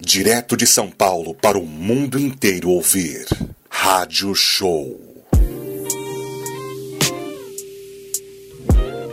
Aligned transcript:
Direto 0.00 0.56
de 0.56 0.66
São 0.66 0.90
Paulo 0.90 1.36
para 1.36 1.56
o 1.56 1.64
mundo 1.64 2.18
inteiro 2.18 2.68
ouvir. 2.68 3.26
Rádio 3.70 4.34
Show. 4.34 5.00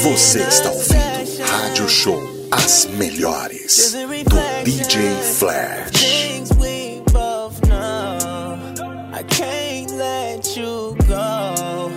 Você 0.00 0.40
está 0.40 0.70
ouvindo 0.70 1.42
Rádio 1.44 1.88
Show, 1.88 2.22
as 2.52 2.86
melhores 2.86 3.92
do 3.92 4.64
DJ 4.64 5.16
Flash. 5.22 6.30
I 9.12 9.22
can't 9.24 9.90
let 9.96 10.56
you 10.56 10.96
go. 11.08 11.90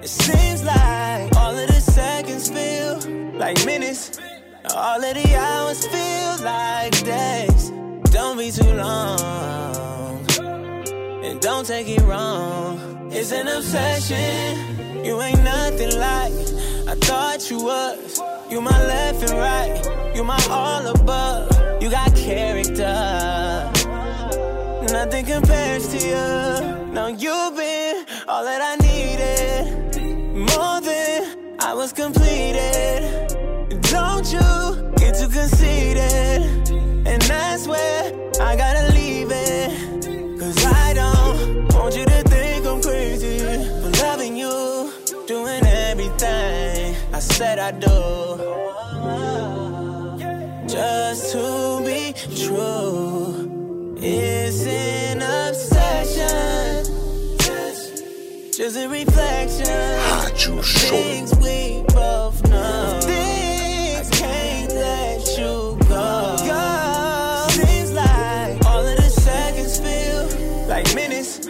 It 0.00 0.08
seems 0.08 0.62
like 0.62 1.36
all 1.36 1.58
of 1.58 1.66
the 1.66 1.80
seconds 1.80 2.48
feel 2.48 3.00
like 3.36 3.64
minutes. 3.66 4.12
All 4.72 5.02
of 5.02 5.14
the 5.14 5.34
hours 5.34 5.84
feel 5.88 6.44
like 6.44 7.02
days. 7.04 7.72
Don't 8.12 8.38
be 8.38 8.52
too 8.52 8.72
long. 8.74 10.24
And 11.24 11.40
don't 11.40 11.66
take 11.66 11.88
it 11.88 12.02
wrong. 12.02 12.99
It's 13.12 13.32
an 13.32 13.48
obsession. 13.48 15.04
You 15.04 15.20
ain't 15.20 15.42
nothing 15.42 15.98
like 15.98 16.32
I 16.86 16.94
thought 16.94 17.50
you 17.50 17.64
was. 17.64 18.20
You 18.48 18.60
my 18.60 18.86
left 18.86 19.28
and 19.28 19.38
right. 19.38 20.14
You 20.14 20.22
my 20.22 20.40
all 20.48 20.86
above. 20.86 21.82
You 21.82 21.90
got 21.90 22.14
character. 22.14 23.68
Nothing 24.92 25.24
compares 25.26 25.88
to 25.88 25.98
you. 25.98 26.92
Now 26.92 27.08
you've 27.08 27.56
been 27.56 28.06
all 28.28 28.44
that 28.44 28.60
I 28.62 28.76
needed. 28.76 29.96
More 30.54 30.80
than 30.80 31.56
I 31.58 31.74
was 31.74 31.92
completed. 31.92 33.26
Don't 33.90 34.32
you 34.32 34.92
get 34.98 35.16
too 35.18 35.28
conceited. 35.28 36.70
And 37.06 37.20
that's 37.22 37.66
where 37.66 38.12
I 38.40 38.54
gotta 38.54 38.92
leave 38.94 39.30
it. 39.32 39.89
Said 47.32 47.58
I 47.58 47.70
do. 47.72 47.88
Just 50.68 51.32
to 51.32 51.82
be 51.84 52.12
true. 52.44 53.96
It's 54.00 54.66
an 54.66 55.22
obsession. 55.22 56.84
Just 58.52 58.76
a 58.76 58.88
reflection. 58.88 59.66
Rádio 59.66 60.62
Show. 60.62 60.88
Things 60.88 61.34
we 61.36 61.82
both 61.94 62.38
know. 62.48 63.00
Things 63.02 64.10
can't 64.10 64.72
let 64.72 65.26
you 65.38 65.78
go. 65.88 66.36
go. 66.50 67.46
Seems 67.50 67.92
like 67.92 68.64
all 68.66 68.86
of 68.86 68.96
the 68.96 69.10
seconds 69.10 69.78
feel 69.78 70.22
like 70.68 70.94
minutes. 70.94 71.48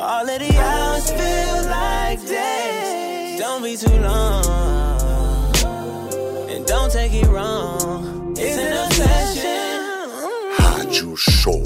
All 0.00 0.28
of 0.28 0.38
the 0.38 0.58
hours 0.58 0.85
it 7.20 7.26
wrong. 7.28 8.34
It's 8.36 8.56
an 8.58 8.86
obsession. 8.86 9.46
Rádio 10.58 11.16
Show. 11.16 11.62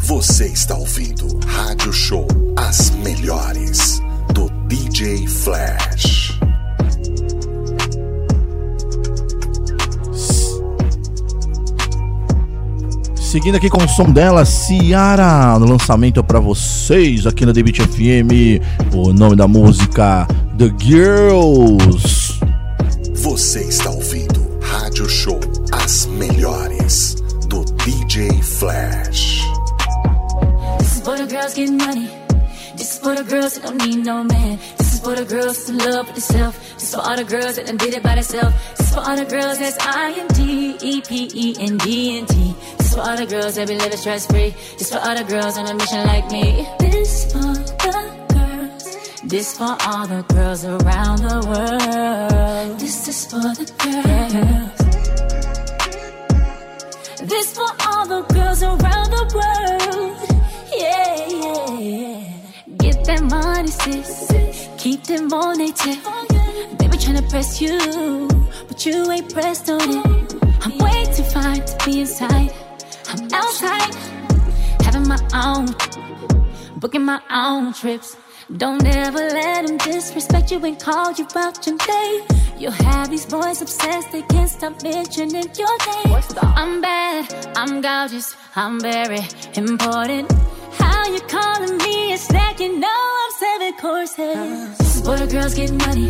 Você 0.00 0.46
está 0.46 0.76
ouvindo 0.76 1.38
Rádio 1.46 1.92
Show, 1.92 2.26
as 2.56 2.90
melhores 2.90 4.00
do 4.34 4.48
DJ 4.68 5.26
Flash. 5.26 6.38
Seguindo 13.16 13.56
aqui 13.56 13.68
com 13.68 13.84
o 13.84 13.88
som 13.88 14.10
dela, 14.10 14.46
Ciara, 14.46 15.58
no 15.58 15.66
lançamento 15.66 16.24
para 16.24 16.40
vocês 16.40 17.26
aqui 17.26 17.44
na 17.44 17.52
Beat 17.52 17.80
FM. 17.80 18.94
O 18.94 19.12
nome 19.12 19.36
da 19.36 19.46
música 19.46 20.26
The 20.56 20.72
Girls. 20.78 22.40
Você 23.14 23.60
está 23.64 23.90
ouvindo 23.90 24.37
Rádio 24.98 25.08
Show, 25.08 25.38
as 25.72 26.06
melhores 26.08 27.14
do 27.46 27.62
DJ 27.78 28.42
Flash. 28.42 29.44
This 30.80 30.96
is 30.96 31.02
for 31.04 31.16
the 31.16 31.26
girls 31.26 31.54
getting 31.54 31.76
money. 31.76 32.10
This 32.76 32.94
is 32.94 32.98
for 32.98 33.14
the 33.14 33.22
girls 33.22 33.54
that 33.54 33.62
don't 33.62 33.78
need 33.86 34.04
no 34.04 34.24
man. 34.24 34.58
This 34.76 34.94
is 34.94 35.00
for 35.00 35.14
the 35.14 35.24
girls 35.24 35.66
that's 35.66 35.86
love 35.86 36.06
with 36.06 36.16
themselves. 36.16 36.58
This 36.74 36.82
is 36.82 36.94
for 36.96 37.00
all 37.00 37.16
the 37.16 37.22
girls 37.22 37.54
that 37.56 37.66
done 37.66 37.76
did 37.76 37.94
it 37.94 38.02
by 38.02 38.16
themselves. 38.16 38.54
This 38.76 38.88
is 38.88 38.94
for 38.94 39.00
all 39.00 39.16
the 39.16 39.24
girls 39.24 39.58
that's 39.60 39.78
I 39.78 40.12
N 40.18 40.26
D 40.34 40.76
E 40.82 41.00
P 41.00 41.30
E 41.32 41.56
N 41.60 41.76
D 41.76 42.18
N 42.18 42.26
T. 42.26 42.54
This 42.78 42.86
is 42.88 42.94
for 42.94 43.00
all 43.02 43.16
the 43.16 43.26
girls 43.26 43.54
that 43.54 43.68
be 43.68 43.78
living 43.78 43.98
stress 43.98 44.26
free. 44.26 44.50
This 44.78 44.92
for 44.92 44.98
all 44.98 45.14
the 45.14 45.22
girls 45.22 45.56
on 45.58 45.66
a 45.68 45.74
mission 45.74 46.02
like 46.08 46.28
me. 46.32 46.66
This 46.80 47.30
for 47.30 47.38
the. 47.38 48.18
This 49.24 49.58
for 49.58 49.76
all 49.86 50.06
the 50.06 50.24
girls 50.32 50.64
around 50.64 51.18
the 51.18 51.38
world. 51.46 52.80
This 52.80 53.08
is 53.08 53.26
for 53.26 53.42
the 53.54 53.66
girls. 53.78 54.77
This 57.20 57.52
for 57.52 57.66
all 57.88 58.06
the 58.06 58.22
girls 58.32 58.62
around 58.62 59.10
the 59.10 59.24
world. 59.34 60.16
Yeah, 60.72 61.26
yeah. 61.80 62.32
Get 62.78 63.04
that 63.06 63.22
money, 63.24 63.66
sis. 63.66 64.68
Keep 64.78 65.02
them 65.02 65.32
on 65.32 65.58
their 65.58 65.72
tip. 65.72 65.98
They 66.78 66.86
be 66.86 66.96
tryna 66.96 67.28
press 67.28 67.60
you, 67.60 68.28
but 68.68 68.86
you 68.86 69.10
ain't 69.10 69.32
pressed 69.34 69.68
on 69.68 69.80
it. 69.82 70.34
I'm 70.62 70.78
way 70.78 71.04
too 71.12 71.24
fine 71.24 71.64
to 71.64 71.84
be 71.84 72.00
inside. 72.02 72.52
I'm 73.08 73.28
outside, 73.32 73.94
having 74.82 75.08
my 75.08 75.18
own, 75.34 75.74
booking 76.78 77.04
my 77.04 77.20
own 77.30 77.72
trips. 77.72 78.16
Don't 78.56 78.82
ever 78.86 79.18
let 79.18 79.66
them 79.66 79.76
disrespect 79.76 80.50
you 80.50 80.64
and 80.64 80.80
call 80.80 81.12
you 81.12 81.26
out 81.36 81.66
your 81.66 81.76
name. 81.86 82.22
You'll 82.56 82.72
have 82.72 83.10
these 83.10 83.26
boys 83.26 83.60
obsessed, 83.60 84.10
they 84.10 84.22
can't 84.22 84.48
stop 84.48 84.82
mentioning 84.82 85.50
your 85.54 85.76
name. 85.86 86.22
I'm 86.56 86.80
bad, 86.80 87.56
I'm 87.58 87.82
gorgeous, 87.82 88.34
I'm 88.56 88.80
very 88.80 89.20
important. 89.54 90.32
How 90.78 91.06
you 91.08 91.20
calling 91.28 91.76
me 91.76 92.14
a 92.14 92.16
snack? 92.16 92.58
You 92.58 92.78
know 92.78 92.88
I'm 92.88 93.32
seven 93.32 93.72
courses. 93.74 94.78
This 94.78 94.96
is 94.96 95.02
for 95.02 95.18
the 95.18 95.26
girls 95.26 95.54
getting 95.54 95.76
money. 95.76 96.06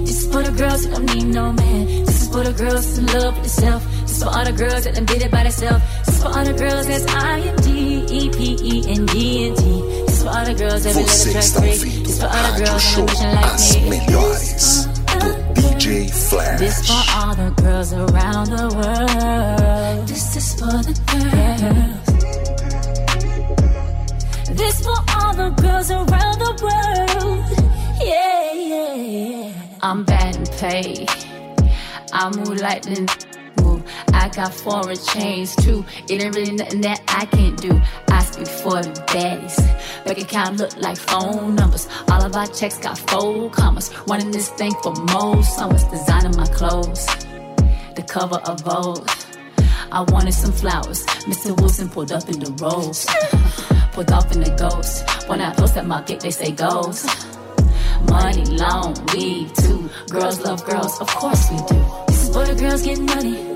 This 0.00 0.24
is 0.24 0.32
for 0.32 0.42
the 0.42 0.52
girls 0.52 0.86
who 0.86 0.92
don't 0.92 1.14
need 1.14 1.26
no 1.26 1.52
man. 1.52 1.86
This 2.06 2.22
is 2.22 2.28
for 2.28 2.42
the 2.42 2.52
girls 2.54 2.96
in 2.96 3.04
love 3.06 3.34
with 3.34 3.52
themselves. 3.52 3.84
This 4.00 4.16
is 4.16 4.22
for 4.22 4.30
all 4.30 4.44
the 4.46 4.52
girls 4.52 4.84
that 4.84 4.94
done 4.94 5.04
did 5.04 5.20
it 5.20 5.30
by 5.30 5.42
themselves. 5.42 5.84
This 6.06 6.16
is 6.16 6.22
for 6.22 6.28
all 6.28 6.44
the 6.44 6.54
girls 6.54 6.86
that's 6.86 7.06
I 7.14 7.40
N 7.40 7.56
D 7.56 8.06
E 8.08 8.30
P 8.30 8.56
E 8.62 8.84
N 8.88 9.04
D 9.04 9.48
N 9.48 9.56
T. 9.56 10.05
This 10.26 10.32
for 10.32 10.38
all 10.38 10.44
the 10.44 10.54
girls 10.54 10.82
that 10.82 10.94
Você 10.94 11.38
está 11.38 11.60
ouvindo 11.60 12.08
This 12.08 12.18
for 12.18 12.26
all 12.26 12.52
the 12.52 12.64
girls 12.64 12.82
Show, 12.82 13.04
like 13.04 13.54
as 13.54 13.76
me. 13.76 13.90
melhores 13.90 14.86
do 15.06 15.28
DJ 15.54 15.84
This 16.08 16.28
Flash. 16.28 16.86
for 16.88 17.02
all 17.16 17.34
the 17.36 17.50
girls 17.62 17.92
around 17.92 18.46
the 18.50 18.66
world. 18.74 20.08
This 20.08 20.36
is 20.36 20.54
for 20.54 20.82
the 20.82 20.94
girls. 21.12 22.06
This 24.56 24.80
for 24.80 24.98
all 25.16 25.32
the 25.34 25.50
girls 25.62 25.90
around 25.90 26.38
the 26.40 26.52
world. 26.60 27.44
Yeah, 28.02 28.52
yeah, 28.52 28.94
yeah. 28.94 29.52
I'm 29.82 30.04
bad 30.04 30.36
and 30.36 30.50
paid. 30.58 31.08
I 32.12 32.28
move 32.30 32.60
lightning. 32.60 33.06
Move. 33.06 33.35
I 34.12 34.28
got 34.28 34.52
foreign 34.54 34.96
chains 34.96 35.54
too. 35.56 35.84
It 36.08 36.22
ain't 36.22 36.34
really 36.34 36.52
nothing 36.52 36.80
that 36.82 37.02
I 37.08 37.26
can't 37.26 37.60
do. 37.60 37.80
I 38.08 38.22
speak 38.24 38.48
for 38.48 38.82
the 38.82 38.90
baddies. 39.08 39.56
Bank 40.04 40.18
account 40.18 40.56
look 40.58 40.76
like 40.76 40.96
phone 40.96 41.54
numbers. 41.54 41.88
All 42.10 42.22
of 42.24 42.34
our 42.34 42.46
checks 42.46 42.78
got 42.78 42.98
four 42.98 43.50
commas. 43.50 43.92
Running 44.06 44.30
this 44.30 44.48
thing 44.50 44.72
for 44.82 44.92
most 45.12 45.56
summers. 45.56 45.84
Designing 45.84 46.36
my 46.36 46.46
clothes. 46.46 47.06
the 47.94 48.04
cover 48.06 48.36
of 48.36 48.60
Vogue. 48.60 49.08
I 49.92 50.02
wanted 50.02 50.32
some 50.32 50.52
flowers. 50.52 51.04
Mr. 51.26 51.58
Wilson 51.60 51.88
pulled 51.88 52.12
up 52.12 52.28
in 52.28 52.38
the 52.40 52.50
Rolls. 52.62 53.06
pulled 53.92 54.10
off 54.12 54.30
in 54.32 54.40
the 54.40 54.50
ghost. 54.56 55.08
When 55.28 55.40
I 55.40 55.54
post 55.54 55.76
at 55.76 55.86
my 55.86 56.02
gate, 56.02 56.20
they 56.20 56.30
say 56.30 56.52
goes. 56.52 57.06
Money, 58.10 58.44
long, 58.44 58.94
weed, 59.12 59.54
too. 59.56 59.88
Girls 60.10 60.40
love 60.40 60.64
girls, 60.66 61.00
of 61.00 61.08
course 61.08 61.50
we 61.50 61.56
do. 61.68 61.84
This 62.08 62.24
is 62.24 62.34
for 62.34 62.44
the 62.44 62.54
girls 62.54 62.82
getting 62.82 63.06
money. 63.06 63.55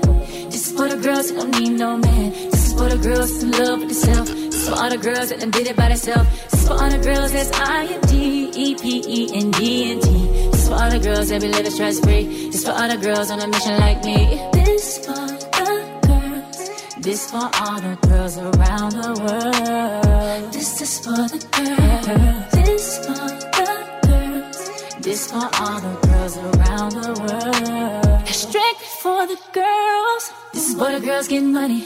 This 0.61 0.69
is 0.69 0.77
for 0.77 0.87
the 0.89 0.97
girls 0.97 1.29
who 1.31 1.37
don't 1.37 1.59
need 1.59 1.71
no 1.71 1.97
man. 1.97 2.29
This 2.51 2.67
is 2.67 2.73
for 2.73 2.87
the 2.87 2.97
girls 2.97 3.41
in 3.41 3.49
love 3.49 3.79
with 3.79 3.89
themselves. 3.89 4.31
This 4.31 4.55
is 4.61 4.69
for 4.69 4.75
all 4.75 4.89
the 4.91 4.97
girls 4.99 5.29
that 5.29 5.39
done 5.39 5.49
did 5.49 5.65
it 5.65 5.75
by 5.75 5.87
themselves. 5.87 6.29
This 6.29 6.53
is 6.53 6.67
for 6.67 6.73
all 6.75 6.89
the 6.91 6.99
girls 6.99 7.31
that's 7.33 7.51
I 7.59 7.85
N 7.87 8.01
D 8.01 8.51
E 8.53 8.75
P 8.75 9.01
E 9.07 9.29
N 9.41 9.49
D 9.49 9.91
N 9.91 10.01
T. 10.01 10.11
This 10.51 10.61
is 10.61 10.67
for 10.69 10.75
all 10.75 10.91
the 10.91 10.99
girls 10.99 11.29
that 11.29 11.41
be 11.41 11.47
living 11.47 11.71
stress 11.71 11.99
free. 12.01 12.25
This 12.51 12.55
is 12.57 12.63
for 12.63 12.73
all 12.73 12.87
the 12.87 12.97
girls 12.97 13.31
on 13.31 13.39
a 13.39 13.47
mission 13.47 13.75
like 13.79 14.05
me. 14.05 14.37
This 14.53 14.99
for 15.03 15.25
the 15.33 15.49
girls. 16.05 16.69
This 16.99 17.31
for 17.31 17.37
all 17.37 17.81
the 17.81 17.97
girls 18.07 18.37
around 18.37 18.91
the 19.01 19.11
world. 19.17 20.53
This 20.53 20.79
is 20.79 20.99
for 20.99 21.25
the 21.25 21.41
girls. 21.57 22.51
This 22.53 22.97
for 23.01 23.17
the 23.17 23.49
girls. 24.05 25.01
This 25.01 25.31
for 25.31 25.37
all 25.37 25.81
the 25.81 25.93
girls 26.05 26.37
around 26.37 26.91
the 27.01 27.13
world. 27.17 28.00
Strictly 28.31 28.87
for 29.01 29.27
the 29.27 29.37
girls. 29.51 30.31
This 30.53 30.69
is 30.69 30.75
for 30.75 30.89
the 30.89 31.05
girls 31.05 31.27
getting 31.27 31.51
money. 31.51 31.81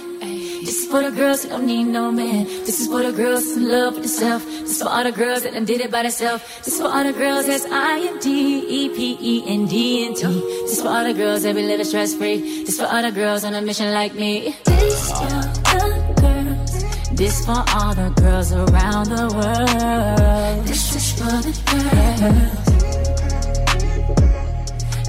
This 0.63 0.83
is 0.83 0.87
for 0.91 1.01
the 1.01 1.09
girls 1.09 1.41
who 1.41 1.49
don't 1.49 1.65
need 1.65 1.85
no 1.85 2.11
man. 2.11 2.45
This 2.45 2.81
is 2.81 2.87
for 2.87 3.01
the 3.01 3.11
girls 3.11 3.57
in 3.57 3.67
love 3.67 3.95
with 3.95 4.03
themselves. 4.03 4.45
This 4.45 4.71
is 4.71 4.81
for 4.83 4.89
all 4.89 5.03
the 5.03 5.11
girls 5.11 5.41
that 5.41 5.53
done 5.53 5.65
did 5.65 5.81
it 5.81 5.89
by 5.89 6.03
themselves. 6.03 6.43
This 6.59 6.75
is 6.75 6.81
for 6.81 6.87
all 6.87 7.03
the 7.03 7.13
girls 7.13 7.47
that's 7.47 7.65
I 7.65 7.99
N 7.99 8.19
D 8.19 8.29
E 8.29 8.89
P 8.89 9.17
E 9.19 9.43
N 9.47 9.65
D 9.65 10.05
N 10.05 10.13
T. 10.13 10.21
This 10.21 10.73
is 10.73 10.81
for 10.83 10.89
all 10.89 11.03
the 11.03 11.13
girls 11.13 11.41
that 11.43 11.55
be 11.55 11.63
living 11.63 11.85
stress 11.85 12.13
free. 12.13 12.37
This 12.63 12.69
is 12.69 12.79
for 12.79 12.85
all 12.85 13.01
the 13.01 13.11
girls 13.11 13.43
on 13.43 13.55
a 13.55 13.61
mission 13.61 13.91
like 13.91 14.13
me. 14.13 14.55
This 14.65 15.11
for 15.11 15.25
the 15.25 16.13
girls. 16.21 17.09
This 17.11 17.45
for 17.45 17.63
all 17.73 17.95
the 17.95 18.13
girls 18.21 18.53
around 18.53 19.07
the 19.09 19.25
world. 19.33 20.67
This 20.67 20.95
is 20.95 21.11
for 21.13 21.41
the 21.41 21.53
girls. 21.71 22.84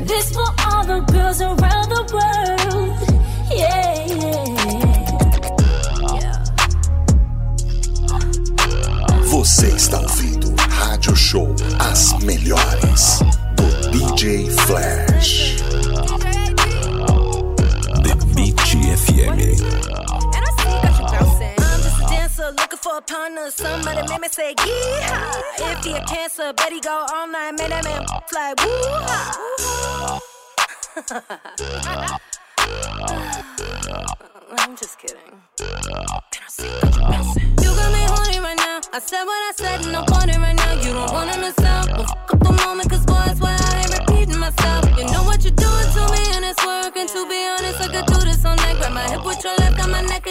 This 0.05 0.31
for 0.31 0.45
all 0.59 0.85
the 0.85 1.01
girls 1.11 1.41
around 1.41 1.89
the 1.89 2.05
world. 2.13 2.97
Yeah, 3.51 4.07
yeah. 4.07 4.47
Você 9.31 9.69
está 9.69 10.01
ouvindo 10.01 10.55
Rádio 10.69 11.17
Show 11.17 11.55
As 11.79 12.13
Melhores 12.25 13.21
do 13.57 13.65
DJ 13.91 14.51
Flash. 14.67 15.57
The 18.03 18.15
Beat 18.35 18.57
FM. 18.97 20.06
For 22.87 22.99
a 22.99 23.03
partner. 23.03 23.50
Somebody 23.50 24.06
make 24.09 24.21
me 24.21 24.29
say 24.29 24.55
yeehaw. 24.55 25.43
If 25.59 25.85
he 25.85 25.93
a 25.93 26.05
cancer, 26.05 26.53
bet 26.53 26.73
he 26.73 26.81
go 26.81 27.05
all 27.12 27.27
night. 27.27 27.59
Man, 27.59 27.71
that 27.71 27.85
man 27.85 28.06
fly 28.31 28.55
woo 28.62 28.77
I'm 34.59 34.77
just 34.77 34.99
kidding. 34.99 35.19
You 35.59 35.67
got. 37.75 37.93
Me 37.93 38.05
horny 38.12 38.38
right 38.41 38.56
now. 38.56 38.81
I 38.93 38.99
said 39.00 39.25
what 39.25 39.43
I 39.49 39.53
said 39.56 39.85
and 39.87 39.97
I'm 39.97 40.05
pointing 40.06 40.41
right 40.41 40.55
now. 40.56 40.73
You 40.75 40.93
don't 40.93 41.12
wanna 41.12 41.37
miss 41.38 41.59
out. 41.61 41.88
Well, 41.88 42.05
fuck 42.06 42.33
up 42.35 42.38
the 42.38 42.53
moment, 42.65 42.88
cause 42.91 43.05
boy, 43.05 43.21
it's 43.27 43.41
why 43.41 43.56
I 43.59 43.81
ain't 43.81 43.91
repeating 43.99 44.38
myself. 44.38 44.85
You 44.97 45.05
know 45.12 45.25
what 45.25 45.43
you're 45.44 45.55
doing 45.59 45.88
to 45.97 46.03
me 46.15 46.23
and 46.37 46.44
it's 46.44 46.65
working. 46.65 47.06
To 47.09 47.27
be 47.29 47.47
honest, 47.50 47.81
I 47.81 47.88
could 47.94 48.06
do 48.06 48.19
this 48.25 48.44
all 48.44 48.55
night. 48.56 48.77
Grab 48.79 48.93
my 48.93 49.09
hip 49.11 49.25
with 49.25 49.43
your 49.44 49.56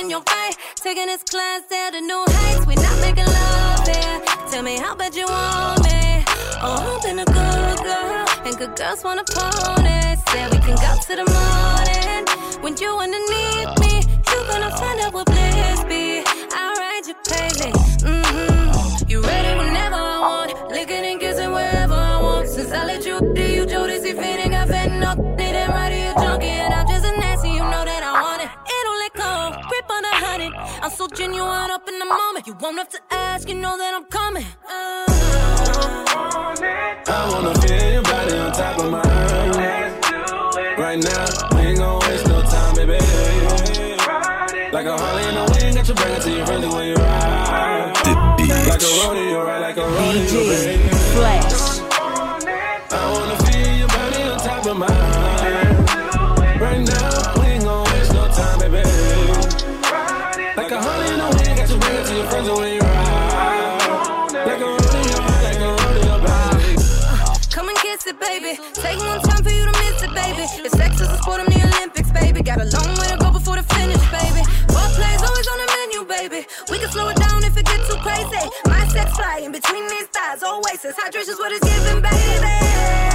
in 0.06 0.12
your 0.12 0.22
right. 0.22 0.56
Taking 0.76 1.08
this 1.08 1.24
class 1.24 1.64
down 1.70 1.94
to 1.94 2.02
new 2.02 2.24
heights. 2.28 2.66
We 2.68 2.76
not 2.76 2.98
making 3.02 3.26
love 3.26 3.86
there. 3.86 4.22
Tell 4.52 4.64
me 4.64 4.78
how 4.78 4.96
bad 4.96 5.16
you 5.16 5.26
want 5.26 5.84
me. 5.84 6.24
Oh, 6.62 6.94
I'm 6.94 7.02
been 7.02 7.20
a 7.20 7.26
good 7.26 7.78
girl. 7.90 8.26
And 8.46 8.58
good 8.58 8.76
girls 8.76 9.04
want 9.04 9.20
a 9.20 9.26
pony. 9.34 10.00
Say 10.30 10.44
we 10.52 10.60
can 10.66 10.78
go 10.86 10.92
to 11.08 11.14
the 11.22 11.26
morning. 11.36 12.24
When 12.64 12.78
you 12.78 12.92
underneath 13.06 13.74
me, 13.84 13.94
you 14.30 14.38
gonna 14.50 14.72
find 14.78 15.02
out 15.02 15.14
what 15.14 15.26
bliss 15.26 15.84
be. 15.86 16.24
I'll 16.54 16.76
ride 16.84 17.06
you 17.10 17.16
crazy. 17.28 17.72
Mm-hmm. 18.06 19.10
You 19.10 19.22
ready 19.22 19.52
whenever 19.58 19.96
I 19.96 20.20
want. 20.28 20.72
Licking 20.72 21.06
and 21.12 21.20
kissing 21.20 21.52
wherever 21.52 21.94
I 21.94 22.22
want. 22.22 22.48
Since 22.48 22.72
I 22.72 22.86
let 22.86 23.06
you 23.06 23.20
do 23.34 23.55
I'm 31.26 31.32
so 31.32 31.38
genuine 31.38 31.72
up 31.72 31.88
in 31.90 31.98
the 31.98 32.06
moment. 32.06 32.46
You 32.46 32.56
won't 32.62 32.78
have 32.78 32.90
to 32.90 33.00
ask, 33.10 33.50
you 33.50 33.56
know 33.56 33.76
that 33.78 33.94
I'm 33.96 34.06
coming. 34.06 34.46
Uh, 34.70 35.06
I 37.08 37.30
wanna 37.32 37.54
feel 37.62 37.94
your 37.94 38.04
body 38.04 38.38
on 38.38 38.52
top 38.52 38.80
of 38.80 38.92
my 38.92 39.04
mine. 39.04 39.52
Right 40.78 41.00
now, 41.00 41.26
we 41.56 41.62
ain't 41.62 41.80
gon' 41.80 42.00
waste 42.02 42.28
no 42.28 42.42
time, 42.44 42.76
baby. 42.76 43.00
Like 44.72 44.86
a 44.86 44.98
Harley 44.98 45.24
in 45.24 45.36
the 45.36 45.58
wind, 45.60 45.76
got 45.76 45.88
you 45.88 45.96
bring 45.96 46.14
it 46.14 46.22
to 46.22 46.32
your 46.32 46.46
friendly 46.46 46.68
when 46.68 46.88
you 46.90 46.96
ride. 46.96 47.15
Long 72.74 72.98
way 72.98 73.08
to 73.14 73.18
go 73.18 73.32
before 73.32 73.56
the 73.56 73.64
finish, 73.64 74.02
baby. 74.10 74.42
Ball 74.68 74.90
plays 74.98 75.22
always 75.22 75.48
on 75.48 75.58
the 75.62 75.68
menu, 75.76 76.00
baby. 76.06 76.48
We 76.72 76.80
can 76.80 76.90
slow 76.90 77.10
it 77.10 77.18
down 77.18 77.44
if 77.44 77.58
it 77.58 77.66
gets 77.66 77.88
too 77.90 78.00
crazy. 78.02 78.44
My 78.66 78.88
sex 78.88 79.12
fly 79.16 79.42
in 79.44 79.52
between 79.52 79.88
these 79.88 80.08
thighs, 80.08 80.44
oasis. 80.44 80.96
Hydration's 80.98 81.38
what 81.38 81.52
it's 81.52 81.66
giving, 81.66 82.02
baby. 82.02 83.15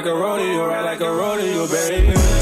Like 0.00 0.08
a 0.08 0.14
rodeo, 0.14 0.66
right? 0.66 0.82
Like 0.82 1.00
a 1.02 1.12
rodeo, 1.12 1.66
baby. 1.68 2.39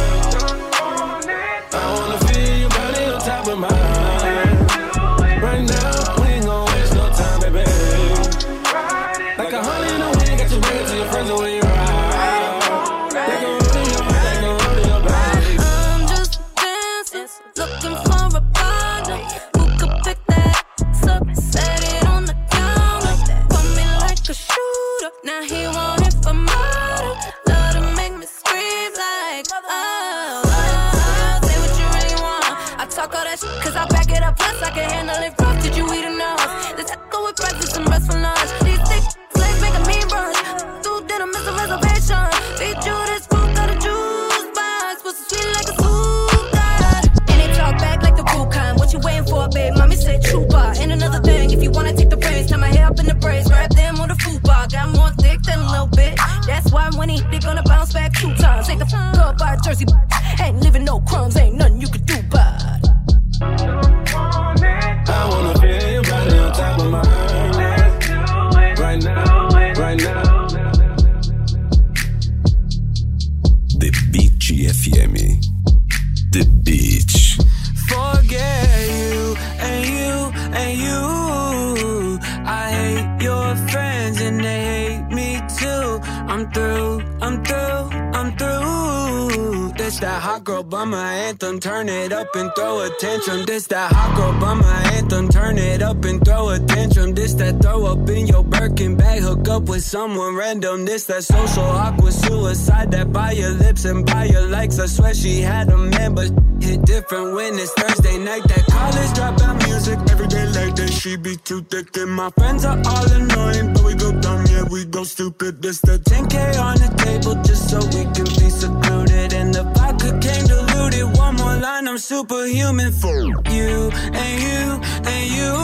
Up 92.29 92.37
and 92.37 92.55
throw 92.55 92.81
a 92.81 92.91
tantrum. 92.99 93.45
This 93.47 93.67
that 93.69 93.93
hot 93.93 94.17
girl 94.17 94.33
bummer 94.41 94.65
anthem. 94.97 95.29
Turn 95.29 95.59
it 95.59 95.83
up 95.83 96.05
and 96.05 96.25
throw 96.25 96.51
a 96.51 96.59
tantrum. 96.59 97.15
This 97.15 97.35
that 97.35 97.61
throw 97.63 97.87
up 97.87 98.09
in 98.09 98.27
your 98.27 98.45
Birkin 98.45 98.97
bag. 98.97 99.23
Hook 99.23 99.49
up 99.49 99.65
with 99.65 99.83
someone 99.83 100.35
random. 100.37 100.85
This 100.85 101.05
that 101.05 101.25
social 101.25 101.63
awkward 101.63 102.13
suicide. 102.13 102.91
That 102.91 103.13
by 103.13 103.33
your 103.33 103.51
lips 103.51 103.85
and 103.85 104.05
by 104.05 104.25
your 104.25 104.47
likes. 104.49 104.79
I 104.79 104.87
swear 104.87 105.15
she 105.15 105.41
had 105.41 105.69
a 105.71 105.77
man, 105.77 106.15
but 106.15 106.31
hit 106.61 106.83
different 106.85 107.35
when 107.35 107.55
it's 107.55 107.73
Thursday 107.73 108.19
night. 108.19 108.43
That 108.45 108.65
college 108.67 109.13
dropout 109.17 109.67
music 109.67 109.99
every 110.11 110.27
day 110.27 110.47
like 110.47 110.77
that. 110.77 110.91
She 110.93 111.17
be 111.17 111.37
too 111.37 111.63
thick 111.63 111.97
and 111.97 112.11
my 112.11 112.31
friends 112.31 112.65
are 112.65 112.79
all 112.85 113.13
annoying, 113.13 113.73
but 113.75 113.85
we 113.85 113.95
go 113.95 114.13
dumb, 114.21 114.45
yeah 114.51 114.65
we 114.71 114.85
go 114.85 115.05
stupid. 115.05 115.63
This 115.63 115.81
the 115.81 115.99
10k 115.99 116.61
on 116.61 116.77
the 116.77 116.91
table 117.05 117.35
just 117.43 117.71
so 117.71 117.79
we 117.95 118.05
can 118.15 118.29
be 118.41 118.51
secluded. 118.51 119.33
And 119.33 119.55
the 119.55 119.65
vodka 119.75 120.19
came 120.21 120.49
diluted. 120.79 121.17
One 121.19 121.35
more 121.37 121.57
line, 121.57 121.89
I'm 121.89 121.99
superhuman 121.99 122.93
for 122.93 123.21
you 123.51 123.91
and 124.23 124.43
you 124.43 124.81
and 125.13 125.25
you. 125.39 125.55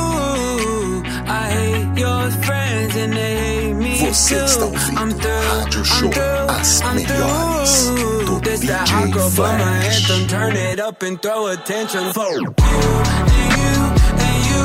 I 1.27 1.51
hate 1.51 1.99
your 1.99 2.31
friends 2.45 2.97
and 2.97 3.13
they 3.13 3.37
hate 3.37 3.75
me 3.75 3.99
Você 3.99 4.35
está 4.45 4.65
ouvindo 4.67 5.01
I'm 5.01 5.11
through, 5.11 5.31
Rádio 5.31 5.85
Show, 5.85 6.07
I'm 6.07 6.11
through, 6.13 6.51
as 6.61 6.81
I'm 6.83 6.97
melhores 6.99 7.87
through. 7.87 8.25
do 8.27 8.41
This 8.41 8.61
that 8.67 8.87
DJ 8.87 8.91
hot 8.91 9.11
girl 9.13 9.31
Flash. 9.31 10.11
anthem. 10.11 10.27
Turn 10.29 10.57
it 10.57 10.81
up 10.81 11.03
and 11.03 11.21
throw 11.23 11.47
attention 11.49 12.13
for 12.13 12.33
you 12.33 12.47
and 12.47 13.49
you 13.59 13.77
and 14.25 14.39
you. 14.51 14.65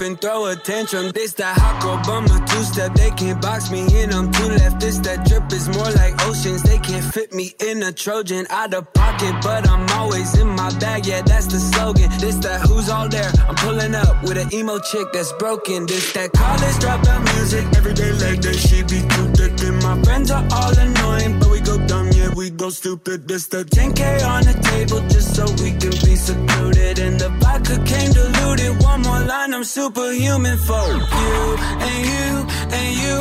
And 0.00 0.20
throw 0.20 0.46
attention. 0.46 1.12
This 1.14 1.32
that 1.34 1.56
hot 1.58 2.06
bummer 2.06 2.38
two 2.46 2.62
step. 2.62 2.94
They 2.94 3.10
can't 3.10 3.40
box 3.40 3.70
me 3.70 3.82
in. 4.00 4.12
I'm 4.12 4.30
two 4.32 4.48
left. 4.48 4.80
This 4.80 4.98
that 5.00 5.26
drip 5.26 5.52
is 5.52 5.68
more 5.68 5.90
like 5.90 6.14
oceans. 6.26 6.62
They 6.62 6.78
can't 6.78 7.04
fit 7.04 7.32
me 7.32 7.54
in 7.60 7.82
a 7.82 7.92
Trojan 7.92 8.46
out 8.50 8.74
of 8.74 8.92
pocket, 8.92 9.34
but 9.42 9.68
I'm 9.68 9.88
always 9.98 10.38
in 10.38 10.48
my 10.48 10.70
bag. 10.78 11.06
Yeah, 11.06 11.22
that's 11.22 11.46
the 11.46 11.58
slogan. 11.58 12.10
This 12.18 12.36
that 12.36 12.60
who's 12.62 12.88
all 12.88 13.08
there. 13.08 13.30
I'm 13.48 13.54
pulling 13.56 13.94
up 13.94 14.22
with 14.22 14.38
an 14.38 14.52
emo 14.52 14.78
chick 14.78 15.08
that's 15.12 15.32
broken. 15.34 15.86
This 15.86 16.12
that 16.12 16.32
college 16.32 16.76
dropout 16.82 17.22
music 17.34 17.64
every 17.76 17.94
day 17.94 18.12
like 18.12 18.40
that. 18.42 18.56
She 18.56 18.82
be 18.82 19.00
too 19.14 19.28
thick 19.36 19.54
and 19.68 19.82
my 19.82 20.00
friends 20.02 20.30
are 20.30 20.46
all 20.52 20.78
annoying, 20.78 21.38
but 21.38 21.50
we 21.50 21.60
go 21.60 21.78
dumb. 21.86 22.05
We 22.36 22.50
go 22.50 22.68
stupid. 22.68 23.26
This 23.26 23.46
the 23.46 23.64
10k 23.64 24.22
on 24.28 24.42
the 24.44 24.52
table 24.70 25.00
just 25.08 25.34
so 25.36 25.44
we 25.62 25.70
can 25.72 25.90
be 26.04 26.14
secluded. 26.16 26.98
And 26.98 27.18
the 27.18 27.30
vodka 27.40 27.76
came 27.84 28.12
diluted. 28.12 28.82
One 28.82 29.00
more 29.00 29.20
line, 29.20 29.54
I'm 29.54 29.64
superhuman 29.64 30.58
for 30.58 30.86
you 30.92 31.56
and 31.88 32.00
you 32.12 32.28
and 32.76 32.90
you. 33.04 33.18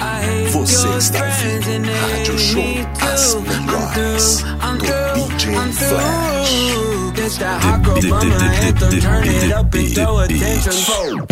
I 0.00 0.16
hate 0.26 0.50
Você 0.52 0.88
your 0.88 0.98
está 0.98 1.18
friends 1.30 1.68
and 1.68 1.84
they 1.84 1.92
Rádio 1.94 2.38
Show, 2.38 2.56
me 2.58 2.82
too. 2.98 3.38
I'm 3.70 3.84
through, 3.94 4.26
I'm 4.60 4.78
do 4.78 4.86
through, 4.86 5.28
DJ 5.38 5.56
I'm 5.56 5.70
Flash. 5.70 6.50
through. 6.50 7.12
This 7.12 7.36
that 7.38 7.62
hot 7.62 7.82
girl 7.84 8.00
bummer 8.10 8.44
anthem. 8.66 8.90
Turn 9.00 9.24
it 9.24 9.52
up 9.52 9.72
and 9.74 9.88
throw 9.94 10.18
attention 10.18 10.72
for 10.88 11.06
you 11.06 11.26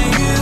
and 0.00 0.10
you 0.20 0.37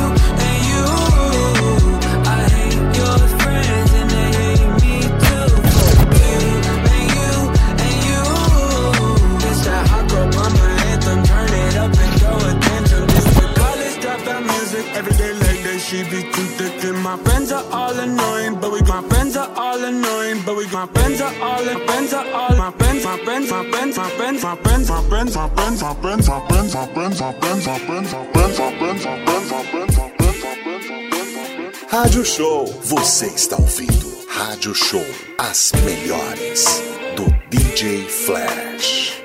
She 15.86 16.02
be 16.02 16.26
too 16.32 16.48
thick 16.58 16.82
and 16.82 16.98
my 17.00 17.16
friends 17.18 17.52
are 17.52 17.62
all 17.70 17.96
annoying, 17.96 18.58
but 18.60 18.72
we 18.72 18.82
my 18.82 19.00
friends 19.02 19.36
are 19.36 19.48
all 19.54 19.84
annoying, 19.84 20.42
but 20.44 20.56
we 20.56 20.66
my 20.66 20.84
friends 20.88 21.20
are 21.20 21.32
all 21.40 21.64
my 21.64 21.76
friends 21.86 22.12
are 22.12 22.26
all 22.26 22.56
my 22.56 22.72
friends, 22.72 23.04
my 23.04 23.16
friends, 23.18 23.48
my 23.52 23.62
friends, 23.70 23.96
my 23.96 24.10
friends, 24.10 24.42
my 24.42 24.56
friends, 24.56 24.90
my 24.90 25.02
friends, 25.02 25.36
my 25.36 25.46
friends, 25.52 25.76
my 25.76 25.92
friends, 25.94 26.26
my 26.26 26.26
friends, 26.26 26.26
my 26.26 26.42
friends, 26.50 26.74
my 26.74 26.74
friends, 26.74 26.74
my 26.74 26.90
friends, 26.90 27.14
my 27.14 27.30
friends, 27.38 27.64
my 27.64 27.64
friends, 27.64 27.64
my 27.64 27.78
friends, 27.78 28.02
my 28.02 28.18
friends, 28.34 28.58
my 28.58 28.74
friends, 28.74 29.06
my 29.06 29.22
friends, 29.22 29.52
my 29.52 29.62
friends, 29.62 29.96
my 29.96 30.10
friends. 31.30 31.78
Rádio 31.88 32.24
Show. 32.24 32.66
Você 32.82 33.26
está 33.26 33.54
ouvindo 33.56 34.12
Rádio 34.28 34.74
Show, 34.74 35.06
as 35.38 35.70
melhores 35.84 36.82
do 37.14 37.26
DJ 37.48 38.08
Flash. 38.08 39.22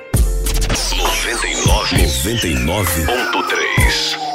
99.3. 2.24 4.31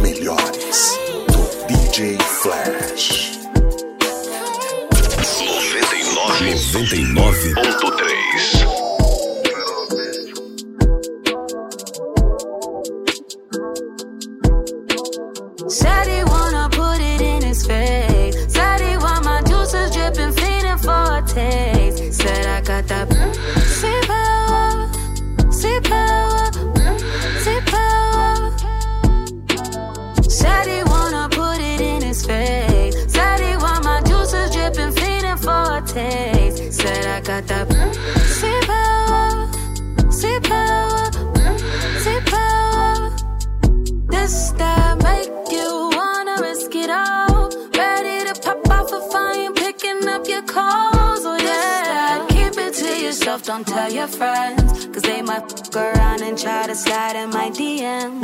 melhores 0.00 0.98
do 1.28 1.38
DJ 1.68 2.18
Flash. 2.18 3.38
99.3 6.72 8.89
your 54.00 54.08
friends. 54.08 54.86
Cause 54.86 55.02
they 55.02 55.20
might 55.20 55.46
fuck 55.52 55.76
around 55.76 56.22
and 56.22 56.38
try 56.38 56.66
to 56.66 56.74
slide 56.74 57.16
in 57.16 57.28
my 57.30 57.50
DMs. 57.50 58.19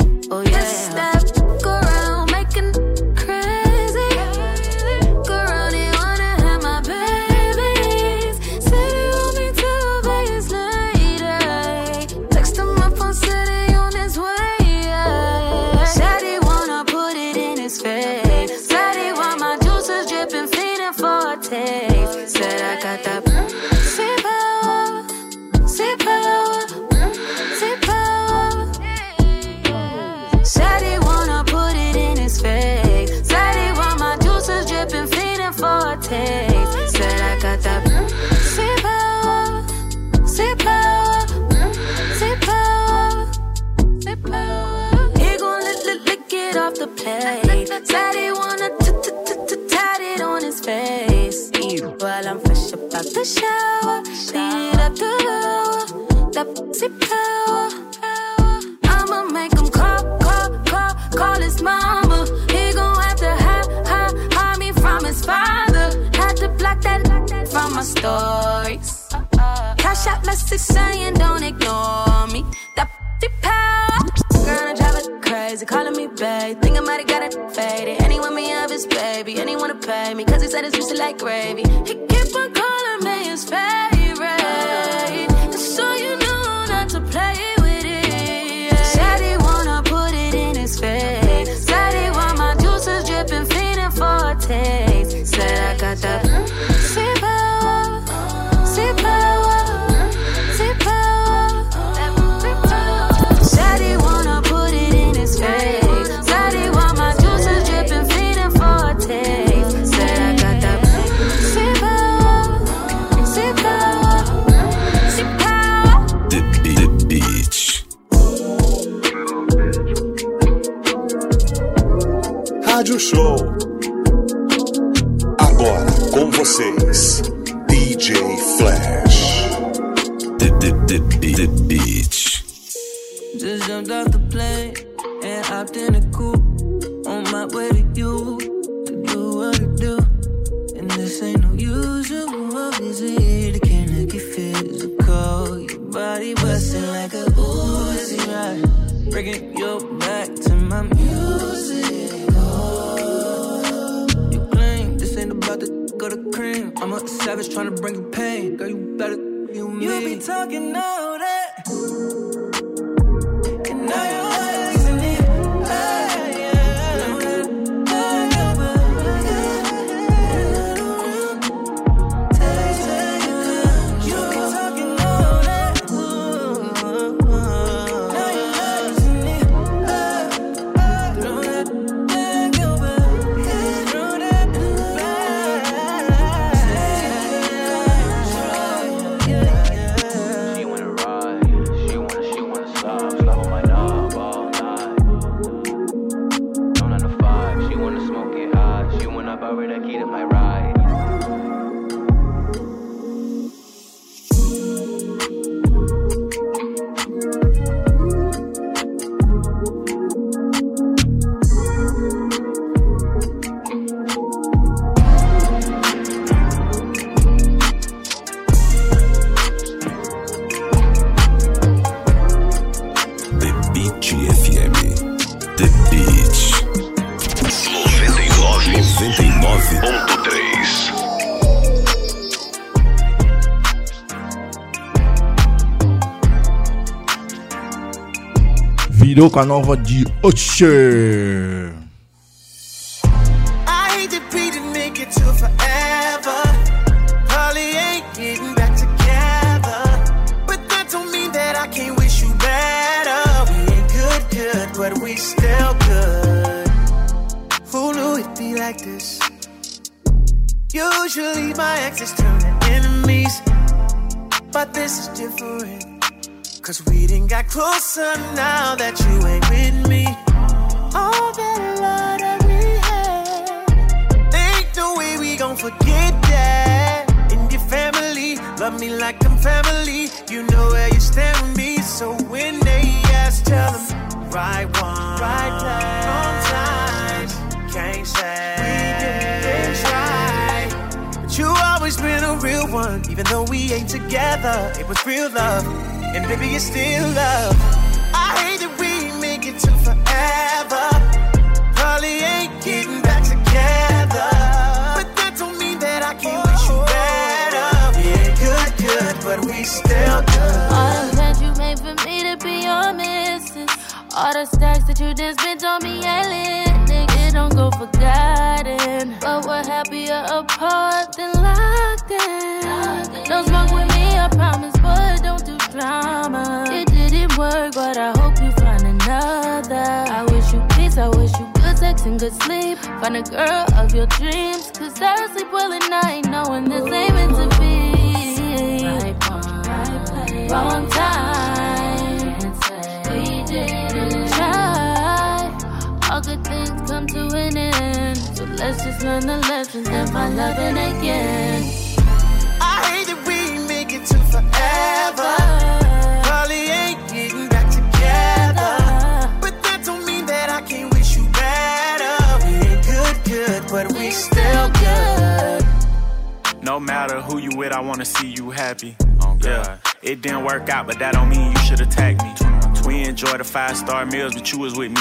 Com 239.29 239.39
a 239.39 239.45
nova 239.45 239.75
de 239.75 240.05
Usher. 240.23 241.56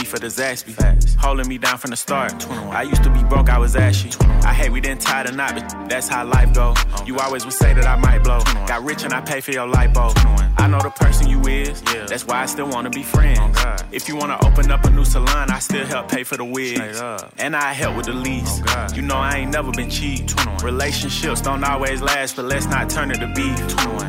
For 0.06 0.18
the 0.18 0.28
Zaxby. 0.28 0.74
Holding 1.18 1.48
me 1.48 1.58
down 1.58 1.78
from 1.78 1.90
the 1.90 1.96
start. 1.96 2.48
I 2.70 2.82
used 2.82 3.02
to 3.02 3.10
be 3.10 3.22
broke, 3.24 3.48
I 3.48 3.58
was 3.58 3.74
ashy. 3.76 4.10
I 4.44 4.52
hate 4.52 4.70
we 4.70 4.80
didn't 4.80 5.00
tie 5.00 5.24
the 5.24 5.32
knot, 5.32 5.54
but 5.54 5.88
that's 5.88 6.08
how 6.08 6.24
life 6.24 6.54
go. 6.54 6.74
You 7.04 7.18
always 7.18 7.44
would 7.44 7.54
say 7.54 7.74
that 7.74 7.86
I 7.86 7.96
might 7.96 8.22
blow. 8.22 8.40
Got 8.66 8.84
rich 8.84 9.02
and 9.04 9.12
I 9.12 9.20
pay 9.20 9.40
for 9.40 9.50
your 9.50 9.66
lipo. 9.66 10.12
I 10.58 10.68
know 10.68 10.78
the 10.78 10.90
person 10.90 11.15
you 11.48 11.62
is, 11.62 11.82
that's 11.82 12.26
why 12.26 12.42
I 12.42 12.46
still 12.46 12.68
wanna 12.68 12.90
be 12.90 13.02
friends. 13.02 13.56
Oh, 13.58 13.76
if 13.92 14.08
you 14.08 14.16
wanna 14.16 14.38
open 14.44 14.70
up 14.70 14.84
a 14.84 14.90
new 14.90 15.04
salon, 15.04 15.50
I 15.50 15.58
still 15.58 15.86
help 15.86 16.08
pay 16.08 16.24
for 16.24 16.36
the 16.36 16.44
wigs. 16.44 17.00
And 17.38 17.56
I 17.56 17.72
help 17.72 17.96
with 17.96 18.06
the 18.06 18.12
lease. 18.12 18.60
Oh, 18.68 18.86
you 18.94 19.02
know 19.02 19.16
I 19.16 19.36
ain't 19.38 19.52
never 19.52 19.70
been 19.72 19.90
cheap. 19.90 20.28
Relationships 20.62 21.40
don't 21.40 21.62
always 21.64 22.02
last, 22.02 22.36
but 22.36 22.44
let's 22.46 22.66
not 22.66 22.90
turn 22.90 23.10
it 23.10 23.18
to 23.18 23.28
beef. 23.34 23.58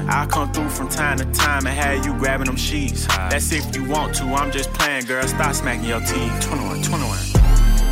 I'll 0.10 0.28
come 0.28 0.52
through 0.52 0.70
from 0.70 0.90
time 0.90 1.18
to 1.20 1.26
time 1.26 1.68
and 1.68 1.78
have 1.78 2.06
you 2.06 2.14
grabbing 2.18 2.48
them 2.48 2.56
sheets. 2.56 3.06
That's 3.08 3.52
if 3.52 3.76
you 3.76 3.86
want 3.86 4.16
to, 4.16 4.24
I'm 4.24 4.52
just 4.52 4.72
playing, 4.74 5.06
girl. 5.06 5.28
Stop 5.28 5.54
smacking 5.56 5.86
your 5.86 6.00
teeth. 6.02 6.42
21, 6.42 6.82
21. 6.82 7.18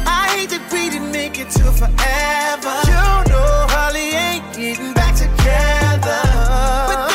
I 0.08 0.28
hate 0.38 0.50
that 0.50 0.72
we 0.72 0.90
didn't 0.90 1.12
make 1.12 1.40
it 1.40 1.50
to 1.52 1.64
forever. 1.72 2.76
You 2.86 3.32
know, 3.32 3.66
Holly 3.70 4.10
ain't 4.12 4.54
getting 4.56 4.94
back 4.94 5.16
together. 5.16 6.22
But 6.88 7.15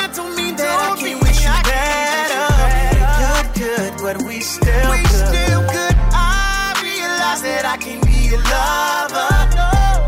we 4.40 4.44
still 4.44 4.90
we 4.90 5.02
good. 5.02 5.10
still 5.10 5.60
good. 5.68 5.94
I 6.16 6.72
realize 6.82 7.42
that 7.42 7.64
I 7.66 7.76
can 7.76 8.00
be 8.00 8.30
your 8.32 8.40
lover. 8.40 9.28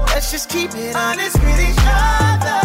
Let's 0.08 0.30
just 0.32 0.48
keep 0.48 0.70
it 0.74 0.96
honest 0.96 1.36
with 1.36 1.60
each 1.60 1.84
other. 1.84 2.60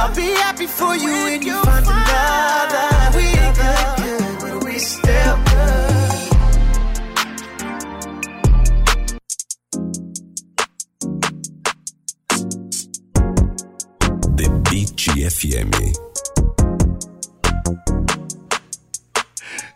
I'll 0.00 0.14
be 0.16 0.32
happy 0.40 0.66
for 0.66 0.96
you 0.96 1.12
when 1.24 1.42
you 1.42 1.62
find 1.62 1.84
another. 1.84 3.18
We 3.18 3.24
ain't 3.36 3.54
good, 3.54 3.96
good, 4.00 4.40
but 4.40 4.64
we 4.64 4.78
still 4.78 5.36
good. 5.44 6.00
The 14.38 14.48
Beat 14.70 14.96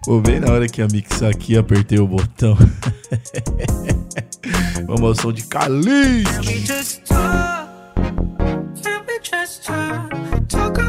Vou 0.06 0.20
bem 0.20 0.38
na 0.38 0.52
hora 0.52 0.68
que 0.68 0.80
ia 0.80 0.88
mixar 0.88 1.30
aqui, 1.30 1.56
apertei 1.56 1.98
o 1.98 2.06
botão. 2.06 2.56
Vamos 4.86 5.02
ao 5.02 5.14
som 5.14 5.32
de 5.32 5.42
Khalid. 5.42 6.24
Talk? 7.08 7.64
Talk? 10.48 10.48
Talk 10.48 10.84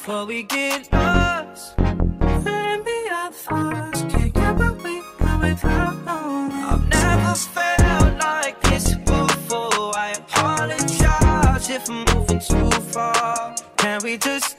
before 0.00 0.26
we 0.26 0.42
get 0.42 0.90
lost. 0.92 1.74
And 1.78 2.84
be 2.84 3.08
our 3.12 3.32
thoughts. 3.32 4.02
Can't 4.02 4.32
get 4.32 4.56
what 4.56 4.82
we 4.82 5.02
want 5.20 5.42
without 5.42 6.04
knowing. 6.04 6.52
I've 6.52 6.88
never 6.88 7.34
felt 7.34 8.18
like 8.18 8.60
this 8.62 8.94
before. 8.94 9.92
I 9.96 10.14
apologize 10.18 11.70
if 11.70 11.88
I'm 11.88 12.04
moving 12.14 12.40
too 12.40 12.70
far. 12.92 13.54
Can 13.76 14.00
we 14.02 14.16
just 14.16 14.58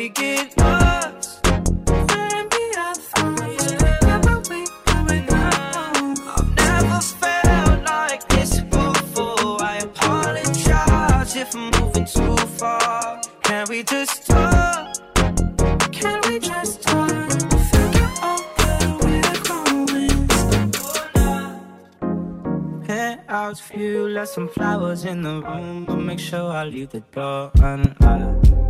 We 0.00 0.08
get 0.08 0.56
lost. 0.56 1.42
Thoughts. 1.44 3.12
Wherever 3.82 4.36
we 4.48 4.60
going 4.86 5.26
now. 5.26 6.14
I've 6.36 6.50
never 6.56 7.00
felt 7.20 7.78
like 7.84 8.22
this 8.28 8.60
before. 8.60 9.62
I 9.62 9.76
apologize 9.88 11.36
if 11.36 11.54
I'm 11.54 11.70
moving 11.78 12.06
too 12.06 12.36
far. 12.58 13.20
Can 13.42 13.66
we 13.68 13.82
just 13.82 14.26
talk? 14.26 14.94
Can 15.92 16.18
we 16.26 16.38
just 16.38 16.82
talk? 16.82 17.10
Figure 17.70 18.12
out 18.28 18.44
where 18.56 18.88
we're 19.04 19.40
going. 19.50 20.28
Left 24.14 24.32
some 24.32 24.48
flowers 24.48 25.04
in 25.04 25.20
the 25.20 25.42
room, 25.42 25.84
but 25.84 25.96
make 25.96 26.20
sure 26.20 26.50
I 26.50 26.64
leave 26.64 26.88
the 26.88 27.00
door 27.00 27.50
unlocked. 27.56 28.69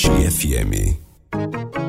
The 0.00 1.87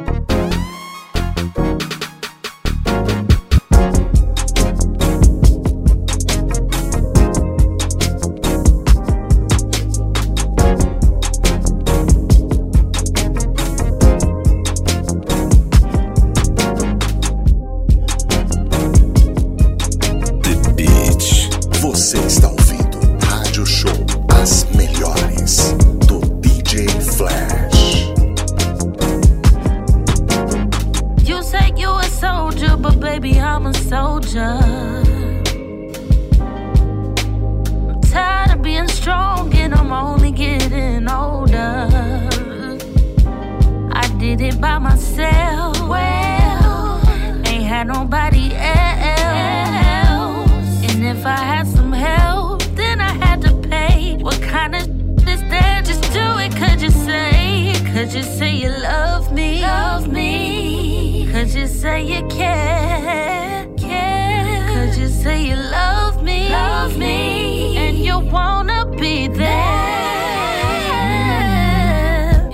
Could 58.00 58.14
you 58.14 58.24
say 58.24 58.56
you 58.56 58.70
love 58.70 59.34
me? 59.34 59.62
Love 59.62 60.08
me. 60.08 61.28
Could 61.34 61.54
you 61.54 61.68
say 61.68 62.02
you 62.02 62.26
care? 62.30 63.68
Care. 63.78 64.68
Could 64.70 64.96
you 64.96 65.10
say 65.10 65.44
you 65.50 65.58
love 65.58 66.24
me? 66.24 66.48
Love 66.50 66.98
me. 66.98 67.76
And 67.76 67.98
you 67.98 68.20
wanna 68.20 68.86
be 68.86 69.28
there? 69.28 69.52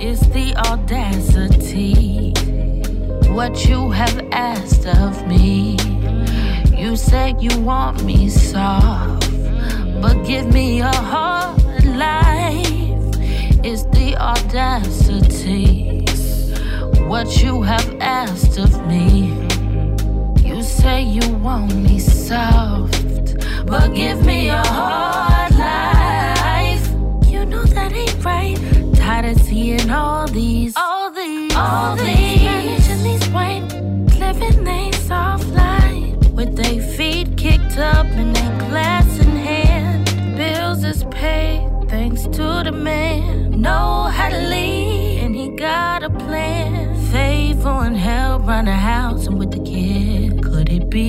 It's 0.00 0.26
the 0.34 0.56
audacity. 0.56 2.32
What 3.30 3.68
you 3.68 3.92
have 3.92 4.18
asked 4.32 4.84
of 4.86 5.28
me. 5.28 5.76
You 6.76 6.96
said 6.96 7.40
you 7.40 7.56
want 7.60 8.02
me 8.02 8.28
soft, 8.30 9.30
but 10.02 10.24
give 10.24 10.52
me 10.52 10.80
a 10.80 10.92
hard 10.92 11.84
life. 11.84 12.66
It's 13.68 13.84
the 13.86 14.16
audacity. 14.16 15.25
What 17.06 17.40
you 17.40 17.62
have 17.62 17.96
asked 18.00 18.58
of 18.58 18.84
me. 18.88 19.32
You 20.44 20.60
say 20.60 21.04
you 21.04 21.34
want 21.36 21.72
me 21.72 22.00
soft, 22.00 23.36
but 23.64 23.94
give 23.94 24.26
me 24.26 24.48
a 24.48 24.60
hard 24.66 25.54
life. 25.54 26.84
You 27.30 27.46
know 27.46 27.62
that 27.62 27.92
ain't 27.92 28.24
right. 28.24 28.58
Tired 28.96 29.36
of 29.36 29.40
seeing 29.40 29.88
all 29.88 30.26
these, 30.26 30.74
all 30.76 31.12
these, 31.12 31.54
all 31.54 31.94
these 31.94 32.88
and 32.88 33.04
these 33.06 33.28
white 33.28 33.68
living 34.18 34.92
soft 34.94 35.46
line 35.50 36.18
with 36.34 36.56
their 36.56 36.82
feet 36.82 37.36
kicked 37.36 37.78
up 37.78 38.06
and 38.06 38.34
their 38.34 38.68
glass 38.68 39.06
in 39.20 39.36
hand. 39.36 40.36
Bills 40.36 40.82
is 40.82 41.04
paid 41.04 41.70
thanks 41.88 42.22
to 42.22 42.62
the 42.64 42.72
man. 42.72 43.60
Know 43.60 44.10
how 44.12 44.28
to 44.28 44.40
he 44.54 44.85
got 45.66 46.04
a 46.04 46.10
plan. 46.10 46.94
Favor 47.12 47.76
and 47.88 47.96
help 47.96 48.46
run 48.46 48.66
the 48.66 48.80
house 48.92 49.26
and 49.26 49.36
with 49.40 49.50
the 49.56 49.62
kid. 49.70 50.42
Could 50.46 50.68
it 50.78 50.84
be 50.90 51.08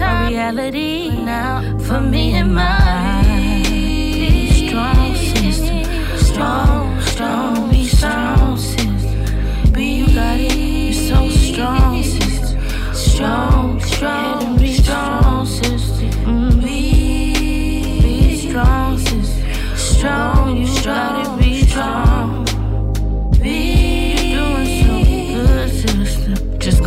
a 0.00 0.10
reality 0.28 1.10
now 1.10 1.54
for 1.86 2.00
me 2.00 2.24
and 2.40 2.54
mine? 2.54 3.62
Be 3.64 4.68
strong, 4.68 5.14
sister. 5.32 5.78
Strong, 6.28 7.00
strong, 7.12 7.70
be 7.72 7.82
strong, 7.96 8.56
sister. 8.56 9.70
Be 9.74 9.84
you 9.98 10.06
got 10.14 10.38
it. 10.38 10.54
You're 10.54 11.00
so 11.10 11.20
strong, 11.48 12.02
sister. 12.02 12.58
Strong, 12.94 13.80
strong, 13.80 14.58
be 14.58 14.70
strong, 14.82 15.46
sister. 15.46 16.08
Mm. 16.30 16.62
Be, 16.64 18.00
be 18.04 18.36
strong, 18.46 18.98
sister. 18.98 19.76
Strong, 19.76 20.56
you 20.58 20.66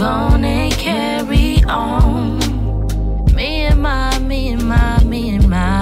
and 0.06 0.74
carry 0.74 1.64
on. 1.66 2.38
Me 3.34 3.66
and 3.66 3.82
my, 3.82 4.18
me 4.20 4.50
and 4.50 4.64
my, 4.68 5.04
me 5.04 5.36
and 5.36 5.50
my 5.50 5.82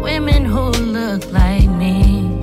women 0.00 0.44
who 0.44 0.70
look 0.70 1.30
like 1.32 1.68
me. 1.68 2.40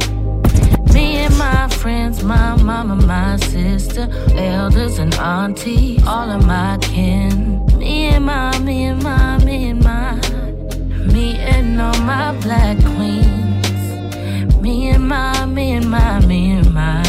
Me 0.93 1.17
and 1.25 1.37
my 1.37 1.67
friends, 1.69 2.23
my 2.23 2.55
mama, 2.61 2.95
my 2.95 3.37
sister, 3.37 4.07
elders 4.35 4.99
and 4.99 5.13
auntie, 5.15 5.99
all 6.05 6.29
of 6.29 6.45
my 6.45 6.77
kin. 6.81 7.65
Me 7.77 8.07
and 8.07 8.25
my, 8.25 8.57
me 8.59 8.85
and 8.85 9.01
my, 9.01 9.37
me 9.45 9.69
and 9.69 9.83
my, 9.83 10.15
me 11.13 11.37
and 11.37 11.81
all 11.81 11.97
my 12.01 12.37
black 12.41 12.77
queens. 12.79 14.55
Me 14.61 14.89
and 14.89 15.07
my, 15.07 15.45
me 15.45 15.71
and 15.73 15.89
my, 15.89 16.19
me 16.25 16.51
and 16.51 16.73
my. 16.73 17.02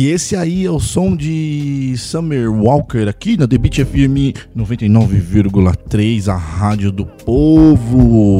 E 0.00 0.10
esse 0.10 0.36
aí 0.36 0.64
é 0.64 0.70
o 0.70 0.78
som 0.78 1.16
de 1.16 1.92
Summer 1.96 2.48
Walker 2.52 3.08
aqui 3.08 3.36
na 3.36 3.48
The 3.48 3.58
Beat 3.58 3.84
FM 3.84 4.32
99,3, 4.56 6.28
a 6.28 6.36
rádio 6.36 6.92
do 6.92 7.04
povo. 7.04 8.38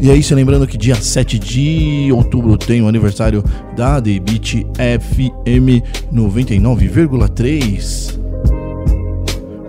E 0.00 0.10
é 0.10 0.16
isso, 0.16 0.34
lembrando 0.34 0.66
que 0.66 0.76
dia 0.76 0.96
7 0.96 1.38
de 1.38 2.08
outubro 2.10 2.58
tem 2.58 2.82
o 2.82 2.88
aniversário 2.88 3.44
da 3.76 4.02
The 4.02 4.18
Beat 4.18 4.64
FM 4.74 5.84
99,3. 6.12 8.18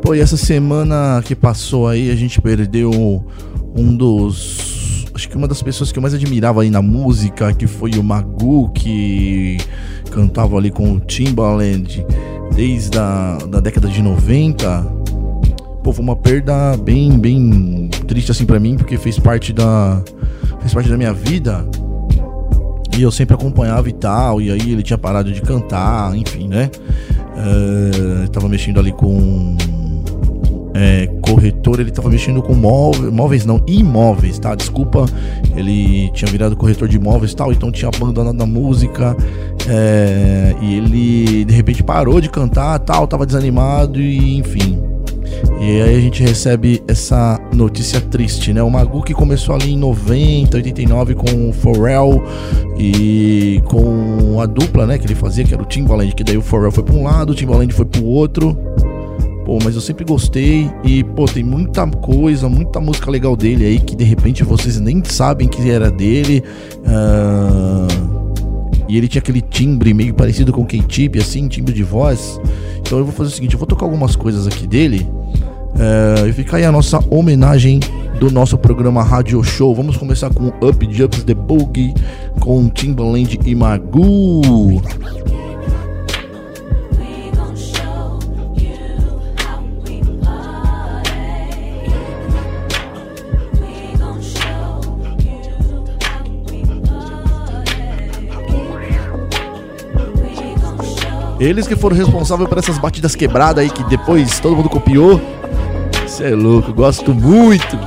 Pô, 0.01 0.15
e 0.15 0.21
essa 0.21 0.37
semana 0.37 1.21
que 1.23 1.35
passou 1.35 1.87
aí, 1.87 2.09
a 2.09 2.15
gente 2.15 2.41
perdeu 2.41 3.23
um 3.75 3.95
dos. 3.95 4.84
Acho 5.15 5.29
que 5.29 5.37
uma 5.37 5.47
das 5.47 5.63
pessoas 5.63 5.93
que 5.93 5.97
eu 5.97 6.01
mais 6.01 6.13
admirava 6.13 6.61
aí 6.61 6.69
na 6.69 6.81
música, 6.81 7.53
que 7.53 7.67
foi 7.67 7.91
o 7.91 8.03
Magu, 8.03 8.69
que 8.71 9.55
cantava 10.11 10.57
ali 10.57 10.69
com 10.69 10.91
o 10.91 10.99
Timbaland 10.99 12.05
desde 12.53 12.99
a 12.99 13.37
da 13.49 13.61
década 13.61 13.87
de 13.87 14.01
90. 14.01 14.81
Pô, 15.81 15.93
foi 15.93 16.03
uma 16.03 16.17
perda 16.17 16.75
bem, 16.75 17.17
bem 17.17 17.89
triste 18.05 18.29
assim 18.29 18.45
pra 18.45 18.59
mim, 18.59 18.75
porque 18.75 18.97
fez 18.97 19.17
parte 19.17 19.53
da 19.53 20.03
fez 20.59 20.73
parte 20.73 20.89
da 20.89 20.97
minha 20.97 21.13
vida. 21.13 21.65
E 22.97 23.01
eu 23.01 23.09
sempre 23.09 23.35
acompanhava 23.35 23.87
e 23.87 23.93
tal, 23.93 24.41
e 24.41 24.51
aí 24.51 24.73
ele 24.73 24.83
tinha 24.83 24.97
parado 24.97 25.31
de 25.31 25.41
cantar, 25.41 26.13
enfim, 26.17 26.49
né? 26.49 26.69
Eh, 27.37 28.27
tava 28.33 28.49
mexendo 28.49 28.81
ali 28.81 28.91
com 28.91 29.55
é, 30.75 31.07
corretor, 31.21 31.79
ele 31.79 31.89
tava 31.89 32.09
mexendo 32.09 32.41
com 32.41 32.53
móveis, 32.53 33.11
móveis 33.11 33.45
não, 33.45 33.63
imóveis, 33.65 34.37
tá? 34.37 34.53
Desculpa, 34.53 35.05
ele 35.55 36.11
tinha 36.11 36.29
virado 36.29 36.55
corretor 36.57 36.89
de 36.89 36.97
imóveis 36.97 37.31
e 37.31 37.35
tal, 37.35 37.53
então 37.53 37.71
tinha 37.71 37.87
abandonado 37.87 38.41
a 38.41 38.45
música 38.45 39.15
é, 39.69 40.53
e 40.61 40.75
ele 40.75 41.45
de 41.45 41.53
repente 41.53 41.81
parou 41.81 42.19
de 42.19 42.29
cantar, 42.29 42.77
tal, 42.79 43.07
tava 43.07 43.25
desanimado 43.25 44.01
e 44.01 44.37
enfim. 44.37 44.77
E 45.61 45.81
aí 45.81 45.95
a 45.95 45.99
gente 45.99 46.21
recebe 46.21 46.83
essa 46.87 47.39
notícia 47.53 48.01
triste, 48.01 48.53
né? 48.53 48.61
O 48.61 48.69
Magu 48.69 49.01
que 49.01 49.13
começou 49.13 49.55
ali 49.55 49.71
em 49.71 49.77
90, 49.77 50.57
89 50.57 51.15
com 51.15 51.49
o 51.49 51.53
Pharrell 51.53 52.21
e 52.77 53.61
com 53.65 54.41
a 54.41 54.45
dupla, 54.45 54.85
né, 54.85 54.97
que 54.97 55.07
ele 55.07 55.15
fazia, 55.15 55.45
que 55.45 55.53
era 55.53 55.63
o 55.63 55.65
Timbaland, 55.65 56.13
que 56.13 56.23
daí 56.23 56.37
o 56.37 56.41
Pharrell 56.41 56.71
foi 56.71 56.83
para 56.83 56.93
um 56.93 57.03
lado, 57.03 57.31
o 57.31 57.35
Timbaland 57.35 57.73
foi 57.73 57.85
pro 57.85 58.03
outro. 58.03 58.57
Pô, 59.55 59.59
mas 59.63 59.73
eu 59.73 59.79
sempre 59.79 60.03
gostei 60.03 60.69
e, 60.83 61.01
pô, 61.01 61.23
tem 61.23 61.41
muita 61.41 61.87
coisa, 61.87 62.49
muita 62.49 62.81
música 62.81 63.09
legal 63.09 63.37
dele 63.37 63.63
aí 63.63 63.79
que 63.79 63.95
de 63.95 64.03
repente 64.03 64.43
vocês 64.43 64.81
nem 64.81 65.01
sabem 65.05 65.47
que 65.47 65.69
era 65.69 65.89
dele. 65.89 66.43
Ah, 66.85 67.87
e 68.89 68.97
ele 68.97 69.07
tinha 69.07 69.21
aquele 69.21 69.39
timbre 69.39 69.93
meio 69.93 70.13
parecido 70.13 70.51
com 70.51 70.65
K-Tip, 70.65 71.17
assim, 71.19 71.47
timbre 71.47 71.73
de 71.73 71.83
voz. 71.83 72.37
Então 72.81 72.97
eu 72.97 73.05
vou 73.05 73.13
fazer 73.13 73.29
o 73.29 73.33
seguinte, 73.33 73.53
eu 73.53 73.59
vou 73.59 73.65
tocar 73.65 73.85
algumas 73.85 74.17
coisas 74.17 74.45
aqui 74.45 74.67
dele. 74.67 75.07
É, 75.79 76.27
e 76.27 76.33
fica 76.33 76.57
aí 76.57 76.65
a 76.65 76.71
nossa 76.71 76.99
homenagem 77.09 77.79
do 78.19 78.29
nosso 78.29 78.57
programa 78.57 79.03
Rádio 79.03 79.41
Show. 79.41 79.73
Vamos 79.73 79.95
começar 79.95 80.33
com 80.33 80.47
Up 80.47 80.85
Jumps 80.91 81.23
The 81.23 81.33
Boogie 81.33 81.93
com 82.41 82.67
Timbaland 82.67 83.39
e 83.45 83.55
Magu. 83.55 84.81
Eles 101.39 101.67
que 101.67 101.75
foram 101.75 101.95
responsáveis 101.97 102.47
por 102.47 102.57
essas 102.57 102.77
batidas 102.77 103.15
quebradas 103.15 103.63
aí 103.63 103.69
que 103.69 103.83
depois 103.85 104.39
todo 104.39 104.55
mundo 104.55 104.69
copiou. 104.69 105.19
Você 106.03 106.25
é 106.25 106.35
louco, 106.35 106.73
gosto 106.73 107.13
muito. 107.13 107.77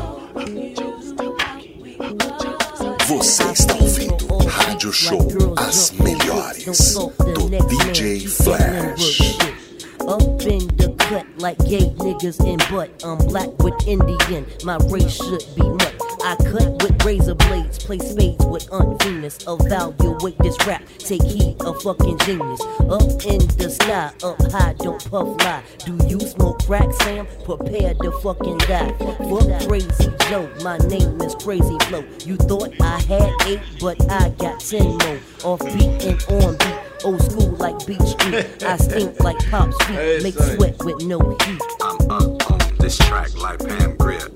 Você 3.06 3.42
está 3.44 3.74
ouvindo 3.74 4.26
Rádio 4.46 4.92
Show 4.92 5.26
As 5.56 5.92
Melhores 5.92 6.94
do 6.94 7.48
DJ 7.48 8.26
Flash. 8.28 9.38
Up 10.00 10.46
in 10.46 10.66
the 10.76 10.88
cut 10.98 11.26
like 11.40 11.58
gay 11.64 11.90
niggas 11.98 12.38
in 12.40 12.58
butt. 12.70 12.90
I'm 13.02 13.18
black 13.28 13.50
with 13.62 13.74
Indian, 13.86 14.44
my 14.64 14.76
race 14.90 15.16
should 15.16 15.44
be 15.56 15.62
nut. 15.62 16.07
I 16.22 16.36
cut 16.36 16.82
with 16.82 17.04
razor 17.04 17.34
blades, 17.34 17.78
play 17.78 17.98
spades 17.98 18.44
with 18.44 18.68
Aunt 18.72 19.02
Venus. 19.02 19.38
Evaluate 19.46 20.38
this 20.38 20.56
rap, 20.66 20.82
take 20.98 21.22
heed, 21.22 21.56
a 21.60 21.72
fucking 21.74 22.18
genius. 22.18 22.60
Up 22.80 23.02
in 23.24 23.46
the 23.56 23.70
sky, 23.70 24.12
up 24.22 24.40
high, 24.52 24.74
don't 24.78 25.02
puff 25.10 25.40
lie. 25.42 25.62
Do 25.84 25.98
you 26.06 26.20
smoke 26.20 26.64
crack, 26.64 26.92
Sam? 27.02 27.26
Prepare 27.44 27.94
to 27.94 28.12
fucking 28.20 28.58
die. 28.58 28.92
Fuck 28.98 29.68
Crazy 29.68 30.12
Joe, 30.28 30.50
my 30.62 30.78
name 30.78 31.20
is 31.20 31.34
Crazy 31.36 31.78
Flow. 31.86 32.04
You 32.24 32.36
thought 32.36 32.74
I 32.80 33.00
had 33.00 33.32
eight, 33.46 33.60
but 33.80 34.00
I 34.10 34.30
got 34.30 34.60
ten 34.60 34.98
more. 34.98 35.20
Off 35.44 35.60
beat 35.60 36.04
and 36.04 36.22
on 36.44 36.56
beat. 36.56 36.74
Old 37.04 37.22
school 37.22 37.50
like 37.52 37.86
Beach 37.86 38.00
Street. 38.02 38.62
I 38.64 38.76
stink 38.76 39.20
like 39.20 39.38
Pop's 39.50 39.76
feet. 39.84 40.22
Make 40.22 40.34
sweat 40.34 40.76
with 40.84 41.04
no 41.04 41.20
heat. 41.20 41.62
I'm 41.80 42.10
up 42.10 42.50
on 42.50 42.58
this 42.78 42.98
track 42.98 43.32
like 43.36 43.60
Pam 43.60 43.96
Grier 43.96 44.28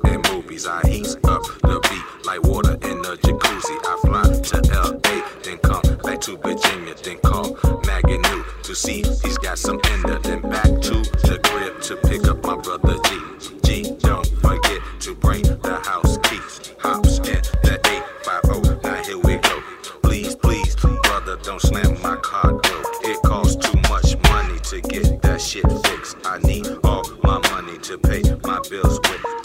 I 0.53 0.87
heat 0.87 1.17
up 1.25 1.43
the 1.63 1.81
beat 1.89 2.27
like 2.27 2.43
water 2.43 2.75
in 2.75 2.99
a 2.99 3.17
jacuzzi. 3.17 3.77
I 3.85 3.97
fly 4.05 4.23
to 4.23 4.57
LA, 4.71 5.41
then 5.43 5.57
come 5.59 5.81
back 6.05 6.21
to 6.21 6.37
Virginia, 6.37 6.95
then 7.03 7.19
call 7.21 7.57
Maggie 7.87 8.19
New 8.19 8.45
to 8.63 8.75
see 8.75 9.03
he's 9.03 9.39
got 9.39 9.59
some 9.59 9.81
there. 9.83 10.19
Then 10.19 10.43
back 10.43 10.65
to 10.65 10.95
the 11.25 11.41
crib 11.43 11.81
to 11.83 11.97
pick 12.07 12.29
up 12.29 12.45
my 12.45 12.57
brother 12.57 12.97
G. 13.03 13.83
G, 13.83 13.97
don't 14.01 14.27
forget 14.43 14.83
to 15.01 15.15
bring 15.15 15.43
the 15.43 15.81
house 15.85 16.19
keys. 16.25 16.75
Hops 16.81 17.17
in 17.19 17.41
the 17.65 17.81
850. 17.89 18.87
Now 18.87 19.03
here 19.03 19.19
we 19.19 19.37
go. 19.37 19.63
Please, 20.03 20.35
please, 20.37 20.77
brother, 20.77 21.39
don't 21.43 21.63
slam 21.63 22.01
my 22.03 22.17
car 22.17 22.53
door. 22.53 22.83
It 23.05 23.21
costs 23.23 23.57
too 23.57 23.81
much 23.89 24.17
money 24.31 24.61
to 24.61 24.83
get 24.83 25.23
that 25.23 25.41
shit 25.41 25.65
fixed. 25.87 26.19
I 26.27 26.39
need 26.41 26.69
all 26.85 27.05
my 27.23 27.41
money 27.51 27.79
to 27.79 27.97
pay 27.97 28.23
my 28.45 28.61
bills 28.69 29.01
with. 29.01 29.42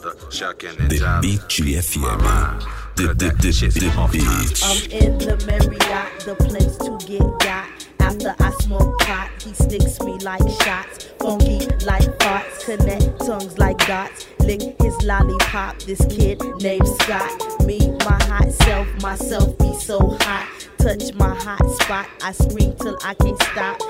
For 0.00 0.14
the 0.14 0.30
shucking 0.30 0.70
and 0.78 0.90
The 0.90 0.96
jiving. 0.96 1.22
Beat 1.22 1.40
FM. 1.40 2.64
The, 2.96 3.02
the, 3.14 3.30
the, 3.38 3.50
the 3.50 4.08
Beat. 4.12 4.62
I'm 4.64 4.90
in 4.90 5.18
the 5.18 5.36
Marriott, 5.46 6.20
the 6.24 6.34
place 6.34 6.76
to 6.78 6.98
get 7.06 7.22
got. 7.40 7.68
After 8.00 8.34
I 8.38 8.50
smoke 8.62 8.98
pot, 9.00 9.30
he 9.42 9.52
sticks 9.54 10.00
me 10.00 10.18
like 10.18 10.42
shots. 10.62 11.08
Funky 11.20 11.66
like 11.84 12.08
farts, 12.18 12.64
connect 12.64 13.18
tongues 13.20 13.58
like 13.58 13.78
dots. 13.86 14.26
Lick 14.40 14.62
his 14.80 14.96
lollipop, 15.02 15.78
this 15.82 16.04
kid 16.06 16.40
named 16.60 16.88
Scott. 17.02 17.66
Me, 17.66 17.90
my 18.04 18.18
hot 18.24 18.50
self, 18.52 18.86
myself 19.02 19.58
be 19.58 19.74
so 19.74 20.16
hot. 20.20 20.48
Touch 20.78 21.12
my 21.14 21.34
hot 21.34 21.70
spot, 21.82 22.08
I 22.22 22.32
scream 22.32 22.74
till 22.76 22.96
I 23.04 23.14
can't 23.14 23.42
stop. 23.42 23.80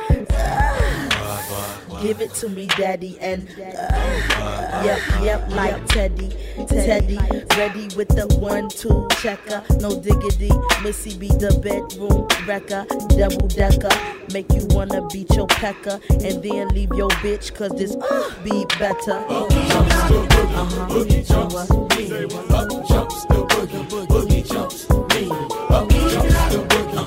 Give 2.02 2.20
it 2.20 2.32
to 2.34 2.48
me, 2.48 2.66
daddy, 2.66 3.18
and 3.20 3.48
uh, 3.58 4.82
yep, 4.84 5.00
yep, 5.20 5.50
like 5.50 5.84
Teddy, 5.86 6.30
Teddy, 6.68 7.18
ready 7.56 7.88
with 7.96 8.08
the 8.08 8.26
one, 8.40 8.68
two 8.68 9.06
checker, 9.20 9.62
no 9.80 10.00
diggity. 10.00 10.50
Missy 10.82 11.18
be 11.18 11.28
the 11.28 11.58
bedroom 11.62 12.26
wrecker, 12.46 12.86
double 13.16 13.48
decker, 13.48 13.90
make 14.32 14.50
you 14.52 14.64
wanna 14.74 15.06
beat 15.08 15.30
your 15.34 15.46
pecker, 15.48 16.00
and 16.10 16.42
then 16.42 16.68
leave 16.68 16.92
your 16.94 17.10
bitch, 17.20 17.54
cause 17.54 17.72
this 17.72 17.96
uh, 17.96 18.34
be 18.44 18.64
better. 18.78 19.24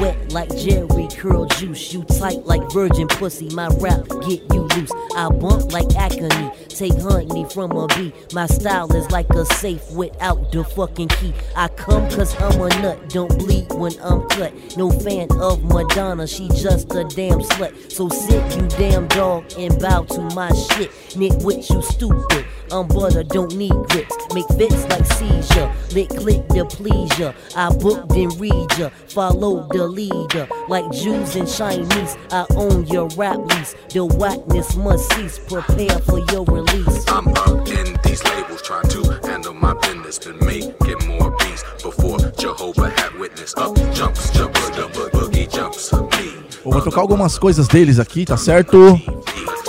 wet 0.00 0.32
like 0.32 0.54
Jerry 0.56 1.08
curl 1.16 1.46
juice. 1.46 1.92
You 1.92 2.04
tight 2.04 2.44
like 2.46 2.62
virgin 2.72 3.08
pussy. 3.08 3.48
My 3.54 3.68
rap 3.80 4.06
get 4.26 4.42
you 4.52 4.62
loose. 4.62 4.92
I 5.16 5.28
bump 5.28 5.72
like 5.72 5.94
acne. 5.96 6.50
Take 6.68 6.98
honey 7.00 7.44
from 7.52 7.72
a 7.72 7.86
bee. 7.88 8.12
My 8.32 8.46
style 8.46 8.94
is 8.94 9.10
like 9.10 9.28
a 9.30 9.44
safe 9.44 9.90
without 9.90 10.52
the 10.52 10.64
fucking 10.64 11.08
key. 11.08 11.34
I 11.56 11.68
come 11.68 12.08
cause 12.10 12.40
I'm 12.40 12.60
a 12.60 12.68
nut. 12.80 13.08
Don't 13.08 13.36
bleed 13.38 13.66
when 13.72 13.92
I'm 14.00 14.28
cut. 14.28 14.52
No 14.76 14.90
fan 14.90 15.28
of 15.40 15.64
Madonna. 15.64 16.26
She 16.26 16.48
just 16.48 16.94
a 16.94 17.04
damn 17.04 17.40
slut. 17.40 17.90
So 17.90 18.08
sit 18.08 18.56
you 18.56 18.68
damn 18.78 19.08
dog 19.08 19.44
and 19.58 19.78
bow 19.80 20.04
to 20.04 20.20
my 20.34 20.52
shit. 20.52 20.90
Nitwit, 21.18 21.68
you 21.70 21.82
stupid. 21.82 22.44
I'm 22.70 22.86
butter, 22.86 23.24
don't 23.24 23.54
need 23.56 23.72
grips. 23.88 24.14
Make 24.34 24.46
fits 24.58 24.84
like 24.88 25.06
seizure. 25.06 25.72
Lick 25.94 26.10
click 26.10 26.46
the 26.48 26.66
pleasure. 26.68 27.34
I 27.56 27.70
booked 27.74 28.12
and 28.12 28.38
read 28.38 28.78
ya. 28.78 28.90
Follow 29.08 29.66
the 29.72 29.87
leader. 29.88 30.48
Like 30.68 30.90
Jews 30.92 31.36
and 31.36 31.48
Chinese. 31.48 32.16
I 32.30 32.46
own 32.54 32.86
your 32.86 33.08
rap 33.16 33.38
lease. 33.38 33.74
The 33.90 34.04
whackness 34.04 34.76
must 34.76 35.12
cease. 35.14 35.38
Prepare 35.38 35.98
for 36.00 36.18
your 36.30 36.44
release. 36.44 37.04
I'm 37.08 37.28
up 37.28 37.66
in 37.68 37.96
these 38.04 38.22
labels, 38.24 38.62
try 38.62 38.82
to 38.82 39.20
handle 39.26 39.54
my 39.54 39.74
business. 39.74 40.18
Been 40.18 40.38
making 40.44 41.08
more 41.08 41.30
beats 41.38 41.64
before 41.82 42.18
Jehovah 42.38 42.90
had 42.90 43.14
witness. 43.18 43.54
Up 43.56 43.74
jumps, 43.92 44.30
jump, 44.30 44.54
boogie, 44.54 44.92
boogie, 44.92 45.10
boogie 45.10 45.52
jumps. 45.52 45.92
Me, 45.92 46.32
Bom, 46.64 46.70
vou 46.72 46.82
tocar 46.82 47.00
algumas 47.00 47.38
coisas 47.38 47.68
deles 47.68 47.98
aqui, 47.98 48.24
tá 48.24 48.36
certo? 48.36 49.00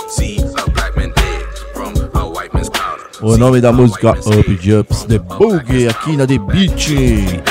see 0.08 0.38
a 0.38 0.70
black 0.70 0.96
man 0.96 1.12
dead 1.12 1.46
from 1.72 1.94
a 2.14 2.28
white 2.28 2.52
man's 2.52 2.68
powder. 2.68 3.04
O 3.22 3.36
nome 3.36 3.60
da 3.60 3.72
música 3.72 4.10
Up 4.10 4.56
Jumps 4.60 5.04
The 5.04 5.18
Boogie 5.18 5.88
aqui 5.88 6.16
na 6.16 6.26
The 6.26 6.38
Beat. 6.38 7.49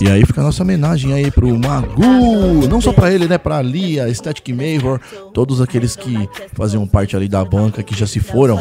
E 0.00 0.08
aí 0.08 0.24
fica 0.26 0.40
a 0.40 0.44
nossa 0.44 0.62
homenagem 0.62 1.12
aí 1.12 1.30
pro 1.30 1.48
Magu, 1.58 2.68
não 2.68 2.80
só 2.80 2.92
pra 2.92 3.12
ele, 3.12 3.28
né, 3.28 3.38
pra 3.38 3.62
Lia, 3.62 4.12
Static 4.12 4.52
Major, 4.52 5.00
todos 5.32 5.60
aqueles 5.60 5.94
que 5.94 6.28
faziam 6.52 6.86
parte 6.86 7.16
ali 7.16 7.28
da 7.28 7.44
banca 7.44 7.82
que 7.82 7.96
já 7.96 8.06
se 8.06 8.20
foram. 8.20 8.58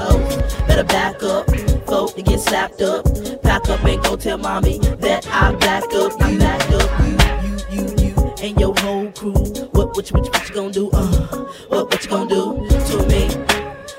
And 8.44 8.60
your 8.60 8.74
whole 8.82 9.10
crew. 9.14 9.32
What, 9.72 9.96
what, 9.96 10.12
you, 10.12 10.18
what, 10.18 10.26
you, 10.26 10.32
what 10.32 10.50
you 10.50 10.54
gonna 10.54 10.70
do? 10.70 10.90
Uh, 10.92 11.46
what, 11.70 11.90
what 11.90 12.04
you 12.04 12.10
gonna 12.10 12.30
do 12.30 12.68
to 12.68 12.98
me? 13.08 13.30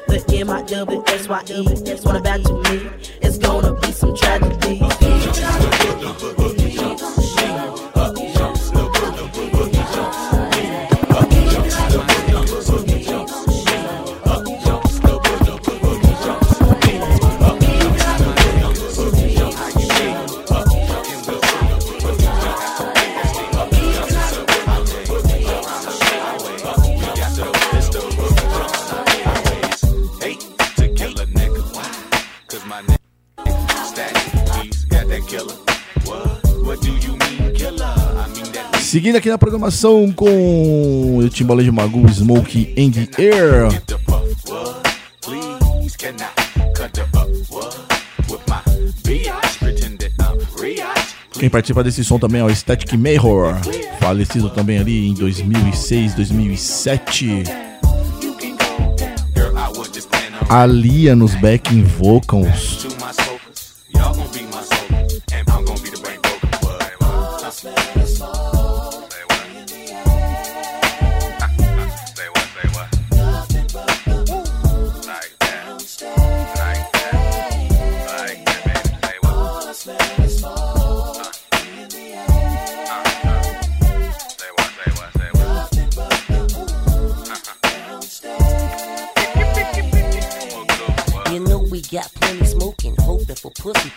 The 0.06 0.22
M 0.36 0.50
I 0.50 0.60
S 1.10 1.26
Y 1.26 1.42
E. 1.48 1.64
To 2.42 2.62
me. 2.64 2.90
It's 3.22 3.38
gonna 3.38 3.72
be 3.80 3.90
some 3.90 4.14
tragedy. 4.14 4.63
Seguindo 38.94 39.16
aqui 39.16 39.28
na 39.28 39.36
programação 39.36 40.12
com 40.12 41.16
o 41.18 41.28
Timbalê 41.28 41.64
de 41.64 41.72
Magoo, 41.72 42.08
Smoke 42.08 42.76
and 42.78 42.92
the 42.92 43.08
Air. 43.20 43.68
please 45.20 45.96
can 45.98 46.14
I 46.14 46.72
cut 46.76 46.92
the 46.92 47.02
up? 47.18 47.28
What? 47.50 47.76
With 48.30 48.38
my 48.46 48.62
biatch, 49.02 49.58
pretend 49.58 49.98
that 49.98 50.12
I'm 50.20 50.38
Riach. 50.62 51.12
Quem 51.32 51.50
participa 51.50 51.82
desse 51.82 52.04
som 52.04 52.20
também 52.20 52.40
é 52.40 52.44
o 52.44 52.54
Static 52.54 52.96
Major, 52.96 53.56
falecido 53.98 54.48
também 54.48 54.78
ali 54.78 55.08
em 55.08 55.14
2006, 55.14 56.14
2007. 56.14 57.42
Girl, 59.34 59.58
I 59.58 59.76
would 59.76 59.92
just 59.92 60.06
stand 60.06 60.36
on 60.40 60.54
Aaliyah 60.54 61.16
nos 61.16 61.34
backing 61.40 61.82
vocals. 61.82 62.83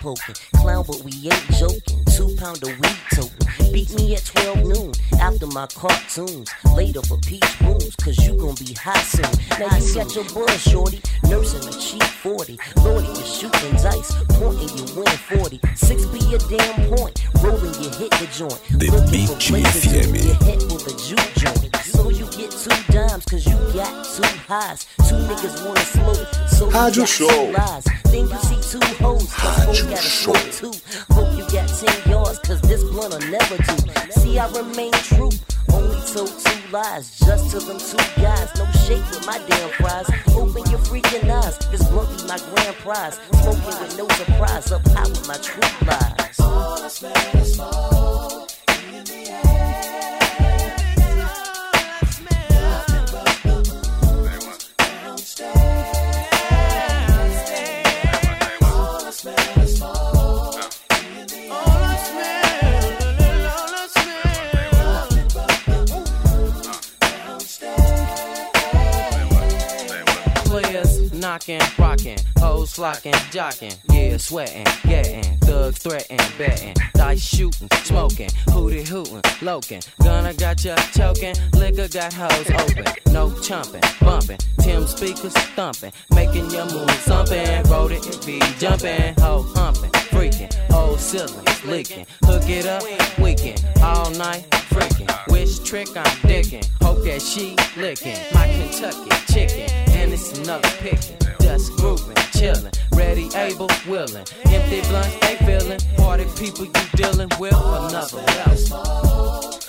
Poking. 0.07 0.35
Clown, 0.55 0.85
but 0.87 1.01
we 1.03 1.11
ain't 1.25 1.47
joking. 1.59 1.99
Two 2.15 2.33
pound 2.37 2.63
of 2.63 2.71
weed 2.79 2.99
toting. 3.13 3.73
Beat 3.73 3.93
me 3.95 4.15
at 4.15 4.23
12 4.25 4.65
noon 4.65 4.91
after 5.19 5.47
my 5.47 5.67
cartoons. 5.67 6.49
Later 6.75 7.01
for 7.01 7.17
peach 7.17 7.59
booms, 7.59 7.93
cause 7.97 8.17
you 8.25 8.37
gon' 8.37 8.55
be 8.55 8.73
high 8.73 9.03
soon. 9.03 9.31
Now 9.59 9.75
you 9.75 9.93
got 9.93 10.15
your 10.15 10.23
buzz, 10.33 10.61
shorty, 10.61 11.01
nursing 11.27 11.67
a 11.67 11.73
cheap 11.77 12.03
40. 12.03 12.57
Lordy 12.77 13.07
was 13.09 13.27
shooting 13.37 13.75
dice, 13.83 14.13
pointing 14.39 14.71
you 14.77 14.85
win 14.95 15.07
40. 15.07 15.59
Six 15.75 16.05
be 16.05 16.19
your 16.31 16.39
damn 16.47 16.95
point, 16.95 17.25
rolling 17.43 17.73
you 17.83 17.89
hit 17.99 18.11
the 18.11 18.27
joint. 18.31 18.61
The 18.79 18.87
Looking 18.87 19.27
for 19.27 19.35
Beat 19.35 19.39
places 19.39 19.91
to 19.91 19.99
FM. 19.99 20.13
get 20.13 20.43
hit 20.43 20.63
with 20.71 20.87
a 20.87 20.95
juke 21.03 21.33
joint. 21.35 21.66
So 22.51 22.71
you 22.71 22.77
get 22.83 22.87
two 22.87 22.93
dimes, 22.93 23.25
cause 23.25 23.45
you 23.45 23.53
got 23.73 24.05
two 24.05 24.23
highs. 24.47 24.85
Two 25.09 25.15
niggas 25.15 25.65
wanna 25.65 25.79
smoke, 25.81 26.27
so 26.49 26.65
you 26.65 26.71
Rádio 26.71 26.97
got 26.97 27.09
Show. 27.09 27.27
two 27.29 27.51
lies. 27.51 27.83
Then 28.05 28.29
you 28.29 28.37
see 28.39 28.79
two 28.79 28.85
hoes, 29.03 29.33
cause 29.33 29.65
four 29.65 29.89
gotta 29.89 30.01
Show. 30.01 30.33
smoke 30.33 30.51
two. 30.73 31.13
Hope 31.13 31.37
you 31.37 31.43
got 31.51 31.67
10 31.67 32.11
yards, 32.11 32.39
cause 32.39 32.61
this 32.61 32.83
blunt'll 32.83 33.19
never 33.29 33.57
do. 33.57 34.11
See, 34.11 34.39
I 34.39 34.47
remain 34.51 34.91
true. 34.93 35.29
Only 35.73 35.99
told 36.07 36.29
two 36.39 36.71
lies, 36.71 37.19
just 37.19 37.51
to 37.51 37.59
them 37.59 37.77
two 37.79 38.21
guys. 38.21 38.49
No 38.57 38.65
shake 38.87 39.03
with 39.11 39.25
my 39.25 39.37
damn 39.47 39.69
fries. 39.71 40.07
Open 40.29 40.63
your 40.71 40.79
freaking 40.79 41.29
eyes, 41.29 41.57
this 41.69 41.83
blunt 41.89 42.09
be 42.17 42.27
my 42.27 42.37
grand 42.39 42.75
prize. 42.77 43.19
Smoking 43.41 43.79
with 43.81 43.97
no 43.97 44.07
surprise, 44.09 44.71
up 44.71 44.87
high 44.89 45.03
with 45.09 45.27
my 45.27 45.37
true 45.37 45.87
lies. 45.87 46.37
Players 46.99 47.59
knocking, 71.37 71.61
rocking, 71.77 72.17
hoes 72.39 72.73
flocking, 72.73 73.13
jocking, 73.31 73.77
yeah, 73.91 74.17
sweating, 74.17 74.65
getting, 74.87 75.37
thugs 75.41 75.77
threatening, 75.77 76.19
betting, 76.35 76.73
dice 76.95 77.23
shooting, 77.23 77.67
smoking, 77.83 78.29
hootie 78.47 78.87
hooting, 78.87 79.21
loking, 79.43 79.81
gunna 80.01 80.33
got 80.33 80.63
ya 80.63 80.75
choking, 80.95 81.35
liquor 81.53 81.87
got 81.89 82.11
hoes 82.11 82.49
open, 82.49 82.85
no 83.11 83.31
chumping, 83.41 83.81
bumping, 84.01 84.37
Tim 84.61 84.87
speakers 84.87 85.33
thumping, 85.55 85.91
making 86.09 86.49
your 86.49 86.65
moves 86.65 86.93
thumping, 87.05 87.63
wrote 87.69 87.91
it, 87.91 88.07
it 88.07 88.25
be 88.25 88.39
jumping, 88.57 89.13
hoe 89.19 89.43
humping, 89.55 89.91
freaking, 90.09 90.51
old 90.73 90.99
ceilings 90.99 91.65
leaking, 91.65 92.07
hook 92.23 92.49
it 92.49 92.65
up, 92.65 92.81
weekend, 93.19 93.63
all 93.83 94.09
night, 94.11 94.43
freaking, 94.71 95.09
which 95.31 95.63
trick 95.63 95.87
I'm 95.95 96.03
dicking, 96.27 96.67
hope 96.81 97.03
that 97.05 97.21
she 97.21 97.55
licking, 97.79 98.17
my 98.33 98.47
Kentucky 98.47 99.09
chicken, 99.31 99.69
and 99.91 100.13
it's 100.13 100.37
another 100.39 100.69
picking, 100.79 101.17
just 101.47 101.77
grooving, 101.77 102.15
chilling, 102.33 102.73
ready, 102.93 103.29
able, 103.33 103.69
willing, 103.87 104.25
empty 104.47 104.81
blunts 104.89 105.15
they 105.21 105.37
feeling, 105.45 105.79
party 105.95 106.25
people 106.37 106.65
you 106.65 106.73
dealing 106.95 107.29
with, 107.39 107.53
another 107.53 108.17
level. 108.17 109.66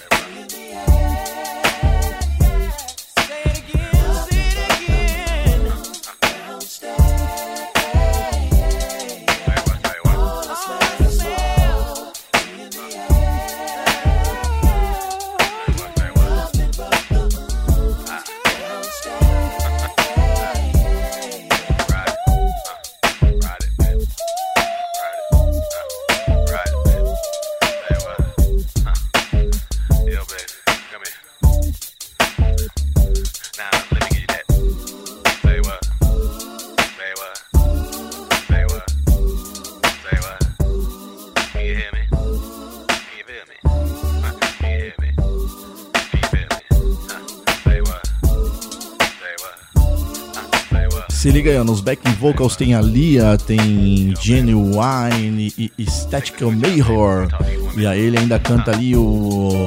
What? 51.59 51.59
Se 51.59 51.61
liga 51.61 51.61
aí, 51.61 51.61
ó, 51.61 51.65
nos 51.65 51.81
backing 51.81 52.13
vocals 52.15 52.57
tem 52.57 52.75
Aaliyah, 52.75 53.37
tem 53.39 54.15
Ginuwine 54.21 55.53
e, 55.59 55.73
e 55.79 55.91
Static 55.91 56.41
Major. 56.43 57.29
E 57.77 57.87
aí 57.87 58.01
ele 58.01 58.19
ainda 58.19 58.39
canta 58.39 58.73
ali 58.73 58.97
o 58.97 59.67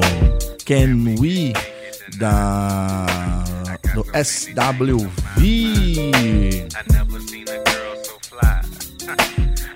Can 0.66 1.20
We 1.20 1.54
da 2.18 3.06
do 3.94 4.06
SWV. 4.14 5.42
I 5.42 6.66
never 6.92 7.22
seen 7.22 7.46
a 7.50 7.58
girl 7.70 7.96
so 8.04 8.18
fly. 8.22 8.62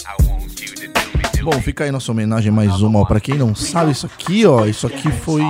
I 0.05 0.16
want 0.24 0.61
you 0.61 0.76
to 0.76 0.88
do 0.88 1.18
me, 1.18 1.24
do 1.38 1.43
Bom, 1.43 1.61
fica 1.61 1.84
aí 1.84 1.91
nossa 1.91 2.11
homenagem 2.11 2.51
mais 2.51 2.82
uma, 2.82 2.99
ó. 2.99 3.05
Pra 3.05 3.20
quem 3.20 3.36
não 3.36 3.53
sabe, 3.53 3.91
isso 3.91 4.05
aqui, 4.05 4.45
ó, 4.45 4.66
isso 4.66 4.88
aqui 4.88 5.11
foi 5.11 5.41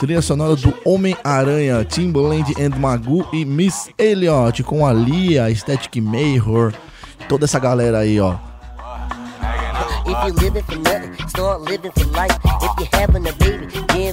trilha 0.00 0.22
sonora 0.22 0.56
do 0.56 0.72
Homem-Aranha, 0.82 1.84
Timbaland 1.84 2.54
and 2.58 2.74
Magu 2.78 3.28
e 3.34 3.44
Miss 3.44 3.90
Elliot 3.98 4.62
com 4.62 4.86
a 4.86 4.94
Lia, 4.94 5.54
Static 5.54 6.00
Mayhor, 6.00 6.72
toda 7.28 7.44
essa 7.44 7.58
galera 7.58 7.98
aí, 7.98 8.18
ó. 8.18 8.36
If 10.06 10.16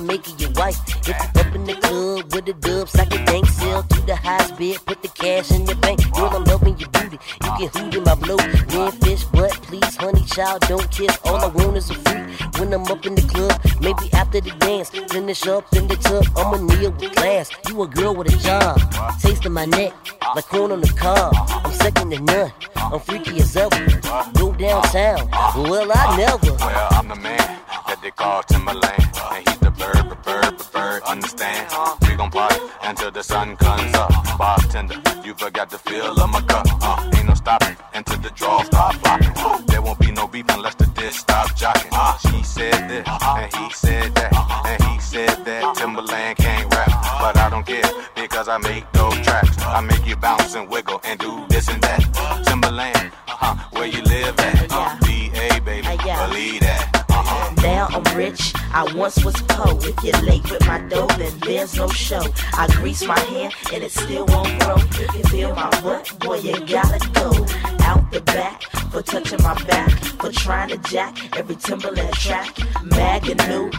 you 0.07 0.13
you 0.13 0.17
make 0.17 0.27
it 0.27 0.41
your 0.41 0.51
wife. 0.51 0.77
If 0.87 1.07
you 1.07 1.13
up 1.13 1.55
in 1.55 1.63
the 1.65 1.73
club 1.75 2.33
with 2.33 2.45
the 2.45 2.53
dubs, 2.53 2.95
like 2.95 3.13
a 3.13 3.23
bank 3.25 3.45
sell 3.47 3.83
to 3.83 4.01
the 4.05 4.15
highest 4.15 4.57
bid, 4.57 4.85
put 4.85 5.01
the 5.01 5.07
cash 5.09 5.51
in 5.51 5.65
your 5.65 5.75
bank. 5.77 5.99
Girl, 6.13 6.29
I'm 6.33 6.43
loving 6.45 6.77
your 6.77 6.89
booty. 6.89 7.19
You 7.43 7.51
can 7.57 7.69
hoot 7.73 7.95
in 7.95 8.03
my 8.03 8.15
blow. 8.15 8.37
Then 8.37 8.91
fish, 9.01 9.23
but 9.25 9.51
please, 9.63 9.95
honey, 9.95 10.23
child, 10.25 10.61
don't 10.67 10.89
kiss. 10.91 11.17
All 11.25 11.37
I 11.37 11.47
want 11.47 11.77
is 11.77 11.89
a 11.89 11.95
freak. 11.95 12.25
When 12.59 12.73
I'm 12.73 12.83
up 12.83 13.05
in 13.05 13.15
the 13.15 13.21
club, 13.21 13.59
maybe 13.81 14.11
after 14.13 14.41
the 14.41 14.51
dance, 14.51 14.89
finish 14.89 15.47
up 15.47 15.65
in 15.75 15.87
the 15.87 15.95
tub. 15.95 16.25
I'm 16.35 16.53
a 16.53 16.75
kneel 16.75 16.91
with 16.91 17.15
class. 17.15 17.51
You 17.67 17.81
a 17.83 17.87
girl 17.87 18.15
with 18.15 18.33
a 18.33 18.37
job, 18.37 18.79
tasting 19.21 19.53
my 19.53 19.65
neck 19.65 19.93
like 20.35 20.47
corn 20.47 20.71
on 20.71 20.81
the 20.81 20.89
cob. 20.89 21.33
I'm 21.65 21.71
second 21.73 22.11
to 22.11 22.19
none. 22.19 22.51
I'm 22.75 22.99
freaky 22.99 23.39
as 23.39 23.55
ever. 23.55 23.85
Go 24.33 24.53
downtown. 24.53 25.29
Well, 25.55 25.89
I 25.93 26.17
never. 26.17 26.53
Well, 26.53 26.87
I'm 26.91 27.07
the 27.07 27.15
man 27.15 27.37
that 27.87 27.99
they 28.01 28.11
call 28.11 28.43
Timbaland. 28.43 29.33
And 29.33 29.47
he's 29.47 29.57
the 29.59 29.66
bird, 29.77 30.23
bird, 30.23 30.53
bird. 30.73 31.03
Understand? 31.03 31.67
We 32.01 32.15
gon' 32.15 32.31
party 32.31 32.59
until 32.83 33.11
the 33.11 33.23
sun 33.23 33.55
comes 33.57 33.93
up. 33.95 34.11
Bartender, 34.37 35.01
you 35.23 35.33
forgot 35.33 35.69
the 35.69 35.77
feel 35.77 36.19
of 36.19 36.29
my 36.29 36.41
cup. 36.41 36.65
Uh, 36.81 37.11
ain't 37.15 37.27
no 37.27 37.33
stopping 37.33 37.75
until 37.93 38.19
the 38.19 38.29
draw 38.31 38.63
start 38.63 38.95
flopping. 38.95 39.65
There 39.67 39.81
won't 39.81 39.99
be 39.99 40.11
no 40.11 40.27
beef 40.27 40.45
unless 40.49 40.75
the 40.75 40.87
dish 40.87 41.15
stop 41.15 41.49
jocking. 41.51 41.91
She 42.29 42.43
said 42.43 42.89
this, 42.89 43.07
and 43.07 43.55
he 43.55 43.69
said 43.73 44.15
that, 44.15 44.31
and 44.65 44.83
he 44.83 44.99
said 44.99 45.45
that 45.45 45.75
Timbaland 45.77 46.37
can't 46.37 46.73
rap. 46.73 46.89
But 47.19 47.37
I 47.37 47.49
don't 47.49 47.65
care 47.65 47.89
because 48.15 48.47
I 48.47 48.57
make 48.57 48.91
those 48.93 49.17
tracks. 49.25 49.55
I 49.61 49.81
make 49.81 50.05
you 50.05 50.15
bounce 50.15 50.55
and 50.55 50.69
wiggle 50.69 51.01
and 51.03 51.19
do 51.19 51.45
this 51.49 51.67
and 51.67 51.81
that. 51.83 52.01
Timbaland, 52.47 53.11
huh? 53.27 53.55
Where 53.71 53.87
you 53.87 54.01
live 54.03 54.39
at? 54.39 54.67
Uh, 54.71 54.97
B.A. 55.05 55.59
baby, 55.61 55.87
believe 55.97 56.61
that. 56.61 56.66
Now 57.77 57.85
I'm 57.91 58.17
rich, 58.17 58.53
I 58.73 58.91
once 58.95 59.23
was 59.23 59.39
poor. 59.43 59.77
If 59.87 60.03
you're 60.03 60.19
late 60.23 60.49
with 60.49 60.65
my 60.65 60.79
dough, 60.89 61.05
then 61.15 61.31
there's 61.45 61.75
no 61.75 61.87
show. 61.89 62.23
I 62.53 62.65
grease 62.71 63.05
my 63.05 63.19
hair 63.19 63.51
and 63.71 63.83
it 63.83 63.91
still 63.91 64.25
won't 64.25 64.59
grow. 64.61 64.77
If 64.77 65.15
you 65.15 65.23
feel 65.25 65.53
my 65.53 65.69
butt, 65.81 66.11
boy, 66.19 66.37
you 66.37 66.53
gotta 66.65 66.97
go. 67.13 67.29
Out 67.81 68.11
the 68.11 68.21
back 68.21 68.63
for 68.91 69.01
touching 69.01 69.41
my 69.43 69.53
back, 69.65 69.91
for 70.19 70.31
trying 70.31 70.69
to 70.69 70.77
jack 70.89 71.37
every 71.37 71.55
Timbaland 71.55 72.11
track. 72.13 72.57
Mag 72.83 73.27
and 73.29 73.47
new, 73.47 73.71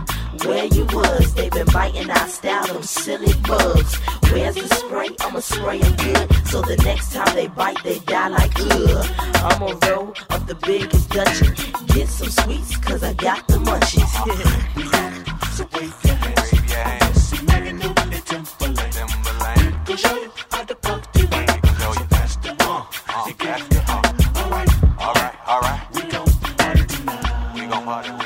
where 0.46 0.66
you 0.66 0.84
was, 0.86 1.34
They've 1.34 1.50
been 1.52 1.66
biting 1.72 2.10
our 2.10 2.28
style, 2.28 2.66
them 2.66 2.82
silly 2.82 3.32
bugs. 3.42 3.96
Where's 4.30 4.54
the 4.56 4.68
spray? 4.74 5.08
I'ma 5.20 5.40
spray 5.40 5.80
'em 5.80 5.96
good, 5.96 6.46
so 6.46 6.60
the 6.62 6.76
next 6.84 7.12
time 7.12 7.34
they 7.34 7.46
bite, 7.48 7.82
they 7.84 7.98
die 8.00 8.28
like 8.28 8.52
ugh. 8.60 9.06
I'ma 9.36 9.66
roll 9.86 10.14
up 10.30 10.46
the 10.46 10.56
biggest 10.66 11.08
Dutchie, 11.10 11.86
get 11.94 12.08
some 12.08 12.30
sweets, 12.30 12.76
cause 12.76 13.02
I 13.02 13.14
got 13.14 13.46
the 13.48 13.58
munchies. 13.58 14.14
So 15.58 15.66
wave 15.74 15.92
your 16.04 16.14
hands, 16.14 16.52
wave 16.52 16.70
your. 16.70 17.14
See 17.14 17.44
Megan 17.46 17.78
New 17.78 17.88
and 17.88 18.12
Timbaland. 18.28 18.92
Timbaland. 18.92 19.98
Show 19.98 20.16
you 20.22 20.30
how 20.52 20.62
to 20.62 20.74
fuck 20.76 21.12
the 21.12 21.26
way. 21.32 21.46
We 21.52 21.60
gon' 21.60 21.92
show 21.92 22.44
you. 22.44 22.56
Uh, 22.60 22.64
uh, 22.68 22.82
faster. 22.84 23.74
Uh. 23.74 23.77
Tonight. 27.88 28.17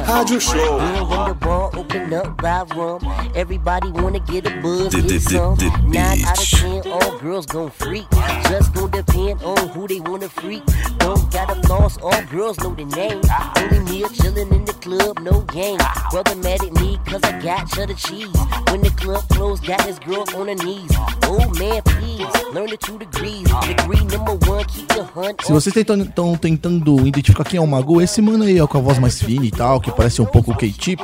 Rádio 0.00 0.40
Show. 0.40 0.78
when 1.08 1.28
the 1.28 1.34
bar 1.34 1.70
open 1.74 2.12
up 2.14 2.40
by 2.40 2.64
rum, 2.76 3.00
everybody 3.34 3.90
wanna 3.90 4.20
get 4.20 4.46
a 4.46 4.60
buzz, 4.60 4.94
get 4.94 5.20
some. 5.22 5.56
Nine 5.86 6.24
out 6.24 6.38
of 6.38 6.50
ten, 6.50 6.92
all 6.92 7.18
girls 7.18 7.46
gon' 7.46 7.70
freak. 7.70 8.06
Just 8.48 8.72
gon' 8.74 8.90
depend 8.90 9.42
on 9.42 9.68
who 9.68 9.86
they 9.88 10.00
wanna 10.00 10.28
freak. 10.28 10.62
Don't 10.98 11.30
gotta 11.32 11.54
floss, 11.66 11.98
all 11.98 12.22
girls 12.30 12.58
know 12.60 12.74
the 12.74 12.84
name. 12.84 13.20
Only 13.56 13.80
me 13.90 14.02
chillin' 14.16 14.52
in 14.52 14.64
the 14.64 14.74
club, 14.74 15.18
no 15.20 15.40
game. 15.52 15.78
Brother 16.10 16.36
mad 16.36 16.62
at 16.62 16.72
me 16.74 16.98
cause 17.06 17.22
I 17.24 17.40
got 17.40 17.68
cheddar 17.70 17.94
cheese. 17.94 18.32
When 18.70 18.82
the 18.82 18.90
club 18.96 19.26
closed, 19.28 19.66
got 19.66 19.82
his 19.82 19.98
girl 19.98 20.24
on 20.36 20.48
her 20.48 20.54
knees. 20.54 20.90
Oh 21.24 21.44
man, 21.58 21.82
please, 21.82 22.26
learn 22.54 22.70
the 22.70 22.76
two 22.76 22.98
degrees. 22.98 23.46
Degree 23.66 24.04
number 24.04 24.36
one, 24.48 24.64
keep 24.64 24.90
your 24.94 25.04
hunt 25.04 25.42
Se 25.44 25.52
vocês 25.52 25.74
estão 25.76 26.36
tentando 26.36 27.06
identificar 27.06 27.44
quem 27.44 27.58
é 27.58 27.60
o 27.60 27.66
Magu, 27.66 28.00
esse 28.00 28.20
mano 28.22 28.44
aí, 28.44 28.60
ó, 28.60 28.66
com 28.66 28.78
a 28.78 28.80
voz 28.80 28.98
mais 28.98 29.20
fina 29.20 29.44
e 29.44 29.50
tal, 29.50 29.80
que 29.80 29.87
parece 29.92 30.20
um 30.20 30.26
pouco 30.26 30.52
o 30.52 30.56
Q-Tip. 30.56 31.00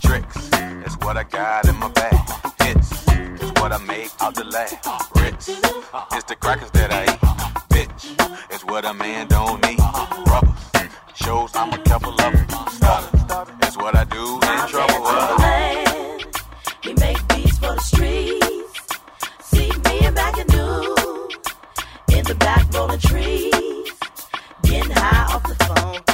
Tricks 0.00 0.50
is 0.86 0.96
what 1.02 1.16
I 1.16 1.24
got 1.24 1.66
in 1.68 1.76
my 1.76 1.88
bag. 1.88 2.14
Hits 2.62 2.90
is 3.40 3.52
what 3.60 3.72
I 3.72 3.78
make 3.78 4.10
out 4.20 4.34
the 4.34 4.44
lab. 4.44 4.70
Ritz 5.16 5.48
is 5.48 6.24
the 6.24 6.36
crackers 6.36 6.70
that 6.72 6.92
I 6.92 7.04
eat. 7.04 7.20
Bitch 7.68 8.54
is 8.54 8.64
what 8.64 8.84
a 8.84 8.94
man 8.94 9.26
don't 9.28 9.60
need. 9.66 9.78
Rubbers 10.26 10.88
shows 11.14 11.50
I'm 11.54 11.72
a 11.72 11.78
couple 11.78 12.12
of 12.12 12.18
them. 12.18 12.46
Stutter 12.70 13.54
is 13.66 13.76
what 13.76 13.96
I 13.96 14.04
do 14.04 14.34
in 14.34 14.68
trouble. 14.68 15.04
Timbaland, 15.04 16.24
he 16.82 16.92
make 16.94 17.28
beats 17.28 17.58
for 17.58 17.74
the 17.74 17.80
streets. 17.80 18.80
See 19.42 19.70
me 19.70 20.06
and 20.06 20.16
Magadoo 20.16 21.30
in 22.16 22.24
the 22.24 22.34
back 22.36 22.72
rolling 22.72 23.00
trees, 23.00 23.92
getting 24.62 24.90
high 24.90 25.34
off 25.34 25.42
the 25.42 25.54
phone. 25.64 26.13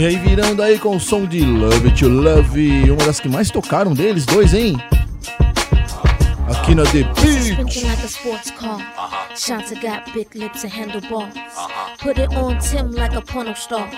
E 0.00 0.06
aí, 0.06 0.16
virando 0.16 0.62
aí 0.62 0.78
com 0.78 0.96
o 0.96 0.98
som 0.98 1.26
de 1.26 1.44
Love 1.44 1.88
It 1.88 1.98
to 2.02 2.08
Love, 2.08 2.90
uma 2.90 3.04
das 3.04 3.20
que 3.20 3.28
mais 3.28 3.50
tocaram 3.50 3.92
deles, 3.92 4.24
dois, 4.24 4.54
hein? 4.54 4.78
Aqui 6.48 6.74
na 6.74 6.84
The 6.84 7.02
Beach. 7.02 7.50
Sprinting 7.50 7.84
like 7.84 8.02
a 8.02 8.08
sports 8.08 8.50
car. 8.50 8.80
Shanta 9.36 9.74
got 9.74 10.10
big 10.14 10.34
lips 10.34 10.64
and 10.64 10.72
handlebars. 10.72 11.34
Put 11.98 12.16
it 12.16 12.34
on 12.34 12.58
Tim 12.60 12.92
like 12.92 13.14
a 13.14 13.20
porno 13.20 13.52
star. 13.52 13.90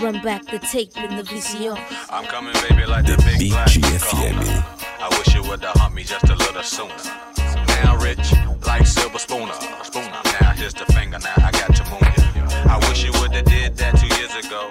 Run 0.00 0.22
back 0.22 0.46
the 0.46 0.60
tape 0.60 0.96
in 0.96 1.16
the 1.16 1.24
VCR. 1.24 1.76
I'm 2.08 2.24
coming, 2.26 2.54
baby, 2.68 2.86
like 2.86 3.06
the, 3.06 3.16
big 3.26 3.50
black 3.50 3.66
BGFM. 3.66 4.64
I 5.00 5.08
wish 5.18 5.34
you 5.34 5.42
would 5.42 5.64
have 5.64 5.74
humped 5.74 5.96
me 5.96 6.04
just 6.04 6.22
a 6.22 6.36
little 6.36 6.62
sooner. 6.62 6.94
Now 7.82 7.96
rich, 7.96 8.32
like 8.64 8.86
silver 8.86 9.18
spooner. 9.18 9.54
Spooner. 9.82 10.20
Now 10.40 10.52
here's 10.52 10.74
the 10.74 10.86
finger. 10.92 11.18
Now 11.18 11.34
I 11.38 11.50
got 11.50 11.76
your 11.76 11.88
moon. 11.90 12.12
I 12.70 12.78
wish 12.88 13.02
you 13.02 13.10
would 13.20 13.32
have 13.32 13.44
did 13.44 13.76
that 13.78 13.98
two 13.98 14.06
years 14.06 14.46
ago. 14.46 14.70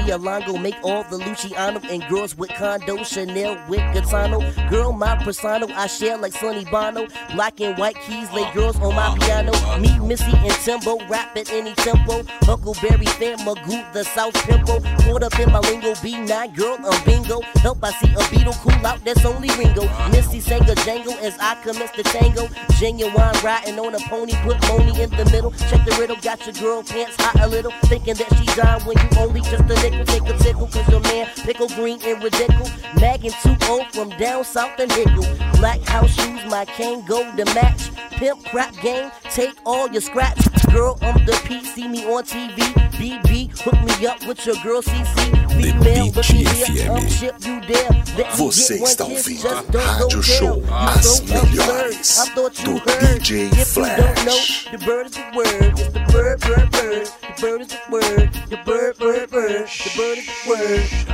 Neolongo, 0.11 0.61
make 0.61 0.75
all 0.83 1.03
the 1.03 1.17
Luciano 1.17 1.79
and 1.89 2.05
girls 2.09 2.37
with 2.37 2.49
condo, 2.51 3.01
Chanel 3.03 3.57
with 3.69 3.79
Gaetano. 3.93 4.39
Girl, 4.69 4.91
my 4.91 5.15
persona, 5.23 5.67
I 5.67 5.87
share 5.87 6.17
like 6.17 6.33
Sonny 6.33 6.65
Bono. 6.65 7.07
Black 7.33 7.61
and 7.61 7.77
white 7.77 7.95
keys, 8.01 8.29
lay 8.33 8.51
girls 8.53 8.77
on 8.81 8.93
my 8.93 9.17
piano. 9.19 9.53
Me, 9.79 9.97
Missy, 9.99 10.33
and 10.33 10.51
Timbo, 10.65 10.97
rap 11.07 11.37
at 11.37 11.49
any 11.53 11.73
tempo. 11.75 12.23
Huckleberry 12.41 13.05
fan, 13.05 13.37
Magoo, 13.39 13.93
the 13.93 14.03
South 14.03 14.33
Pimple. 14.45 14.81
Caught 15.05 15.23
up 15.23 15.39
in 15.39 15.49
my 15.49 15.59
lingo, 15.59 15.93
B9, 15.93 16.55
girl, 16.57 16.77
I'm 16.83 17.05
bingo. 17.05 17.39
Help, 17.61 17.81
I 17.81 17.91
see 17.91 18.11
a 18.11 18.29
beetle 18.29 18.53
cool 18.59 18.85
out, 18.85 19.03
that's 19.05 19.23
only 19.25 19.47
Ringo. 19.57 19.87
Missy 20.11 20.41
sang 20.41 20.69
a 20.69 20.75
jangle 20.75 21.13
as 21.21 21.37
I 21.39 21.55
commence 21.63 21.91
the 21.91 22.03
tango. 22.03 22.47
Ginuwine 22.75 23.41
riding 23.43 23.79
on 23.79 23.95
a 23.95 23.99
pony, 24.09 24.33
put 24.43 24.59
money 24.67 25.01
in 25.01 25.09
the 25.11 25.23
middle. 25.31 25.51
Check 25.69 25.85
the 25.85 25.95
riddle, 25.97 26.17
got 26.17 26.45
your 26.45 26.55
girl 26.55 26.83
pants 26.83 27.15
hot 27.17 27.39
a 27.39 27.47
little. 27.47 27.71
Thinking 27.85 28.15
that 28.15 28.27
she 28.37 28.45
dying 28.59 28.83
when 28.83 28.97
you 28.97 29.09
only 29.17 29.39
just 29.41 29.63
a 29.63 29.89
nickel. 29.89 30.00
Take 30.05 30.27
a 30.29 30.37
tickle, 30.37 30.67
cause 30.67 30.87
your 30.89 31.01
man 31.01 31.27
pickle 31.45 31.69
green 31.69 31.99
and 32.03 32.23
ridiculous. 32.23 32.71
Magging 32.99 33.31
2 33.43 33.55
from 33.93 34.09
down 34.17 34.43
south 34.43 34.79
and 34.79 34.91
Hickle. 34.91 35.25
Black 35.59 35.81
house 35.81 36.11
shoes, 36.11 36.43
my 36.49 36.65
cane 36.65 37.05
go 37.05 37.23
to 37.35 37.45
match. 37.53 37.91
Pimp 38.11 38.43
crap 38.45 38.73
game, 38.81 39.11
take 39.31 39.55
all 39.65 39.89
your 39.89 40.01
scratch. 40.01 40.37
Girl, 40.71 40.97
I'm 41.01 41.25
the 41.25 41.39
P, 41.45 41.63
see 41.65 41.87
me 41.87 42.05
on 42.05 42.23
TV. 42.23 42.57
BB, 43.01 43.49
hook 43.61 43.73
me 43.83 44.05
up 44.07 44.25
with 44.27 44.45
your 44.45 44.55
girl 44.63 44.81
CC. 44.81 45.31
Female, 45.51 46.05
look 46.11 46.29
me 46.31 46.45
here, 46.45 46.91
I'm 46.91 47.07
ship 47.09 47.35
you 47.41 47.61
there. 47.61 47.89
Let 48.17 48.35
Você 48.35 48.75
está 48.81 49.05
ouvindo 49.05 49.41
go 49.71 49.79
Rádio. 49.79 50.21
Show 50.23 50.63
As. 50.71 51.21
Melhores 51.21 52.19
I 52.19 52.25
thought 52.35 52.59
you 52.59 52.65
do 52.65 52.77
heard. 52.79 53.21
DJ 53.21 53.49
If 53.53 53.75
you 53.75 53.83
don't 53.83 54.25
know, 54.25 54.31
Flash. 54.31 54.67
the 54.71 54.77
bird 54.79 55.05
is 55.07 55.13
the 55.13 55.31
word. 55.35 55.79
It's 55.79 55.87
the 55.89 55.99
bird, 56.11 56.39
bird, 56.41 56.71
bird. 56.71 57.07
The 57.07 57.41
bird 57.41 57.61
is 57.61 57.67
the 57.67 57.79
word. 57.89 58.33
The 58.49 58.57
bird, 58.65 58.97
bird, 58.97 59.29
bird. 59.31 59.67
The 59.67 59.90
bird 59.95 60.17
is 60.17 60.25
the 60.25 60.49
word. 60.49 61.11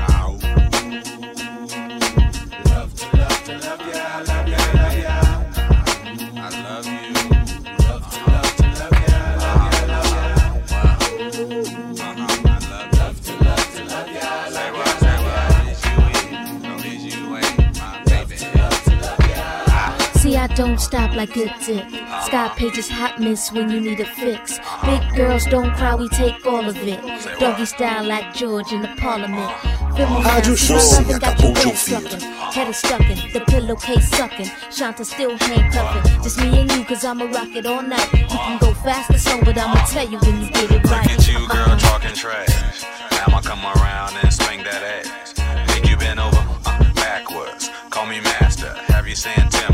See, 20.37 20.43
I 20.43 20.47
don't 20.55 20.79
stop 20.79 21.15
like 21.15 21.33
good 21.33 21.51
dick. 21.65 21.83
Sky 22.25 22.53
pages 22.55 22.87
hot 22.87 23.19
miss 23.19 23.51
when 23.51 23.71
you 23.71 23.79
need 23.81 23.99
a 23.99 24.05
fix. 24.05 24.59
Big 24.85 25.01
girls 25.15 25.45
don't 25.45 25.73
cry, 25.73 25.95
we 25.95 26.07
take 26.09 26.45
all 26.45 26.69
of 26.69 26.77
it. 26.77 27.01
Doggy 27.39 27.65
style 27.65 28.05
like 28.05 28.35
George 28.35 28.71
in 28.71 28.83
the 28.83 28.87
parliament. 28.99 29.51
Feel 29.95 30.07
me 30.09 30.21
now, 30.21 30.37
Rádio 30.37 30.55
see 30.55 30.67
Show. 30.67 30.75
loving 30.75 31.17
got 31.17 31.37
Acabou 31.37 31.47
you 31.47 31.53
de 31.53 31.59
head 31.59 31.73
ouvir. 31.73 31.77
sucking. 31.77 32.21
Head 32.53 32.67
is 32.69 32.77
stucking, 32.77 33.33
the 33.33 33.39
pillowcase 33.47 34.09
sucking. 34.09 34.51
Shanta 34.69 35.05
still 35.05 35.35
handcuffing. 35.39 36.21
Just 36.21 36.37
me 36.39 36.59
and 36.61 36.71
you, 36.71 36.85
cause 36.85 37.03
I'ma 37.03 37.25
rock 37.25 37.55
it 37.55 37.65
all 37.65 37.81
night. 37.81 38.13
You 38.13 38.27
can 38.27 38.59
go 38.59 38.73
fast 38.75 39.09
or 39.09 39.17
slow, 39.17 39.41
but 39.43 39.57
I'ma 39.57 39.83
tell 39.87 40.07
you 40.07 40.19
when 40.19 40.41
you 40.43 40.51
get 40.51 40.69
it 40.71 40.83
right. 40.91 41.09
Look 41.09 41.17
at 41.17 41.27
you, 41.27 41.47
girl, 41.47 41.75
talking 41.77 42.13
trash. 42.13 42.83
Now 43.11 43.23
I'ma 43.27 43.41
come 43.41 43.63
around 43.65 44.13
and 44.21 44.31
swing 44.31 44.61
that 44.69 44.83
ass. 44.83 45.33
Make 45.73 45.89
you 45.89 45.97
bend 45.97 46.19
over 46.19 46.37
uh, 46.67 46.93
backwards. 46.93 47.71
Call 47.89 48.05
me 48.05 48.19
master. 48.21 48.71
Have 48.93 49.07
you 49.07 49.15
saying, 49.15 49.49
Tim, 49.49 49.73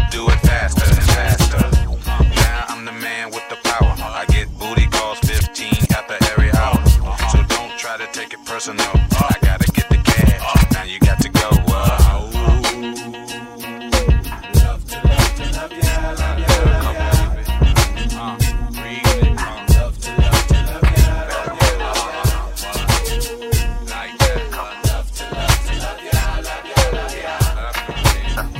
to 8.66 8.78
take 8.78 9.03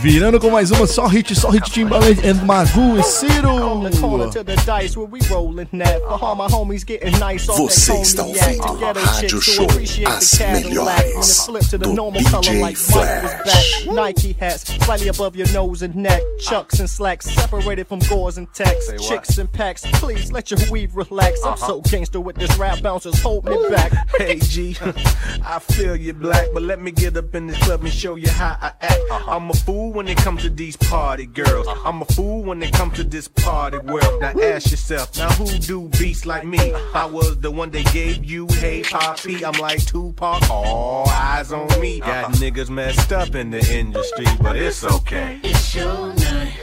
Virando 0.04 0.38
com 0.38 0.50
mais 0.52 0.70
uma, 0.70 0.86
só 0.86 1.08
hit, 1.08 1.34
só 1.34 1.50
hit 1.50 1.72
Timbaland 1.72 2.20
and 2.28 2.46
Magoo 2.46 3.00
e 3.00 3.04
Ciro. 3.04 3.90
the 3.90 3.98
corner 4.02 4.30
to 4.30 4.44
the 4.44 4.56
dice 4.66 4.98
where 4.98 5.08
we 5.10 5.20
rolling 5.30 5.70
that. 5.72 6.02
For 6.02 6.22
all 6.22 6.36
my 6.36 6.48
homies 6.48 6.86
getting 6.86 7.18
nice 7.20 7.48
off 7.48 7.58
Você 7.58 7.94
está 8.02 8.24
cognac. 8.24 8.60
ouvindo 8.60 8.80
Ghetto 8.80 9.00
Rádio 9.00 9.42
Show, 9.42 9.62
who 9.64 9.70
appreciate 9.70 10.08
as 10.10 10.34
melhores 10.34 10.76
When 10.76 11.18
it's 11.18 11.46
flipped 11.46 11.70
to 11.70 11.78
the 11.78 11.86
do 11.86 11.94
DJ 11.96 12.60
like 12.62 12.76
Flash. 12.76 13.86
Nike 13.86 14.34
hats 14.38 14.64
slightly 14.84 15.08
above 15.08 15.38
your 15.38 15.48
nose 15.54 15.82
and 15.82 15.96
neck. 15.96 16.22
Chucks 16.42 16.82
and 16.82 16.90
slacks 16.90 17.26
separated 17.34 17.88
from 17.88 18.00
gauze 18.00 18.38
and 18.38 18.54
text. 18.54 18.88
Say 18.90 18.98
what? 18.98 19.08
Chicks 19.08 19.38
and 19.38 19.50
packs, 19.50 19.84
please 20.02 20.34
let 20.34 20.52
your 20.52 20.60
weave 20.70 20.98
relax. 20.98 21.40
I'm 21.46 21.54
Uh-huh. 21.54 21.66
so 21.68 21.82
gangster 21.82 22.20
with 22.20 22.36
this 22.36 22.54
rap 22.58 22.82
bouncers, 22.82 23.22
hold 23.22 23.46
me 23.46 23.56
back. 23.70 23.94
Hey 24.18 24.38
G, 24.40 24.76
I 25.46 25.60
feel 25.60 25.96
you 25.96 26.12
black, 26.14 26.48
but 26.54 26.62
let 26.64 26.82
me 26.82 26.92
get 26.92 27.16
up 27.16 27.34
in 27.36 27.48
this 27.48 27.58
club 27.60 27.84
and 27.86 27.94
show 27.94 28.16
you 28.16 28.28
how 28.30 28.58
I 28.62 28.74
act. 28.82 29.00
I'm 29.30 29.50
a 29.50 29.54
fool 29.54 29.93
when 29.94 30.08
it 30.08 30.18
comes 30.18 30.42
to 30.42 30.50
these 30.50 30.76
party 30.76 31.26
girls. 31.28 31.68
I'm 31.86 32.02
a 32.02 32.06
fool 32.06 32.44
when 32.44 32.62
it 32.64 32.74
comes 32.74 32.96
to 32.96 33.04
this 33.04 33.28
party 33.28 33.78
world. 33.78 34.22
Now 34.22 34.34
ask 34.42 34.72
yourself, 34.72 35.16
now 35.18 35.30
who 35.32 35.46
do 35.60 35.88
beats 36.00 36.26
like 36.26 36.46
me? 36.46 36.74
I 36.94 37.06
was 37.06 37.40
the 37.40 37.52
one 37.52 37.70
that 37.72 37.92
gave 37.94 38.26
you 38.26 38.48
Hey 38.54 38.82
Poppy. 38.84 39.46
I'm 39.46 39.60
like 39.60 39.86
Tupac, 39.86 40.50
all 40.50 41.08
eyes 41.08 41.52
on 41.52 41.68
me. 41.80 42.00
Got 42.00 42.34
niggas 42.34 42.70
messed 42.70 43.14
up 43.14 43.36
in 43.36 43.52
the 43.52 43.62
industry, 43.74 44.26
but 44.42 44.56
it's 44.56 44.84
okay. 44.84 45.40
It's 45.44 45.76
your 45.76 46.14
night. 46.14 46.54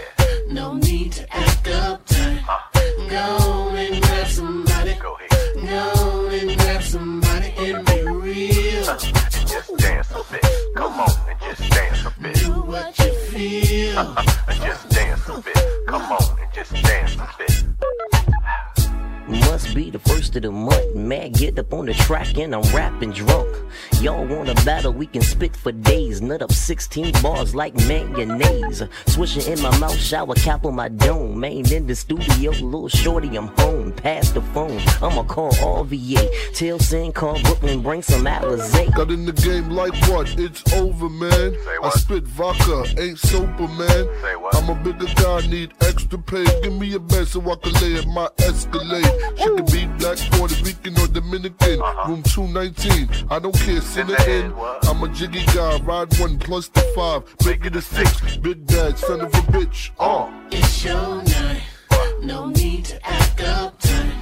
No 0.48 0.74
need 0.74 1.12
to 1.12 1.36
act 1.36 1.64
uptight. 1.64 2.42
Go 3.08 3.68
and 3.76 4.02
grab 4.02 4.26
somebody. 4.26 4.94
Go 4.94 6.28
and 6.28 6.58
grab 6.58 6.82
somebody 6.82 7.54
and 7.58 7.86
be 7.86 8.02
real. 8.02 9.39
Just 9.50 9.76
dance 9.78 10.10
a 10.12 10.32
bit. 10.32 10.46
Come 10.76 11.00
on 11.00 11.10
and 11.28 11.40
just 11.40 11.70
dance 11.70 12.04
a 12.06 12.20
bit. 12.20 12.34
Do 12.36 12.52
what 12.52 12.98
you 12.98 13.12
feel. 13.30 14.14
just 14.48 14.88
dance 14.90 15.28
a 15.28 15.40
bit. 15.40 15.86
Come 15.86 16.02
on 16.02 16.38
and 16.40 16.52
just 16.54 16.72
dance 16.72 17.14
a 17.16 17.28
bit. 17.36 18.79
Must 19.30 19.74
be 19.74 19.90
the 19.90 19.98
first 19.98 20.34
of 20.36 20.42
the 20.42 20.50
month. 20.50 20.94
Man, 20.94 21.32
get 21.32 21.58
up 21.58 21.72
on 21.72 21.86
the 21.86 21.94
track 21.94 22.36
and 22.36 22.54
I'm 22.54 22.62
rapping 22.74 23.12
drunk. 23.12 23.48
Y'all 24.00 24.26
wanna 24.26 24.54
battle? 24.66 24.92
We 24.92 25.06
can 25.06 25.22
spit 25.22 25.54
for 25.56 25.72
days. 25.72 26.20
Nut 26.20 26.42
up 26.42 26.52
16 26.52 27.12
bars 27.22 27.54
like 27.54 27.74
mayonnaise. 27.86 28.82
Swishing 29.06 29.46
in 29.52 29.62
my 29.62 29.76
mouth, 29.78 29.96
shower 29.96 30.34
cap 30.34 30.64
on 30.64 30.74
my 30.74 30.88
dome. 30.88 31.38
Man, 31.38 31.70
in 31.72 31.86
the 31.86 31.94
studio, 31.94 32.50
little 32.50 32.88
shorty, 32.88 33.36
I'm 33.36 33.48
home. 33.58 33.92
Pass 33.92 34.30
the 34.30 34.40
phone, 34.40 34.80
I'ma 35.02 35.22
call 35.24 35.52
RVA. 35.52 36.54
Tell 36.54 36.78
Sin, 36.78 37.12
call 37.12 37.40
Brooklyn, 37.42 37.82
bring 37.82 38.02
some 38.02 38.24
Alizé. 38.24 38.94
Got 38.94 39.10
in 39.10 39.26
the 39.26 39.32
game 39.32 39.70
like 39.70 39.94
what? 40.08 40.28
It's 40.38 40.62
over, 40.74 41.08
man. 41.08 41.56
I 41.82 41.90
spit 41.90 42.24
vodka, 42.24 42.84
ain't 42.98 43.18
sober, 43.18 43.68
man. 43.68 44.08
I'm 44.54 44.70
a 44.70 44.74
bigger 44.82 45.12
guy, 45.14 45.46
need 45.46 45.72
extra 45.82 46.18
pay. 46.18 46.44
Give 46.62 46.72
me 46.72 46.94
a 46.94 46.98
bed 46.98 47.28
so 47.28 47.40
I 47.50 47.56
can 47.56 47.72
lay 47.74 47.96
at 47.96 48.06
my 48.06 48.28
Escalade. 48.38 49.04
She 49.36 49.44
can 49.44 49.64
be 49.66 49.86
black, 49.98 50.18
Puerto 50.32 50.62
Rican, 50.64 50.98
or 50.98 51.06
Dominican. 51.06 51.80
Uh-huh. 51.80 52.08
Room 52.10 52.22
219, 52.22 53.26
I 53.30 53.38
don't 53.38 53.54
care, 53.54 53.80
send 53.80 54.10
it 54.10 54.28
in. 54.28 54.52
I'm 54.84 55.02
a 55.02 55.08
jiggy 55.08 55.44
guy, 55.46 55.78
ride 55.80 56.18
one 56.18 56.38
plus 56.38 56.68
the 56.68 56.80
five. 56.94 57.22
Make 57.44 57.64
it 57.66 57.76
a 57.76 57.82
six, 57.82 58.36
big 58.38 58.66
bag, 58.66 58.96
son 58.96 59.20
of 59.20 59.34
a 59.34 59.42
bitch. 59.52 59.90
Oh. 59.98 60.32
It's 60.50 60.84
your 60.84 61.22
night. 61.22 61.62
No 62.22 62.46
need 62.48 62.84
to 62.86 63.06
act 63.06 63.38
uptight. 63.38 64.12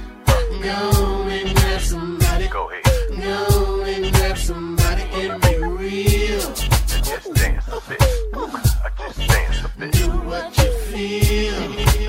Go 0.61 1.23
and 1.27 1.55
grab 1.55 1.81
somebody. 1.81 2.47
Go 2.47 2.69
ahead. 2.69 3.21
Go 3.21 3.83
and 3.83 4.13
grab 4.13 4.37
somebody 4.37 5.03
and 5.13 5.41
be 5.41 5.57
real. 5.57 6.39
I 6.39 7.01
just 7.03 7.33
dance 7.33 7.67
a 7.67 7.81
bit. 7.89 7.99
Just 7.99 9.17
dance 9.17 9.63
a 9.63 9.71
bit. 9.77 9.91
Do 9.91 10.09
what 10.09 10.57
you 10.57 10.71
feel. 10.89 12.08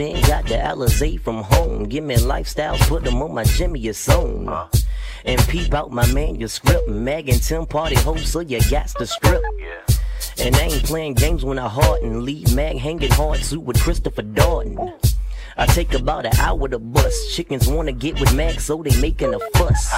Got 0.00 0.46
the 0.46 0.54
Alizé 0.54 1.20
from 1.20 1.42
home. 1.42 1.84
Give 1.84 2.02
me 2.02 2.16
lifestyles, 2.16 2.80
put 2.88 3.04
them 3.04 3.20
on 3.20 3.34
my 3.34 3.44
Jimmy 3.44 3.92
song. 3.92 4.48
And 5.26 5.38
peep 5.42 5.74
out 5.74 5.92
my 5.92 6.10
manuscript. 6.10 6.88
Mag 6.88 7.28
and 7.28 7.42
Tim 7.42 7.66
party 7.66 7.96
host, 7.96 8.28
so 8.28 8.40
you 8.40 8.60
got 8.70 8.90
the 8.98 9.06
script. 9.06 9.44
And 10.38 10.56
I 10.56 10.60
ain't 10.60 10.84
playing 10.84 11.14
games 11.14 11.44
when 11.44 11.58
I 11.58 11.68
heart 11.68 12.00
and 12.00 12.22
leave 12.22 12.54
Mag 12.54 12.78
hanging 12.78 13.10
hard 13.10 13.40
suit 13.40 13.60
with 13.60 13.78
Christopher 13.78 14.22
Darden. 14.22 14.90
I 15.58 15.66
take 15.66 15.92
about 15.92 16.24
an 16.24 16.34
hour 16.38 16.66
to 16.66 16.78
bust. 16.78 17.34
Chickens 17.34 17.68
wanna 17.68 17.92
get 17.92 18.18
with 18.18 18.34
Mag, 18.34 18.58
so 18.58 18.82
they 18.82 18.98
making 19.02 19.34
a 19.34 19.38
fuss. 19.58 19.94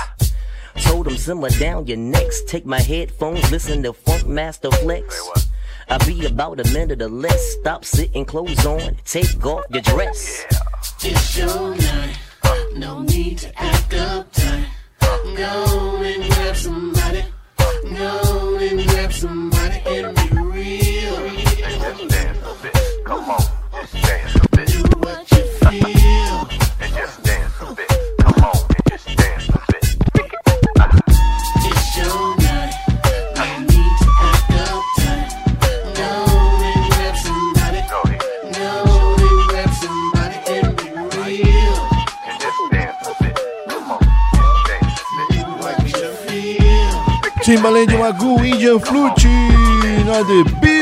Told 0.78 1.07
them 1.07 1.16
simmer 1.16 1.50
down 1.50 1.86
your 1.86 1.98
necks. 1.98 2.42
Take 2.48 2.66
my 2.66 2.80
headphones, 2.80 3.48
listen 3.53 3.84
to 3.84 3.92
Funk 3.92 4.26
Master 4.26 4.72
Flex. 4.72 5.51
I 5.89 5.99
be 6.07 6.26
about 6.26 6.61
a 6.61 6.72
minute 6.72 7.03
or 7.03 7.09
less. 7.09 7.53
Stop 7.61 7.85
sitting, 7.85 8.24
clothes 8.24 8.64
on, 8.66 8.97
take 9.05 9.45
off 9.45 9.64
your 9.70 9.83
dress. 9.83 10.45
It's 11.03 11.37
your 11.37 11.74
night. 11.76 12.18
No 12.76 13.03
need 13.03 13.39
to 13.39 13.62
act 13.62 13.91
uptight. 13.91 14.66
Go 15.37 15.97
and 16.03 16.33
grab 16.33 16.57
somebody. 16.57 17.24
Go 17.97 18.57
and 18.59 18.89
grab 18.89 19.12
somebody 19.12 19.83
and 19.87 20.16
be 20.16 20.28
real. 20.39 21.28
Just 21.28 22.09
dance 22.09 22.39
a 22.39 22.62
bit. 22.62 23.05
Come 23.05 23.30
on, 23.30 23.43
just 23.72 23.93
dance 23.93 24.35
a 24.37 24.57
bit. 24.57 24.68
Do 24.68 24.83
what 25.01 25.30
you 25.30 25.45
feel. 25.45 26.49
And 26.80 26.95
just 26.95 27.22
dance 27.22 27.32
Timbaland, 47.53 47.92
Magoo, 47.98 48.42
Indian 48.42 48.80
Flute 48.80 49.28
na 50.07 50.22
The 50.24 50.42
Beach. 50.59 50.82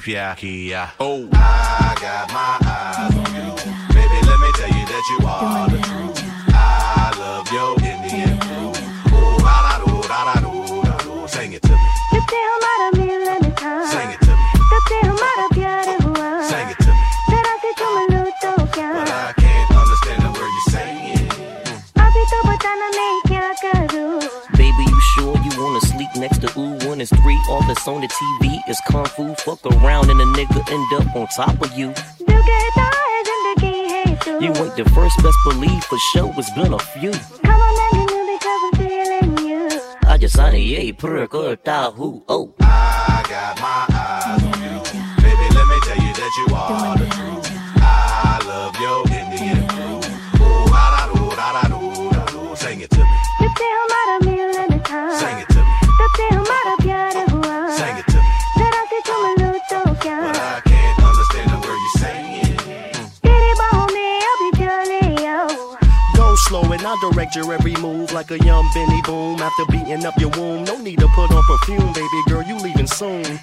Piakia. 0.00 0.90
Oh, 1.00 1.28
I 1.32 1.96
got 2.00 2.32
my 2.32 2.56
eyes 2.66 3.12
on 3.12 3.34
you. 3.34 3.52
Baby, 3.94 4.18
let 4.26 4.38
me 4.40 4.50
tell 4.56 4.68
you 4.68 4.84
that 4.86 5.04
you 5.10 5.26
are 5.26 5.68
the 5.68 5.78
truth. 5.78 6.22
I 6.48 7.12
love 7.18 7.52
your 7.52 7.76
Indian 7.84 8.40
food. 8.40 8.76
Oh, 9.12 9.38
da 9.38 9.78
da 9.78 9.84
do, 9.84 10.02
da 10.08 10.20
da 10.24 10.40
do, 10.40 10.82
da 10.82 10.96
do. 11.04 11.28
Sing 11.28 11.52
it 11.52 11.62
to 11.62 11.72
me. 11.72 11.90
तुझसे 12.12 12.40
हमारा 12.50 12.90
मिलन 12.96 13.50
था 13.60 13.72
Sing 13.92 14.10
it 14.12 14.20
to 14.24 14.32
me. 14.32 14.46
तुझसे 14.70 14.98
हमारा 15.06 15.46
प्यार 15.54 15.88
हुआ 16.04 16.30
Sing 16.48 16.68
it 16.72 16.78
to 16.78 16.90
me. 16.90 17.02
जरा 17.30 17.54
से 17.62 17.72
चुम 17.78 17.96
लूं 18.12 18.30
तो 18.42 18.52
क्या 18.74 18.90
But 18.96 19.10
I 19.10 19.32
can't 19.40 19.70
understand 19.76 20.22
the 20.24 20.30
word 20.32 20.52
you're 20.56 20.72
saying. 20.72 21.28
अभी 22.00 22.24
तो 22.32 22.38
बताना 22.48 22.88
मैं 22.96 23.12
क्या 23.28 23.52
करूं 23.64 24.20
Baby, 24.56 24.84
you 24.88 25.00
sure 25.12 25.36
you 25.44 25.52
wanna 25.60 25.80
sleep 25.80 26.10
next 26.16 26.40
to 26.40 26.48
ooh 26.58 26.88
one 26.88 27.00
is 27.00 27.10
three? 27.10 27.38
All 27.50 27.62
that's 27.68 27.86
on 27.88 28.00
the 28.00 28.08
TV 28.08 28.49
is 28.71 28.81
kung 28.87 29.05
fu. 29.05 29.35
Fuck 29.35 29.65
around 29.65 30.09
and 30.09 30.19
a 30.21 30.25
nigga 30.37 30.61
end 30.71 30.89
up 30.97 31.15
on 31.15 31.27
top 31.27 31.61
of 31.61 31.71
you. 31.77 31.89
You 34.41 34.51
ain't 34.63 34.75
the 34.75 34.89
first, 34.95 35.15
best 35.21 35.37
believe 35.43 35.83
for 35.83 35.99
sure. 36.11 36.33
It's 36.37 36.49
been 36.51 36.73
a 36.73 36.79
few. 36.79 37.11
Come 37.43 37.61
on 37.67 37.73
now, 37.77 37.89
you 37.97 38.05
know 38.11 38.23
because 38.31 38.61
I'm 38.67 38.73
feeling 38.79 39.37
you. 39.49 39.81
I 40.07 40.17
just 40.17 40.35
signed 40.35 40.55
a 40.55 40.59
yay, 40.59 40.91
perk, 40.93 41.35
or 41.35 41.55
tahu. 41.57 42.23
Oh, 42.27 42.53
I 42.61 43.23
got 43.29 43.59
my 43.61 43.85
eyes 43.91 44.43
on 44.49 44.57
you. 44.65 44.75
Baby, 45.21 45.45
let 45.57 45.65
me 45.71 45.77
tell 45.87 45.99
you 46.05 46.13
that 46.19 46.31
you 46.39 46.55
are. 46.55 47.00
direct 67.01 67.35
your 67.35 67.51
every 67.51 67.75
move 67.75 68.11
like 68.13 68.31
a 68.31 68.37
young 68.39 68.69
Benny 68.73 69.01
Boom. 69.01 69.39
After 69.39 69.65
beating 69.71 70.05
up 70.05 70.13
your 70.19 70.29
womb, 70.37 70.63
no 70.63 70.77
need 70.77 70.99
to 70.99 71.07
put 71.15 71.31
on 71.31 71.43
perfume, 71.43 71.91
baby 71.93 72.21
girl, 72.27 72.43
you 72.43 72.55
leaving 72.57 72.87
soon. 72.87 73.39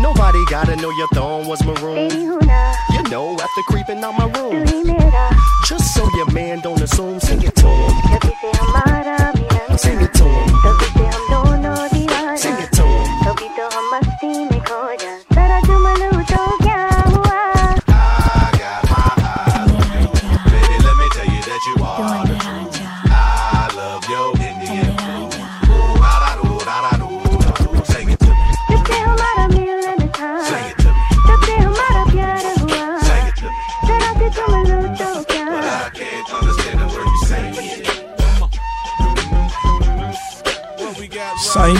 Nobody 0.00 0.44
gotta 0.46 0.76
know 0.76 0.90
your 0.90 1.08
thong 1.08 1.46
was 1.48 1.62
maroon. 1.64 2.10
You 2.10 3.02
know, 3.10 3.32
after 3.34 3.62
creeping 3.68 4.02
out 4.04 4.16
my 4.16 4.30
room. 4.38 4.64
Just 5.66 5.94
so 5.94 6.08
your 6.16 6.30
man 6.32 6.60
don't 6.60 6.80
assume, 6.80 7.20
sing 7.20 7.42
it 7.42 7.54
to 7.56 7.66
him. 7.66 7.90
Sing 9.76 10.00
it 10.00 10.14
to 10.14 10.24
him. 10.24 11.29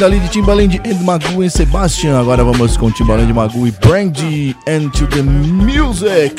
Saindo 0.00 0.04
ali 0.06 0.20
de 0.20 0.30
Timbaland 0.30 0.80
and 0.86 1.04
Magoo 1.04 1.44
e 1.44 1.50
Sebastian. 1.50 2.18
Agora 2.18 2.42
vamos 2.42 2.74
com 2.78 2.90
Timbaland, 2.90 3.30
Magoo 3.34 3.66
e 3.66 3.70
Brandy 3.70 4.56
and 4.66 4.88
to 4.90 5.06
the 5.08 5.22
music. 5.22 6.36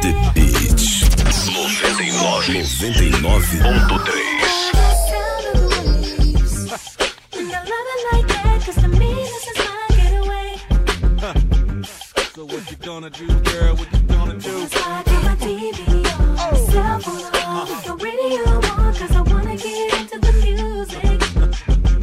The 0.00 0.14
Beach. 0.34 1.04
99.3. 2.80 4.27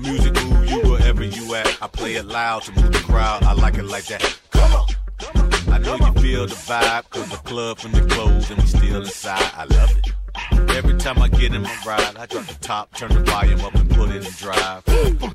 music 0.00 0.34
move 0.44 0.70
you 0.70 0.80
wherever 0.90 1.24
you 1.24 1.54
at. 1.54 1.82
I 1.82 1.86
play 1.86 2.14
it 2.14 2.26
loud 2.26 2.62
to 2.62 2.72
move 2.72 2.92
the 2.92 2.98
crowd. 3.00 3.42
I 3.44 3.52
like 3.52 3.76
it 3.76 3.84
like 3.84 4.06
that. 4.06 4.38
Come 4.50 4.72
on. 4.72 4.86
I 5.72 5.78
know 5.78 5.96
you 5.96 6.12
feel 6.20 6.46
the 6.46 6.54
vibe, 6.54 7.08
cause 7.10 7.28
the 7.30 7.36
club 7.38 7.78
from 7.78 7.92
the 7.92 8.06
clothes 8.06 8.50
and 8.50 8.60
we 8.60 8.66
still 8.66 9.02
inside. 9.02 9.50
I 9.56 9.64
love 9.64 9.96
it. 9.96 10.10
Every 10.76 10.96
time 10.96 11.20
I 11.20 11.28
get 11.28 11.54
in 11.54 11.62
my 11.62 11.76
ride, 11.86 12.16
I 12.16 12.26
drop 12.26 12.46
the 12.46 12.58
top, 12.60 12.94
turn 12.94 13.12
the 13.12 13.20
volume 13.20 13.60
up 13.60 13.74
and 13.74 13.90
put 13.90 14.10
it 14.10 14.24
in 14.24 14.32
drive. 14.32 14.86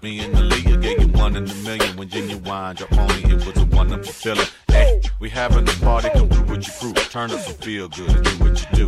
Me 0.01 0.19
and 0.19 0.35
the 0.35 0.41
leader 0.41 0.77
gave 0.77 1.01
you 1.01 1.07
one 1.09 1.35
in 1.35 1.49
a 1.49 1.55
million 1.55 1.95
when 1.97 2.09
genuine 2.09 2.43
wine 2.43 2.75
drop 2.75 2.93
on 2.97 3.11
it. 3.11 3.31
It 3.31 3.45
was 3.45 3.57
a 3.57 3.65
wonderful 3.65 4.13
feeling. 4.13 4.47
Hey, 4.67 5.01
we 5.19 5.29
having 5.29 5.67
a 5.67 5.71
party, 5.83 6.09
come 6.09 6.29
through 6.29 6.55
with 6.55 6.67
your 6.67 6.75
crew. 6.77 6.93
Turn 6.93 7.31
up 7.31 7.39
some 7.39 7.55
feel 7.55 7.87
good 7.89 8.09
and 8.09 8.23
do 8.25 8.31
what 8.43 8.59
you 8.61 8.87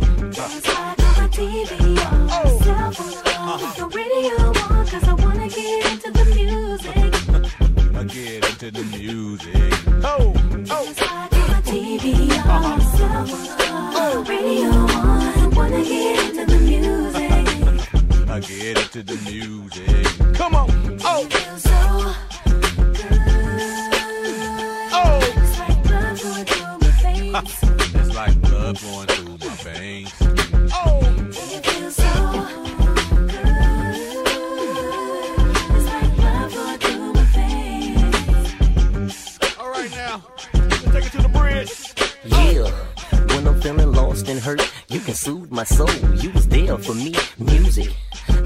TV 1.30 1.98
phone, 4.22 4.32
the 4.32 4.48
radio 4.48 4.48
on, 4.48 4.86
I 5.04 5.14
wanna 5.14 5.48
get 5.48 5.92
into 5.92 6.10
the 6.10 6.24
music. 6.34 7.12
I 7.94 8.04
get 8.04 8.48
into 8.50 8.70
the 8.70 8.84
music. 8.96 9.72
Oh, 10.04 10.32
My 11.48 11.60
TV 11.62 12.30
on, 12.46 12.80
cell 12.80 14.22
radio 14.24 14.70
on, 14.70 15.22
I 15.38 15.46
wanna 15.54 15.82
get 15.82 16.24
into 16.24 16.44
the 16.46 16.58
music. 16.58 17.32
I 18.28 18.40
get 18.40 18.78
into 18.78 19.02
the 19.02 19.16
music. 19.30 20.34
Come 20.34 20.54
on. 20.54 20.68
Oh. 21.04 21.24
Feels 21.28 21.62
so 21.62 21.70
Oh. 25.00 25.18
it's 25.22 25.58
like 25.58 25.82
blood 25.84 26.16
going 26.22 26.44
through 26.44 26.78
my 26.78 26.90
veins. 27.02 27.54
It's 27.94 28.14
like 28.14 28.40
blood 28.42 28.76
going 28.80 29.06
through 29.08 29.38
my 29.48 29.54
veins. 29.64 30.12
Oh, 30.72 31.00
lost 44.18 44.28
and 44.28 44.40
hurt, 44.40 44.72
you 44.88 45.00
can 45.00 45.14
soothe 45.14 45.50
my 45.50 45.64
soul. 45.64 45.90
You 46.16 46.30
was 46.30 46.48
there 46.48 46.76
for 46.78 46.94
me, 46.94 47.14
music. 47.38 47.94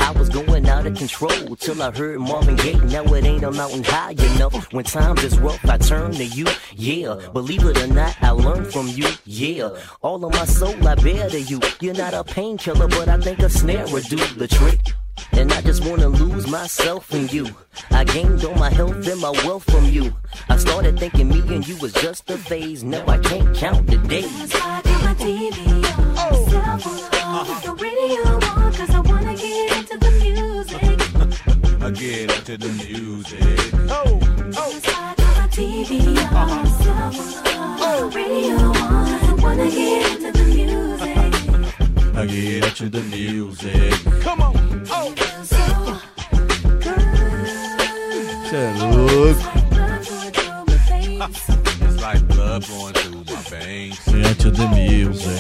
I 0.01 0.11
was 0.13 0.29
going 0.29 0.69
out 0.69 0.87
of 0.87 0.97
control 0.97 1.57
till 1.57 1.83
I 1.83 1.91
heard 1.91 2.21
Marvin 2.21 2.57
Gaye. 2.57 2.81
Now 2.87 3.05
it 3.05 3.25
ain't 3.25 3.45
a 3.45 3.51
mountain 3.51 3.85
high 3.85 4.13
enough. 4.13 4.73
When 4.73 4.85
times 4.85 5.25
is 5.25 5.39
rough, 5.39 5.65
I 5.69 5.79
turn 5.79 6.13
to 6.13 6.25
you. 6.25 6.47
Yeah, 6.75 7.19
believe 7.33 7.65
it 7.65 7.79
or 7.79 7.87
not, 7.87 8.17
I 8.23 8.31
learned 8.31 8.73
from 8.73 8.89
you. 8.89 9.09
Yeah, 9.25 9.71
all 10.03 10.25
of 10.25 10.33
my 10.33 10.45
soul 10.45 10.77
I 10.87 10.95
bear 10.97 11.29
to 11.31 11.41
you. 11.41 11.61
You're 11.81 11.95
not 11.95 12.15
a 12.15 12.25
painkiller, 12.25 12.89
but 12.89 13.09
I 13.09 13.19
think 13.19 13.39
a 13.41 13.49
snare 13.49 13.87
would 13.93 14.05
do 14.05 14.17
the 14.37 14.49
trick. 14.49 14.81
And 15.33 15.53
I 15.53 15.61
just 15.63 15.87
wanna 15.87 16.09
lose 16.09 16.47
myself 16.47 17.13
in 17.15 17.29
you. 17.29 17.47
I 17.91 18.05
gained 18.05 18.45
all 18.45 18.55
my 18.55 18.71
health 18.71 19.07
and 19.07 19.21
my 19.21 19.31
wealth 19.45 19.65
from 19.71 19.85
you. 19.85 20.15
I 20.49 20.57
started 20.57 20.99
thinking 20.99 21.29
me 21.29 21.41
and 21.55 21.67
you 21.67 21.77
was 21.79 21.93
just 21.93 22.31
a 22.31 22.37
phase. 22.37 22.83
Now 22.83 23.05
I 23.07 23.19
can't 23.19 23.55
count 23.57 23.87
the 23.87 23.99
days. 23.99 24.92
I 25.23 25.25
got 25.25 25.37
my 25.37 25.53
TV 25.53 25.55
on, 26.19 26.35
cell 26.51 26.79
phone, 26.79 27.47
the 27.63 27.73
radio 27.81 28.23
on, 28.33 28.73
cause 28.73 28.91
I 28.91 29.01
wanna 29.01 29.35
get 29.37 29.77
into 29.79 29.97
the 29.99 30.11
music. 30.19 30.99
I 31.81 31.91
get 31.91 32.39
into 32.39 32.59
the 32.59 32.69
music. 32.85 33.73
Oh, 33.89 34.19
oh. 34.57 34.81
I 34.89 35.49
TV 35.49 36.19
on, 36.33 36.67
cell 36.67 37.13
phone, 37.13 38.11
the 38.11 38.17
radio 38.17 38.57
on, 38.57 39.37
wanna 39.41 39.71
get 39.71 40.11
into 40.11 40.33
the 40.33 40.45
music. 40.45 41.17
I 42.17 42.27
get 42.27 42.65
into 42.67 42.89
the 42.91 43.03
music. 43.03 44.23
Come 44.23 44.43
on. 44.43 44.57
Oh. 44.91 45.15
Cê 48.51 48.57
é. 48.57 48.73
It's 51.85 52.03
like 52.03 52.23
blood 52.29 52.67
going 52.69 53.02
the 54.53 54.67
music. 54.69 55.33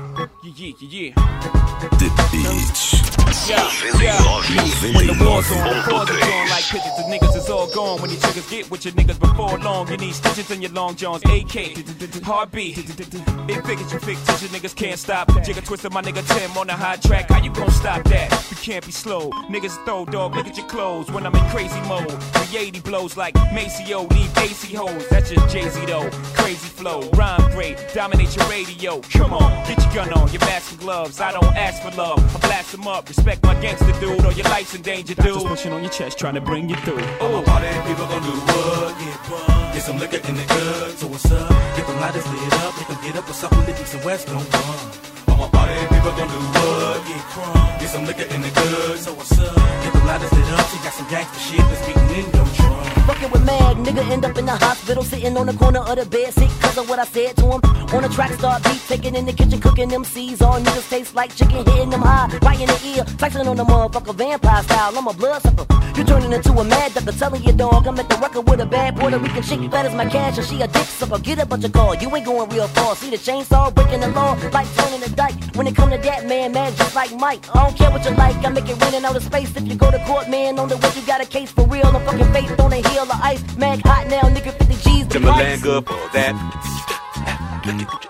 The 1.97 2.09
Beat. 2.29 3.02
When 3.33 5.07
the 5.07 5.17
war's 5.25 5.51
on, 5.51 5.67
the 5.67 5.81
cause 5.81 6.09
on 6.11 6.49
like 6.49 6.65
pictures. 6.65 6.93
The 6.97 7.03
niggas 7.09 7.35
is 7.35 7.49
all 7.49 7.67
gone. 7.67 8.01
When 8.01 8.09
these 8.09 8.21
triggers 8.21 8.49
get 8.49 8.69
with 8.69 8.85
your 8.85 8.93
niggas 8.93 9.19
before 9.19 9.57
long, 9.59 9.89
you 9.89 9.97
need 9.97 10.13
stitches 10.13 10.51
in 10.51 10.61
your 10.61 10.71
long 10.71 10.95
johns. 10.95 11.23
AK, 11.25 12.23
heartbeat. 12.23 12.77
It 12.77 13.65
figures 13.65 13.91
you 13.91 13.99
fictitious 13.99 14.49
niggas 14.49 14.75
can't 14.75 14.99
stop. 14.99 15.29
Jigger 15.43 15.61
twisted 15.65 15.91
my 15.91 16.01
nigga 16.01 16.21
Tim 16.27 16.55
on 16.57 16.67
the 16.67 16.73
hot 16.73 17.01
track. 17.01 17.29
How 17.29 17.41
you 17.41 17.51
gon' 17.51 17.71
stop 17.71 18.03
that? 18.05 18.29
You 18.51 18.57
can't 18.57 18.85
be 18.85 18.91
slow. 18.91 19.31
Niggas 19.49 19.83
throw 19.85 20.05
dog. 20.05 20.35
Look 20.35 20.47
at 20.47 20.57
your 20.57 20.67
clothes 20.67 21.09
when 21.09 21.25
I'm 21.25 21.35
in 21.35 21.49
crazy 21.49 21.79
mode. 21.81 22.11
380 22.11 22.81
blows 22.81 23.17
like 23.17 23.33
Maceo. 23.53 24.03
Leave 24.03 24.37
AC 24.37 24.75
hoes. 24.75 25.07
That's 25.09 25.31
just 25.31 25.49
Jay 25.51 25.67
Z 25.69 25.85
though. 25.85 26.09
Crazy 26.35 26.69
flow, 26.69 27.09
rhyme 27.11 27.51
great, 27.51 27.77
dominate 27.93 28.35
your 28.35 28.45
radio. 28.47 28.99
Come 29.11 29.33
on, 29.33 29.65
get 29.67 29.81
your 29.83 29.93
gun 29.93 30.13
on, 30.13 30.31
your 30.31 30.41
mask 30.41 30.71
and 30.71 30.79
gloves. 30.81 31.19
I 31.19 31.31
don't 31.31 31.55
ask 31.55 31.81
for 31.81 31.91
love. 31.97 32.19
I 32.35 32.39
blast 32.39 32.71
them 32.71 32.87
up. 32.87 33.09
My 33.25 33.55
gangster 33.61 33.91
dude, 33.99 34.23
or 34.25 34.31
your 34.33 34.45
life's 34.45 34.75
in 34.75 34.81
danger, 34.81 35.15
dude. 35.15 35.25
Just 35.25 35.45
pushing 35.47 35.71
on 35.71 35.81
your 35.81 35.91
chest, 35.91 36.19
trying 36.19 36.35
to 36.35 36.41
bring 36.41 36.69
you 36.69 36.75
through. 36.77 37.03
All 37.21 37.31
my 37.31 37.43
party 37.43 37.67
people 37.87 38.05
gon' 38.07 38.21
do 38.23 38.29
what? 38.29 38.97
Get 38.99 39.29
buzzed. 39.29 39.73
Get 39.73 39.81
some 39.83 39.97
liquor 39.97 40.27
in 40.27 40.35
the 40.35 40.45
good. 40.45 40.97
So 40.97 41.07
what's 41.07 41.31
up? 41.31 41.49
Get 41.75 41.87
them 41.87 41.99
lighters 41.99 42.27
lit 42.27 42.53
up. 42.53 42.77
Make 42.77 42.87
them 42.87 42.97
get 43.03 43.15
up 43.15 43.27
with 43.27 43.35
something 43.35 43.65
that 43.65 43.81
East 43.81 43.93
and 43.93 44.03
West 44.03 44.27
don't 44.27 44.53
run. 44.53 45.12
All 45.33 45.39
my 45.39 45.49
party 45.49 45.73
people 45.89 46.11
gon' 46.13 46.29
do 46.29 46.39
what? 46.53 47.07
Get 47.07 47.21
crunk. 47.33 47.79
Get 47.79 47.89
some 47.89 48.05
liquor 48.05 48.27
in 48.35 48.41
the 48.43 48.49
good. 48.49 48.99
So 48.99 49.13
what's 49.15 49.31
up? 49.39 49.55
Get 49.81 49.91
them 49.91 50.05
lighters 50.05 50.31
lit 50.31 50.45
up. 50.53 50.69
She 50.69 50.77
got 50.85 50.93
some 50.93 51.09
gangster 51.09 51.39
shit 51.39 51.65
that's 51.73 51.81
beating 51.87 52.09
in 52.21 52.25
your 52.37 52.45
drum. 52.53 52.93
Fucking 53.07 53.31
with 53.31 53.43
Mag, 53.43 53.77
nigga 53.77 54.07
end 54.11 54.23
up 54.23 54.37
in 54.37 54.45
the 54.45 54.55
hospital, 54.55 55.03
sitting 55.03 55.35
on 55.35 55.47
the 55.47 55.53
corner 55.53 55.79
of 55.79 55.97
the 55.97 56.05
bed, 56.05 56.33
sick 56.33 56.49
cause 56.61 56.77
of 56.77 56.87
what 56.87 56.99
I 56.99 57.05
said 57.05 57.35
to 57.37 57.45
him. 57.45 57.61
On 57.93 58.01
the 58.01 58.07
track, 58.07 58.31
start 58.33 58.63
beat, 58.63 58.79
taking 58.87 59.15
in 59.15 59.25
the 59.25 59.33
kitchen, 59.33 59.59
cooking 59.59 59.89
them 59.89 60.05
C's. 60.05 60.41
All 60.41 60.59
niggas 60.59 60.89
taste 60.89 61.13
like 61.15 61.35
chicken, 61.35 61.65
hitting 61.65 61.89
them 61.89 62.01
high, 62.01 62.29
right 62.43 62.59
in 62.61 62.67
the 62.67 62.79
ear, 62.95 63.03
flexing 63.17 63.47
on 63.47 63.57
the 63.57 63.65
motherfucker, 63.65 64.15
vampire 64.15 64.63
style. 64.63 64.97
I'm 64.97 65.07
a 65.07 65.13
bloodsucker. 65.13 65.65
You 65.97 66.03
turning 66.05 66.31
into 66.31 66.53
a 66.53 66.63
mad 66.63 66.93
ducker, 66.93 67.11
telling 67.11 67.43
your 67.43 67.55
dog 67.55 67.85
I'm 67.85 67.99
at 67.99 68.07
the 68.07 68.15
record 68.17 68.49
with 68.49 68.61
a 68.61 68.65
bad 68.65 68.95
Puerto 68.95 69.19
Rican 69.19 69.43
chick, 69.43 69.59
fat 69.69 69.85
as 69.85 69.93
my 69.93 70.05
cash, 70.05 70.37
and 70.37 70.47
she 70.47 70.61
a 70.61 70.67
dick 70.67 70.85
sucker. 70.85 71.19
Get 71.19 71.39
a 71.39 71.45
bunch 71.45 71.65
of 71.65 71.73
call, 71.73 71.95
you 71.95 72.15
ain't 72.15 72.25
going 72.25 72.49
real 72.49 72.67
far. 72.69 72.95
See 72.95 73.09
the 73.09 73.17
chainsaw 73.17 73.75
breaking 73.75 73.99
the 73.99 74.07
law, 74.09 74.37
like 74.53 74.67
turning 74.75 75.01
the 75.01 75.09
dike. 75.23 75.55
When 75.55 75.67
it 75.67 75.75
come 75.75 75.89
to 75.91 75.97
that, 75.97 76.25
man, 76.25 76.51
man, 76.51 76.75
just 76.75 76.95
like 76.95 77.13
Mike. 77.15 77.43
I 77.55 77.63
don't 77.63 77.77
care 77.77 77.91
what 77.91 78.03
you 78.05 78.11
like, 78.15 78.35
I 78.45 78.49
make 78.49 78.69
it 78.69 78.81
rain 78.81 78.93
in 78.93 79.05
outer 79.05 79.19
space. 79.19 79.55
If 79.55 79.67
you 79.67 79.75
go 79.75 79.91
to 79.91 79.99
court, 80.05 80.29
man, 80.29 80.59
on 80.59 80.69
the 80.69 80.77
way 80.77 80.89
you 80.95 81.05
got 81.05 81.21
a 81.21 81.25
case 81.25 81.51
for 81.51 81.65
real. 81.67 81.85
I'm 81.85 82.05
fucking 82.05 82.31
faith 82.33 82.59
on 82.59 82.69
the 82.71 82.87
heel 82.89 83.03
of 83.03 83.11
ice. 83.11 83.43
Mag 83.57 83.81
hot 83.85 84.07
now, 84.07 84.21
nigga, 84.21 84.51
50 84.57 84.75
G's. 84.83 85.07
Timbaland 85.07 85.61
price. 85.61 85.61
good 85.61 85.85
for 85.85 86.09
that. 86.13 88.09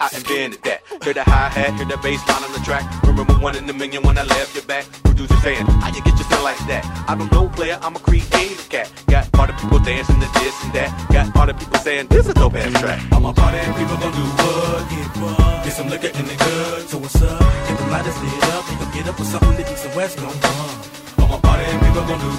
I 0.00 0.08
invented 0.16 0.62
that. 0.64 0.80
Hear 1.04 1.12
the 1.12 1.22
hi 1.24 1.52
hat, 1.52 1.76
hear 1.76 1.84
the 1.84 1.98
bass 1.98 2.24
line 2.26 2.42
on 2.42 2.52
the 2.56 2.64
track. 2.64 2.88
Remember 3.04 3.34
one 3.34 3.54
in 3.54 3.68
a 3.68 3.72
million 3.72 4.02
when 4.02 4.16
I 4.16 4.24
left 4.24 4.54
your 4.54 4.64
back. 4.64 4.88
Producer 5.04 5.36
saying, 5.44 5.66
How 5.84 5.92
you 5.92 6.00
get 6.00 6.16
your 6.16 6.24
sound 6.24 6.42
like 6.42 6.56
that? 6.72 6.88
I 7.06 7.14
don't 7.14 7.30
know, 7.30 7.50
player, 7.50 7.78
I'm 7.82 7.96
a 7.96 8.00
creative 8.00 8.64
cat. 8.70 8.88
Got 9.08 9.28
all 9.38 9.46
the 9.46 9.52
people 9.52 9.78
dancing 9.78 10.16
to 10.16 10.28
this 10.40 10.56
and 10.64 10.72
that. 10.72 10.88
Got 11.12 11.36
all 11.36 11.46
the 11.46 11.52
people 11.52 11.78
saying, 11.80 12.06
This 12.08 12.24
is 12.24 12.32
a 12.32 12.34
dope 12.34 12.54
ass 12.54 12.72
track. 12.80 13.00
All 13.12 13.20
my 13.20 13.32
party 13.34 13.60
people 13.76 13.96
gon' 14.00 14.12
do 14.16 14.24
what? 14.40 14.88
Get 14.88 15.08
buzzed. 15.20 15.64
Get 15.68 15.72
some 15.76 15.88
liquor 15.92 16.08
in 16.16 16.24
the 16.24 16.36
good. 16.36 16.88
So 16.88 16.96
what's 16.96 17.20
up? 17.20 17.40
Get 17.68 17.76
the 17.76 17.86
lighters 17.92 18.16
lit 18.24 18.44
up. 18.56 18.64
Make 18.72 18.78
them 18.80 18.90
get 18.96 19.04
up 19.06 19.18
with 19.18 19.28
something 19.28 19.56
that 19.60 19.70
East 19.70 19.84
and 19.84 19.94
West 19.96 20.16
don't 20.16 20.32
run. 20.32 20.99
Party 21.60 21.78
people 21.84 22.04
gon' 22.08 22.20
do? 22.20 22.30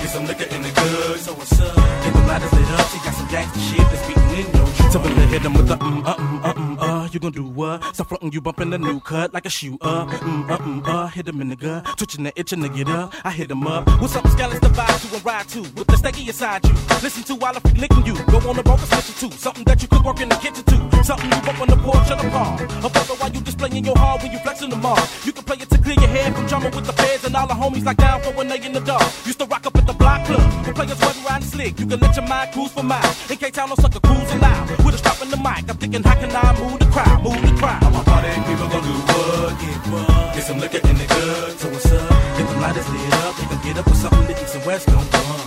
Get 0.00 0.10
some 0.10 0.26
liquor 0.26 0.44
in 0.54 0.62
the 0.62 0.70
good. 0.70 1.18
So 1.18 1.32
what's 1.34 1.60
up? 1.60 1.74
Get 1.74 2.12
them 2.14 2.26
lighters 2.28 2.52
lit 2.52 2.70
up. 2.70 2.86
She 2.86 2.98
got 2.98 3.14
some 3.14 3.28
gangster 3.28 3.60
shit 3.60 3.86
that's 3.90 4.06
beating 4.06 4.30
in 4.38 4.46
your. 4.54 4.90
Something 4.92 5.14
to 5.14 5.26
hit 5.26 5.42
them 5.42 5.54
with 5.54 5.66
the 5.66 5.76
mm, 5.76 6.06
uh, 6.06 6.14
mm, 6.14 6.44
uh, 6.44 6.54
mm? 6.54 6.69
You 7.12 7.18
gon' 7.18 7.32
do 7.32 7.42
what? 7.42 7.82
Stop 7.92 8.08
frontin', 8.08 8.30
you 8.30 8.40
bumpin' 8.40 8.70
the 8.70 8.78
new 8.78 9.00
cut 9.00 9.34
like 9.34 9.44
a 9.44 9.50
shoe 9.50 9.76
up. 9.80 10.08
Mm, 10.08 10.48
uh, 10.48 10.58
mm, 10.58 10.86
uh, 10.86 11.06
hit 11.08 11.26
him 11.26 11.40
in 11.40 11.48
the 11.48 11.56
gut. 11.56 11.84
Twitching 11.96 12.22
the 12.22 12.30
itchin' 12.32 12.62
to 12.62 12.68
get 12.68 12.88
up. 12.88 13.12
I 13.24 13.32
hit 13.32 13.50
him 13.50 13.66
up. 13.66 13.88
What's 14.00 14.14
up, 14.14 14.24
Scallis? 14.26 14.60
The 14.60 14.68
vibe 14.68 15.10
to 15.10 15.16
a 15.16 15.20
ride 15.20 15.48
to. 15.48 15.60
With 15.62 15.88
the 15.88 15.96
steaky 15.96 16.28
inside 16.28 16.64
you. 16.64 16.72
Listen 17.02 17.24
to 17.24 17.34
while 17.34 17.56
I 17.56 17.58
freak 17.58 17.78
licking 17.78 18.06
you. 18.06 18.14
Go 18.26 18.38
on 18.48 18.54
the 18.54 18.62
road 18.62 18.78
and 18.78 18.90
listen 18.92 19.28
to. 19.28 19.36
Something 19.36 19.64
that 19.64 19.82
you 19.82 19.88
could 19.88 20.04
work 20.04 20.20
in 20.20 20.28
the 20.28 20.36
kitchen 20.36 20.62
too. 20.62 21.02
Something 21.02 21.32
you 21.32 21.40
bump 21.42 21.60
on 21.60 21.68
the 21.68 21.76
porch 21.82 22.10
of 22.12 22.22
the 22.22 22.30
car. 22.30 22.54
A 22.62 22.88
brother 22.88 23.14
while 23.18 23.32
you 23.32 23.40
displaying 23.40 23.84
your 23.84 23.98
heart 23.98 24.22
when 24.22 24.30
you 24.30 24.38
flexin' 24.38 24.70
the 24.70 24.76
mark. 24.76 25.02
You 25.24 25.32
can 25.32 25.42
play 25.42 25.56
it 25.58 25.68
to 25.70 25.78
clear 25.78 25.98
your 25.98 26.10
head 26.14 26.32
from 26.36 26.46
drama 26.46 26.70
with 26.70 26.86
the 26.86 26.92
feds 26.92 27.24
and 27.24 27.34
all 27.34 27.48
the 27.48 27.54
homies 27.54 27.84
like 27.84 27.96
down 27.96 28.22
for 28.22 28.30
when 28.38 28.46
they 28.46 28.62
in 28.64 28.72
the 28.72 28.80
dark. 28.86 29.02
Used 29.26 29.40
to 29.40 29.46
rock 29.46 29.66
up 29.66 29.76
at 29.76 29.84
the 29.84 29.94
block 29.94 30.26
club. 30.26 30.46
The 30.64 30.72
players 30.72 31.00
weather 31.00 31.22
riding 31.26 31.48
slick. 31.48 31.80
You 31.80 31.86
can 31.86 31.98
let 31.98 32.14
your 32.14 32.26
mind 32.28 32.52
cruise 32.52 32.70
for 32.70 32.84
miles. 32.84 33.30
In 33.30 33.36
K-Town, 33.36 33.68
no 33.70 33.74
sucker 33.74 33.98
cruising 33.98 34.38
loud. 34.38 34.70
With 34.84 34.94
a 34.94 34.98
strap 34.98 35.20
in 35.22 35.30
the 35.30 35.36
mic. 35.36 35.66
I'm 35.68 35.76
thinking, 35.76 36.04
how 36.04 36.14
can 36.14 36.30
I 36.30 36.54
move 36.60 36.78
the 36.78 36.86
crowd? 36.86 36.99
Move 37.22 37.40
the 37.40 37.52
crowd. 37.56 37.82
I'm 37.84 37.94
a 37.94 38.02
party, 38.04 38.32
people 38.48 38.68
gon' 38.68 38.84
do 38.84 38.94
what? 39.08 39.52
Get 39.60 39.80
what? 39.92 40.34
Get 40.34 40.44
some 40.44 40.58
liquor 40.58 40.82
in 40.88 40.96
the 40.96 41.06
good. 41.06 41.58
So 41.60 41.68
what's 41.68 41.90
up? 41.92 42.10
Get 42.36 42.46
them 42.48 42.60
lighters 42.60 42.88
lit 42.88 43.14
up. 43.24 43.36
They 43.36 43.46
can 43.50 43.60
get 43.64 43.78
up 43.80 43.86
with 43.86 44.00
something 44.00 44.26
that 44.28 44.42
East 44.42 44.54
and 44.56 44.64
West 44.66 44.86
gon' 44.88 45.06
run. 45.08 45.40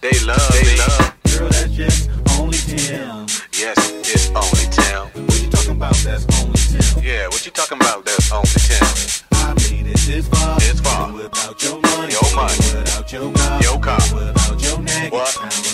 they 0.00 0.18
love, 0.24 0.50
they 0.52 0.76
love. 0.76 1.14
Girl, 1.34 1.48
that's 1.48 1.70
just 1.70 2.10
only 2.38 2.56
Tim. 2.56 3.26
Yes, 3.52 3.74
it's 4.06 4.28
only 4.30 4.66
Tim. 4.70 5.26
What 5.26 5.42
you 5.42 5.50
talking 5.50 5.72
about? 5.72 5.96
That's 5.96 6.24
only 6.38 6.54
Tim. 6.54 7.02
Yeah, 7.02 7.26
what 7.26 7.44
you 7.44 7.50
talking 7.50 7.78
about? 7.78 8.04
That's 8.04 8.30
only 8.30 8.46
Tim. 8.46 8.86
I 9.32 9.52
made 9.54 9.90
it 9.90 9.98
this 10.06 10.28
far. 10.28 10.58
This 10.60 10.78
far. 10.80 11.12
Without 11.12 11.60
your 11.60 11.80
money. 11.80 12.12
Your 12.12 12.36
money. 12.36 12.54
Without 12.72 13.12
your 13.12 13.32
car. 13.32 13.62
Your 13.62 13.80
car. 13.80 13.98
Without 14.14 14.62
your 14.62 14.80
nag. 14.80 15.12
What? 15.12 15.73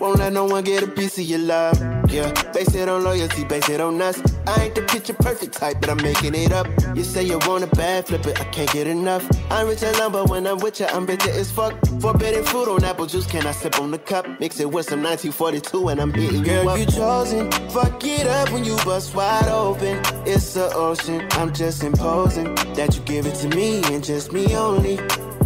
it 0.00 0.10
come 0.10 0.34
to 0.34 0.46
you, 0.46 0.46
pistol 0.46 0.80
like 0.80 0.80
buzz, 0.80 0.80
issue 0.80 0.80
with 0.80 0.80
trust. 0.80 0.80
Won't 0.80 0.80
let 0.80 0.80
no 0.80 0.80
one 0.80 0.80
get 0.80 0.82
a 0.82 0.88
piece 0.88 1.18
of 1.18 1.24
your 1.24 1.40
love. 1.40 1.78
Yeah, 2.10 2.32
base 2.52 2.74
it 2.74 2.88
on 2.88 3.04
loyalty, 3.04 3.44
base 3.44 3.68
it 3.68 3.80
on 3.80 4.00
us. 4.00 4.20
I 4.46 4.64
ain't 4.64 4.74
the 4.74 4.82
picture 4.82 5.14
perfect 5.14 5.54
type, 5.54 5.78
but 5.80 5.90
I'm 5.90 6.02
making 6.02 6.34
it 6.34 6.52
up. 6.52 6.66
You 6.94 7.04
say 7.04 7.24
you 7.24 7.38
want 7.46 7.64
a 7.64 7.68
bad 7.68 8.06
flip 8.06 8.26
it, 8.26 8.40
I 8.40 8.44
can't 8.44 8.70
get 8.72 8.86
enough. 8.86 9.28
I'm 9.50 9.68
rich 9.68 9.82
alone, 9.82 10.12
but 10.12 10.30
when 10.30 10.46
I'm 10.46 10.58
with 10.58 10.80
you, 10.80 10.86
I'm 10.86 11.06
bitter 11.06 11.30
as 11.30 11.50
fuck. 11.50 11.74
Forbidden 12.00 12.44
fruit 12.44 12.68
on 12.68 12.84
apple 12.84 13.06
juice, 13.06 13.26
can 13.26 13.46
I 13.46 13.52
sip 13.52 13.78
on 13.80 13.90
the 13.90 13.98
cup? 13.98 14.26
Mix 14.40 14.60
it 14.60 14.70
with 14.70 14.86
some 14.86 15.02
1942 15.02 15.88
and 15.88 16.00
I'm 16.00 16.12
hitting 16.12 16.42
Girl, 16.42 16.64
you 16.64 16.70
up. 16.70 16.78
you 16.78 16.86
chosen. 16.86 17.50
Fuck 17.70 18.04
it 18.04 18.26
up 18.26 18.50
when 18.52 18.64
you 18.64 18.76
bust 18.84 19.14
wide 19.14 19.48
open. 19.48 20.00
It's 20.26 20.54
the 20.54 20.72
ocean. 20.74 21.26
I'm 21.32 21.52
just 21.52 21.82
imposing 21.84 22.54
that 22.74 22.94
you 22.96 23.02
give 23.02 23.26
it 23.26 23.34
to 23.36 23.48
me 23.48 23.82
and 23.92 24.02
just 24.04 24.32
me 24.32 24.56
only. 24.56 24.98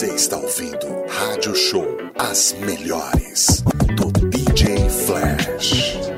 Você 0.00 0.14
está 0.14 0.38
ouvindo 0.38 1.04
Rádio 1.10 1.54
Show 1.54 1.86
As 2.16 2.54
Melhores 2.58 3.62
do 3.98 4.10
DJ 4.30 4.88
Flash. 4.88 6.09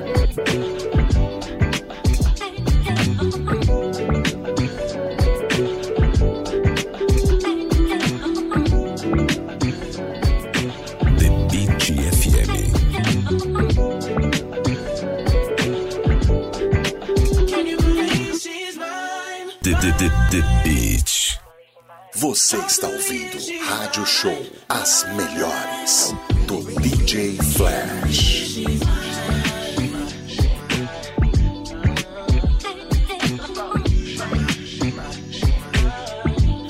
Você 22.53 22.67
está 22.67 22.87
ouvindo 22.87 23.39
Rádio 23.65 24.05
Show 24.05 24.47
As 24.69 25.07
Melhores 25.17 26.15
do 26.47 26.63
DJ 26.83 27.39
Flash. 27.39 28.57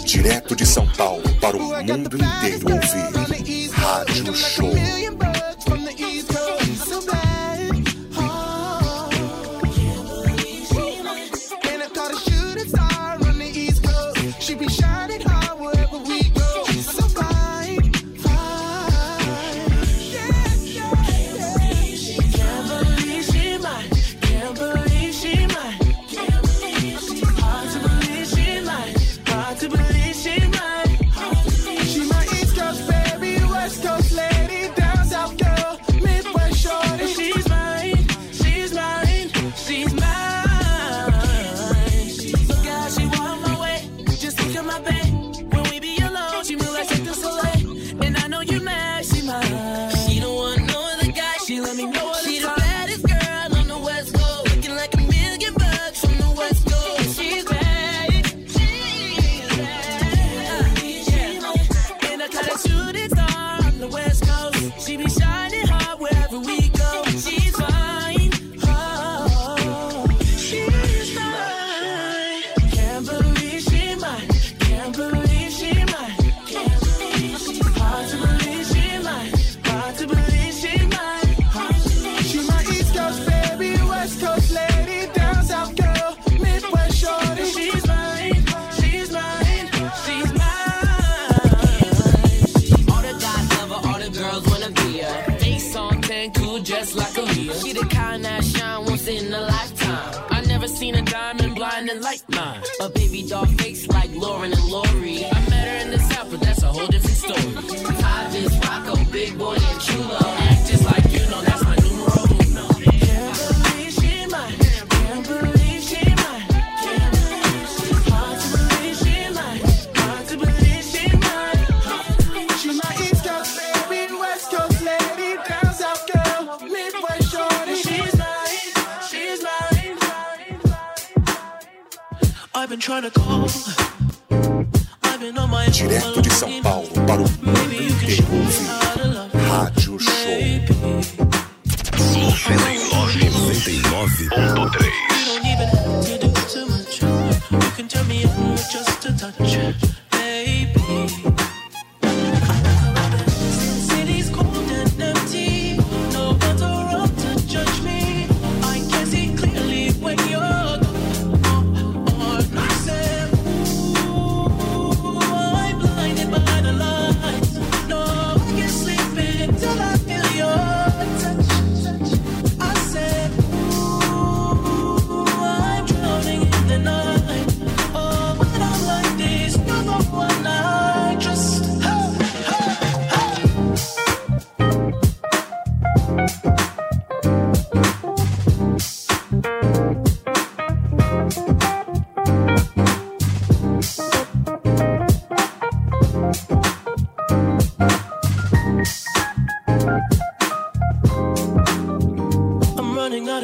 Direto 0.04 0.54
de 0.54 0.64
São 0.64 0.86
Paulo 0.92 1.24
para 1.40 1.56
o 1.56 1.60
mundo 1.60 2.16
inteiro 2.16 2.74
ouvir 2.74 3.70
Rádio 3.72 4.36
Show. 4.36 4.71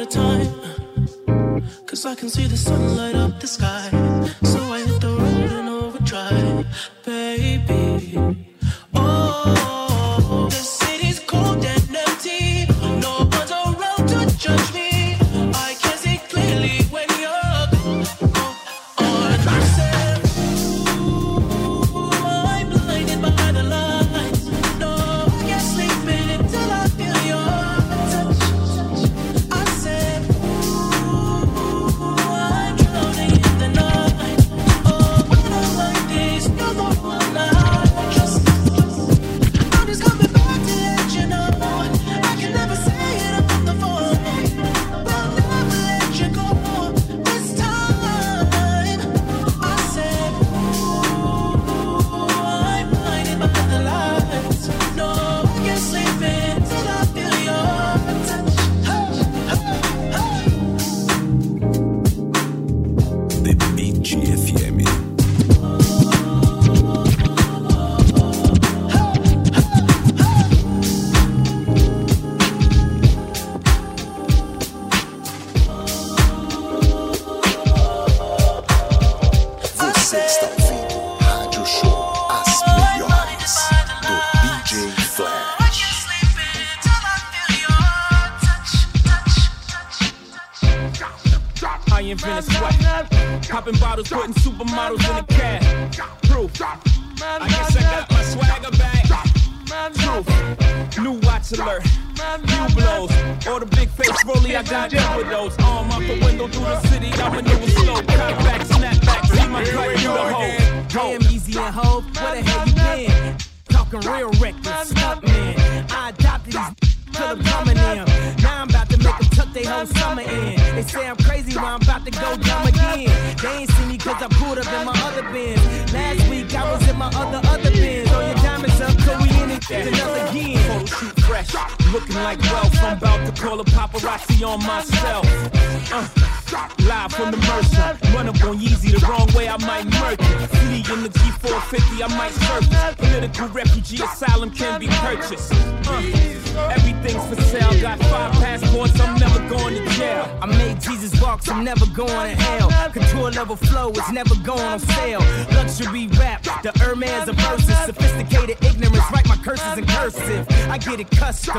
time. 0.05 0.47
Cause 1.85 2.05
I 2.05 2.15
can 2.15 2.29
see 2.29 2.45
the 2.45 2.57
sun 2.57 2.95
light 2.95 3.15
up 3.15 3.39
the 3.39 3.47
sky. 3.47 3.89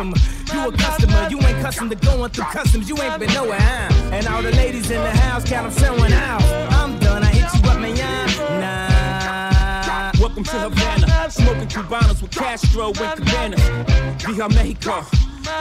customer. 0.01 0.17
You 0.55 0.69
a 0.69 0.73
customer, 0.73 1.29
you 1.29 1.39
ain't 1.47 1.61
custom 1.61 1.91
to 1.91 1.97
going 1.97 2.31
through 2.31 2.45
customs. 2.45 2.89
You 2.89 2.97
ain't 3.03 3.21
been 3.21 3.33
nowhere. 3.35 3.59
Huh? 3.61 4.15
And 4.15 4.27
all 4.29 4.43
the 4.43 4.53
ladies 4.53 4.91
in 4.91 5.03
the 5.03 5.11
house 5.11 5.45
count 5.45 5.71
them 5.71 5.79
selling 5.79 6.13
out. 6.13 6.43
I'm 6.73 6.99
done, 6.99 7.23
I 7.23 7.27
hit 7.27 7.53
you 7.55 7.71
up, 7.71 7.81
man. 7.81 8.61
Nah. 8.61 10.13
Welcome 10.21 10.45
to 10.45 10.59
Havana, 10.59 11.31
smoking 11.31 11.69
Cubanos 11.69 12.23
with 12.23 12.31
Castro 12.31 12.87
and 12.87 12.97
Cabanas. 12.97 14.25
Via 14.25 14.49
Mexico. 14.49 15.05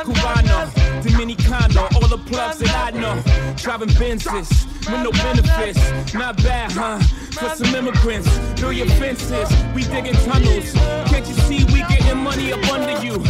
Cubano, 0.04 0.70
Dominicano, 1.02 1.92
all 1.96 2.08
the 2.08 2.18
plugs 2.18 2.60
that 2.60 2.94
I 2.94 2.98
know. 2.98 3.22
Driving 3.58 3.90
Benzes 3.90 4.66
with 4.92 5.04
no 5.04 5.12
benefits. 5.12 6.14
Not 6.14 6.38
bad, 6.38 6.72
huh? 6.72 7.00
For 7.32 7.56
some 7.56 7.74
immigrants, 7.76 8.30
through 8.60 8.72
your 8.72 8.88
fences. 8.88 9.50
We 9.74 9.84
digging 9.84 10.14
tunnels. 10.14 10.74
Can't 11.10 11.28
you 11.28 11.34
see 11.34 11.64
we 11.66 11.80
getting 11.88 12.18
money 12.18 12.52
up 12.54 12.64
under 12.72 13.04
you? 13.04 13.24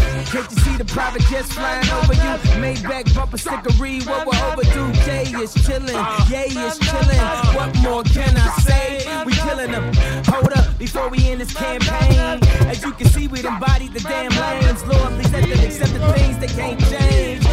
the 0.79 0.85
private 0.85 1.21
jets 1.23 1.51
flying 1.53 1.87
over 1.89 2.13
you. 2.13 2.33
Maybach 2.63 3.13
bumper 3.13 3.37
stickery, 3.37 4.05
what 4.07 4.25
we're 4.25 4.51
overdue. 4.51 4.91
Jay 5.03 5.23
is 5.23 5.53
chilling, 5.65 6.05
yay 6.29 6.47
is 6.47 6.79
chilling. 6.79 7.19
What 7.53 7.75
more 7.83 8.03
can 8.03 8.35
I 8.37 8.49
say? 8.61 9.23
We 9.25 9.33
killing 9.33 9.71
them. 9.71 9.93
Hold 10.25 10.53
up 10.53 10.77
before 10.79 11.09
we 11.09 11.29
end 11.29 11.41
this 11.41 11.53
campaign. 11.53 12.39
As 12.69 12.81
you 12.81 12.93
can 12.93 13.07
see, 13.07 13.27
we've 13.27 13.45
embodied 13.45 13.93
the 13.93 13.99
damn 13.99 14.31
lanes. 14.31 14.81
Lord, 14.85 15.11
please 15.15 15.31
let 15.33 15.49
them 15.49 15.59
accept 15.59 15.93
the 15.93 16.13
things 16.13 16.39
that 16.39 16.49
can't 16.51 16.79
change. 16.87 17.48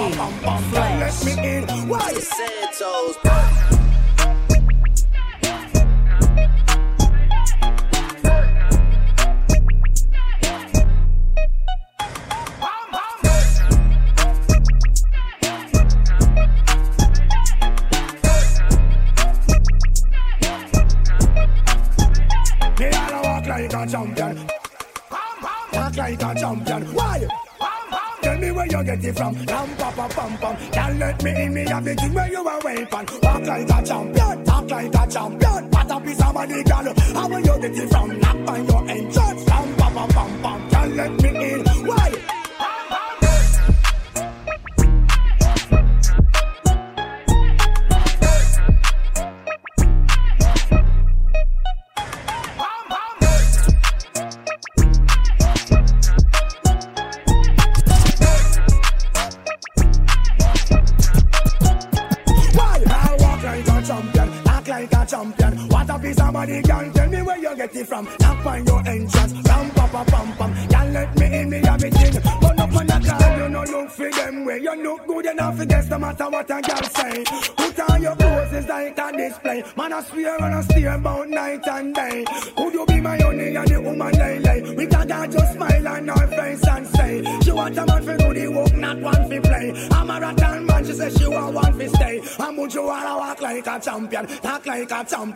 Flash. 0.72 1.24
Let 1.24 1.38
me 1.38 1.58
in. 1.58 1.64
Why? 1.88 3.59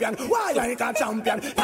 champion. 0.03 0.29
Why 0.29 0.53
ain't 0.59 0.81
a 0.81 0.93
champion? 0.93 1.62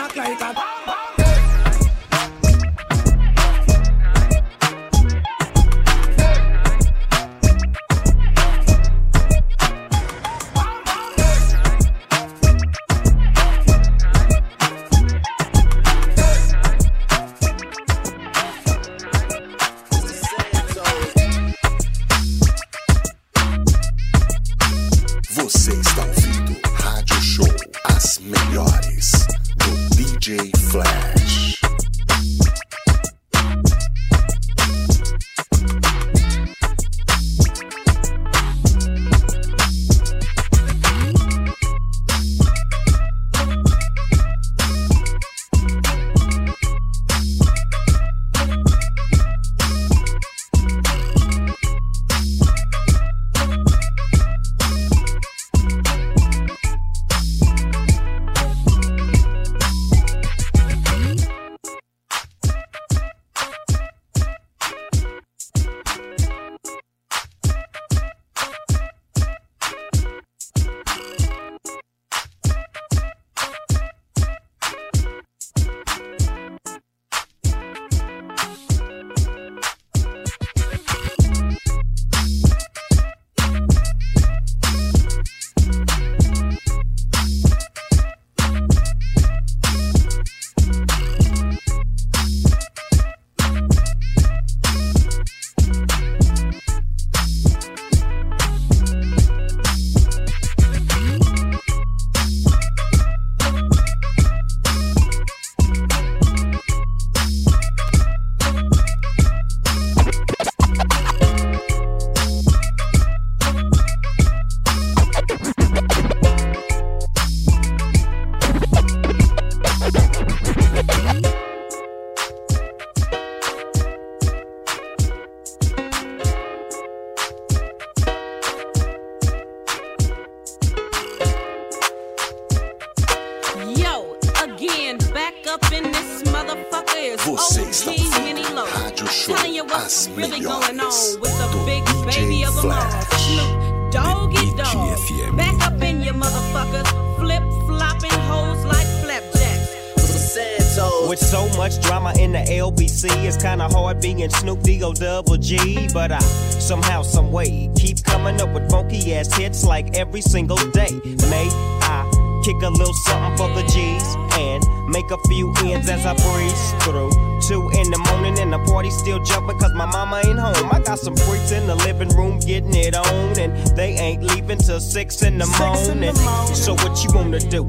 Morning. 176.16 176.56
So 176.56 176.74
what 176.76 177.04
you 177.04 177.10
wanna 177.14 177.40
do? 177.40 177.68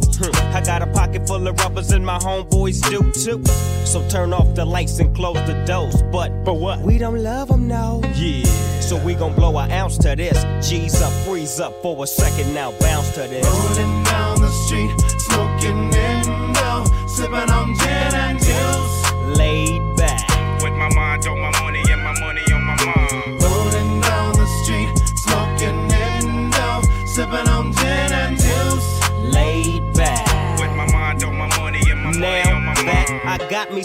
I 0.53 0.61
got 0.61 0.83
a 0.83 0.87
pocket 0.87 1.27
full 1.27 1.47
of 1.47 1.59
rubbers 1.59 1.91
and 1.93 2.05
my 2.05 2.19
homeboys 2.19 2.81
do 2.89 3.11
too. 3.13 3.45
So 3.85 4.07
turn 4.09 4.33
off 4.33 4.55
the 4.55 4.65
lights 4.65 4.99
and 4.99 5.15
close 5.15 5.37
the 5.47 5.65
doors. 5.67 6.03
But 6.13 6.31
for 6.45 6.59
what? 6.59 6.81
We 6.81 6.99
don't 6.99 7.23
love 7.23 7.49
them 7.49 7.69
now. 7.69 8.01
Yeah. 8.15 8.45
So 8.81 8.97
we 8.97 9.15
gon' 9.15 9.35
blow 9.35 9.57
an 9.59 9.71
ounce 9.71 9.99
to 9.99 10.17
this. 10.17 10.45
G's 10.69 11.01
up, 11.01 11.13
freeze 11.25 11.61
up 11.61 11.73
for 11.83 12.03
a 12.03 12.07
second 12.07 12.55
now. 12.55 12.73
Bounce 12.81 13.15
to 13.15 13.21
this. 13.21 13.47
Rolling 13.47 14.03
down 14.05 14.41
the 14.41 14.51
street, 14.67 14.91
smoking 15.21 15.93
Indo, 15.95 16.85
sipping 17.09 17.51
on 17.51 17.77
gin 17.79 18.15
and 18.15 18.39
juice. 18.39 19.39
Laid 19.39 19.90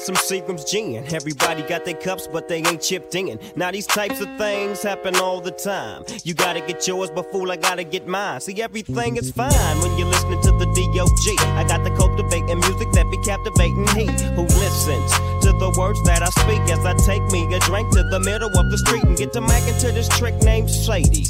some 0.05 0.15
Seagram's 0.15 0.63
gin. 0.65 1.03
Everybody 1.11 1.63
got 1.63 1.83
their 1.83 1.95
cups, 1.95 2.27
but 2.27 2.47
they 2.47 2.57
ain't 2.57 2.79
chipped 2.81 3.15
in. 3.15 3.39
Now 3.55 3.71
these 3.71 3.87
types 3.87 4.21
of 4.21 4.29
things 4.37 4.83
happen 4.83 5.15
all 5.15 5.41
the 5.41 5.49
time. 5.49 6.03
You 6.23 6.35
gotta 6.35 6.61
get 6.61 6.87
yours, 6.87 7.09
but 7.09 7.31
fool, 7.31 7.51
I 7.51 7.55
gotta 7.55 7.83
get 7.83 8.05
mine. 8.05 8.39
See, 8.41 8.61
everything 8.61 9.17
is 9.17 9.31
fine 9.31 9.51
when 9.81 9.97
you're 9.97 10.07
listening 10.07 10.41
to 10.43 10.51
the 10.51 10.71
D.O.G. 10.75 11.35
I 11.57 11.63
got 11.67 11.83
the 11.83 11.89
cultivating 11.97 12.59
music 12.59 12.91
that 12.93 13.09
be 13.09 13.17
captivating 13.25 13.87
he 13.97 14.05
who 14.35 14.43
listens 14.43 15.11
to 15.41 15.51
the 15.57 15.73
words 15.75 16.01
that 16.03 16.21
I 16.21 16.29
speak 16.29 16.61
as 16.69 16.85
I 16.85 16.93
take 17.05 17.23
me 17.31 17.51
a 17.55 17.59
drink 17.61 17.91
to 17.93 18.03
the 18.03 18.19
middle 18.19 18.49
of 18.49 18.69
the 18.69 18.77
street 18.77 19.03
and 19.03 19.17
get 19.17 19.33
to 19.33 19.41
macking 19.41 19.79
to 19.81 19.91
this 19.91 20.07
trick 20.09 20.35
named 20.43 20.69
Sadie. 20.69 21.25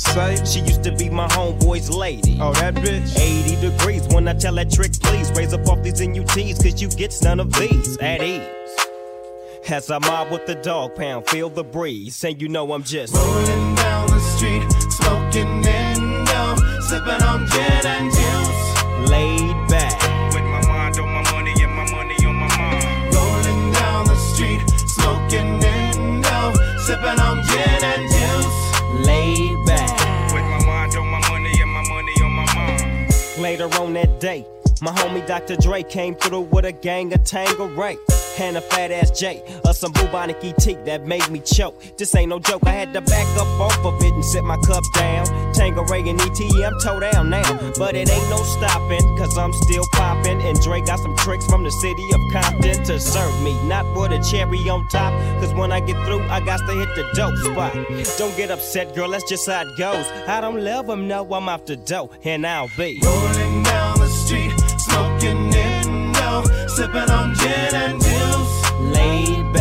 She 0.46 0.60
used 0.60 0.84
to 0.84 0.92
be 0.92 1.10
my 1.10 1.28
homeboy's 1.28 1.90
lady. 1.90 2.38
Oh, 2.42 2.52
that 2.56 2.76
bitch. 2.76 3.18
80 3.18 3.72
degrees 3.72 4.06
when 4.10 4.28
I 4.28 4.34
tell 4.34 4.56
that 4.56 4.70
trick, 4.70 4.92
please 5.02 5.32
raise 5.32 5.54
up 5.54 5.66
off 5.70 5.82
these 5.82 6.02
NUTs, 6.02 6.62
cause 6.62 6.82
you 6.82 6.90
get 6.90 7.16
none 7.24 7.40
of 7.40 7.54
these 7.54 7.98
at 8.00 8.22
ease. 8.22 8.42
As 9.68 9.90
I 9.90 9.98
mob 9.98 10.32
with 10.32 10.46
the 10.46 10.54
dog 10.56 10.96
pound, 10.96 11.28
feel 11.28 11.50
the 11.50 11.64
breeze, 11.64 12.24
and 12.24 12.40
you 12.40 12.48
know 12.48 12.72
I'm 12.72 12.84
just 12.84 13.16
Rolling 13.16 13.76
down 13.76 14.08
the 14.08 14.20
street, 14.20 14.64
smoking 14.92 15.66
Indo, 15.66 16.56
sipping 16.82 17.24
on 17.24 17.48
gin 17.48 17.86
and 17.86 18.12
juice. 18.14 19.10
laid 19.10 19.68
back. 19.68 20.00
With 20.34 20.44
my 20.44 20.62
mind 20.68 21.00
on 21.00 21.10
my 21.10 21.32
money 21.32 21.54
and 21.64 21.74
my 21.74 21.90
money 21.92 22.16
on 22.26 22.36
my 22.36 22.58
mind. 22.58 23.16
Rolling 23.16 23.72
down 23.74 24.06
the 24.06 24.16
street, 24.16 24.62
smoking 24.88 25.62
Indo, 25.62 26.54
sipping 26.86 27.20
on 27.20 27.44
gin 27.44 27.84
and 27.84 28.06
juice. 28.14 29.08
laid 29.08 29.66
back. 29.66 30.32
With 30.32 30.44
my 30.46 30.64
mind 30.64 30.96
on 30.96 31.08
my 31.08 31.20
money 31.28 31.52
and 31.60 31.72
my 31.72 31.84
money 31.90 32.14
on 32.24 32.32
my 32.32 32.54
mind. 32.54 33.14
Later 33.40 33.66
on 33.82 33.94
that 33.94 34.20
day, 34.20 34.46
my 34.82 34.92
homie 34.92 35.26
Dr. 35.26 35.56
Dre 35.56 35.84
came 35.84 36.16
through 36.16 36.42
with 36.42 36.66
a 36.66 36.72
gang 36.72 37.14
of 37.14 37.24
Tanqueray. 37.24 37.98
And 38.38 38.58
a 38.58 38.62
fat 38.62 38.92
ass 38.92 39.18
J, 39.18 39.42
or 39.64 39.74
some 39.74 39.94
bubonic 39.94 40.44
ET 40.44 40.86
that 40.86 41.08
made 41.08 41.30
me 41.30 41.40
choke. 41.40 41.82
This 41.98 42.14
ain't 42.16 42.30
no 42.30 42.40
joke, 42.40 42.64
I 42.66 42.72
had 42.72 42.92
to 42.94 43.00
back 43.00 43.26
up 43.38 43.48
off 43.62 43.86
of 43.86 44.04
it 44.04 44.14
and 44.14 44.26
sit 44.26 44.44
my 44.44 44.58
cup 44.58 44.84
down. 44.94 45.26
Tanqueray 45.54 46.02
and 46.10 46.20
ET, 46.20 46.66
I'm 46.66 46.78
toe 46.82 47.00
down 47.00 47.30
now. 47.30 47.72
But 47.78 47.96
it 47.96 48.10
ain't 48.10 48.30
no 48.30 48.36
stopping, 48.44 49.00
cause 49.18 49.38
I'm 49.38 49.54
still 49.54 49.86
popping. 49.94 50.42
And 50.42 50.60
Dre 50.60 50.82
got 50.82 51.00
some 51.00 51.16
tricks 51.16 51.46
from 51.46 51.64
the 51.64 51.72
city 51.72 52.04
of 52.14 52.20
Compton 52.34 52.84
to 52.84 53.00
serve 53.00 53.42
me. 53.42 53.54
Not 53.70 53.86
with 53.96 54.12
a 54.12 54.22
cherry 54.22 54.60
on 54.70 54.86
top, 54.90 55.14
cause 55.40 55.54
when 55.54 55.72
I 55.72 55.80
get 55.80 55.96
through, 56.06 56.24
I 56.24 56.42
got 56.42 56.58
to 56.58 56.74
hit 56.74 56.90
the 56.96 57.10
dope 57.16 57.38
spot. 57.38 57.74
Don't 58.18 58.36
get 58.36 58.52
upset, 58.52 58.94
girl, 58.94 59.12
that's 59.12 59.30
just 59.30 59.48
how 59.50 59.62
it 59.62 59.78
goes. 59.78 60.06
I 60.28 60.42
don't 60.42 60.62
love 60.62 60.88
them, 60.88 61.08
no, 61.08 61.24
I'm 61.34 61.48
off 61.48 61.66
the 61.66 61.78
dope, 61.78 62.14
and 62.26 62.46
I'll 62.46 62.70
be. 62.76 63.00
Rolling 63.02 63.64
down 63.64 63.85
smoking 64.96 65.54
Indo, 65.54 66.44
sipping 66.68 67.10
on 67.12 67.34
gin 67.36 67.76
and 67.76 68.02
juice. 68.02 68.72
laid 68.80 69.55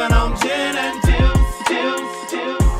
sipping 0.00 0.16
on 0.16 0.36
gin 0.40 0.76
and 0.76 1.02
juice. 1.04 1.56
juice, 1.68 2.30
juice. 2.32 2.70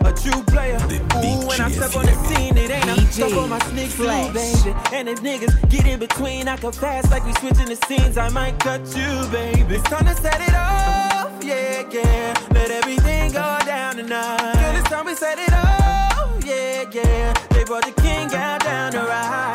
a 0.00 0.12
true 0.12 0.42
player. 0.44 0.78
Ooh, 1.16 1.46
when 1.46 1.60
I 1.60 1.70
step 1.70 1.96
on 1.96 2.06
the 2.06 2.14
scene, 2.26 2.56
it 2.56 2.70
ain't 2.70 2.84
a 2.84 3.12
step 3.12 3.32
on 3.32 3.48
my 3.50 3.58
sneaks, 3.60 3.96
too, 3.96 4.04
baby. 4.04 4.74
And 4.92 5.08
if 5.08 5.20
niggas 5.22 5.68
get 5.70 5.86
in 5.86 5.98
between, 5.98 6.48
I 6.48 6.56
can 6.56 6.72
fast 6.72 7.10
like 7.10 7.24
we 7.24 7.32
switching 7.34 7.66
the 7.66 7.76
scenes. 7.86 8.18
I 8.18 8.28
might 8.30 8.58
cut 8.58 8.80
you, 8.96 9.26
baby. 9.30 9.76
It's 9.76 9.88
time 9.88 10.06
to 10.06 10.14
set 10.14 10.40
it 10.40 10.54
off, 10.54 11.32
yeah, 11.42 11.84
yeah. 11.90 12.34
Let 12.52 12.70
everything 12.70 13.32
go 13.32 13.58
down 13.64 13.96
tonight. 13.96 14.54
Girl, 14.54 14.76
it's 14.76 14.88
time 14.88 15.06
we 15.06 15.14
set 15.14 15.38
it 15.38 15.52
off, 15.52 16.44
yeah, 16.44 16.84
yeah. 16.92 17.32
They 17.50 17.64
brought 17.64 17.84
the 17.84 17.92
king 18.02 18.32
out 18.34 18.62
down 18.62 18.92
to 18.92 18.98
ride. 18.98 19.53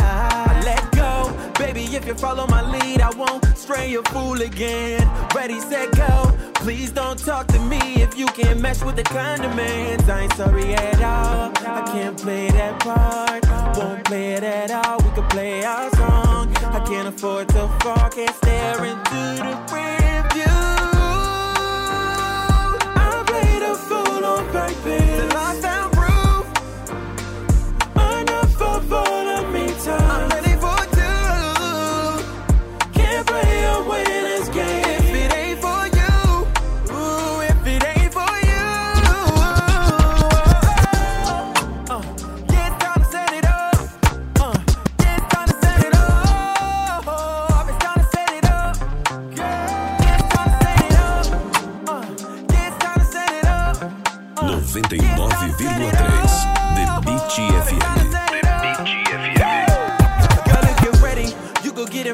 If 1.92 2.06
you 2.06 2.14
follow 2.14 2.46
my 2.46 2.62
lead, 2.62 3.02
I 3.02 3.10
won't 3.16 3.44
stray 3.58 3.96
a 3.96 4.04
fool 4.04 4.40
again. 4.42 5.10
Ready, 5.36 5.60
set, 5.60 5.92
go. 5.96 6.32
Please 6.54 6.92
don't 6.92 7.18
talk 7.18 7.48
to 7.48 7.60
me 7.60 7.80
if 8.02 8.18
you 8.18 8.28
can't 8.28 8.62
mesh 8.62 8.84
with 8.84 8.96
the 8.96 9.04
condiments. 9.04 10.08
I 10.08 10.22
ain't 10.22 10.34
sorry 10.34 10.76
at 10.76 11.02
all. 11.02 11.52
I 11.58 11.82
can't 11.92 12.16
play 12.16 12.52
that 12.52 12.80
part. 12.80 13.78
Won't 13.78 14.06
play 14.06 14.34
it 14.34 14.44
at 14.44 14.70
all. 14.72 14.98
We 15.00 15.10
can 15.12 15.28
play 15.30 15.64
our 15.64 15.90
song. 15.96 16.56
I 16.58 16.80
can't 16.86 17.08
afford 17.08 17.50
to 17.50 17.68
fall. 17.82 18.10
Can't 18.10 18.36
stare 18.36 18.86
into 18.86 19.22
the 19.44 19.58
rear 19.74 20.24
view. 20.34 20.46
I 22.96 23.24
played 23.26 23.64
a 23.64 23.76
fool 23.76 24.26
on 24.26 24.46
purpose. 24.52 25.69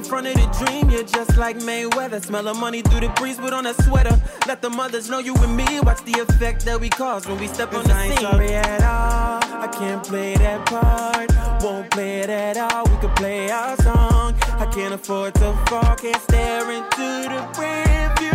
Front 0.08 0.28
of 0.28 0.34
the 0.36 0.48
dream. 0.66 0.90
You're 0.90 1.04
just 1.04 1.38
like 1.38 1.58
Mayweather. 1.60 2.24
Smell 2.24 2.48
of 2.48 2.58
money 2.58 2.82
through 2.82 3.02
the 3.02 3.10
breeze, 3.10 3.38
put 3.38 3.54
on 3.54 3.66
a 3.66 3.74
sweater. 3.84 4.20
Let 4.48 4.62
the 4.62 4.70
mothers 4.70 5.10
know 5.10 5.20
you 5.20 5.34
and 5.36 5.56
me. 5.56 5.80
Watch 5.82 6.04
the 6.06 6.20
effect 6.22 6.66
that 6.66 6.80
we 6.80 6.90
cause 6.90 7.28
when 7.28 7.40
we 7.40 7.48
step 7.48 7.74
on 7.74 7.84
the 7.84 7.94
I 7.94 8.04
ain't 8.06 8.20
scene. 8.20 8.30
sorry 8.30 8.54
at 8.54 8.82
all. 8.82 9.40
I 9.66 9.68
can't 9.68 10.04
play 10.04 10.36
that 10.36 10.66
part. 10.68 11.32
Won't 11.64 11.90
play 11.92 12.20
it 12.20 12.30
at 12.30 12.58
all. 12.58 12.84
We 12.86 12.98
could 12.98 13.16
play 13.16 13.50
our 13.52 13.76
song. 13.82 14.36
I 14.60 14.66
can't 14.74 14.94
afford 14.94 15.34
to 15.36 15.54
fall. 15.68 15.96
Can't 15.96 16.22
stare 16.24 16.70
into 16.72 17.08
the 17.32 17.42
rear 17.60 18.14
view. 18.20 18.32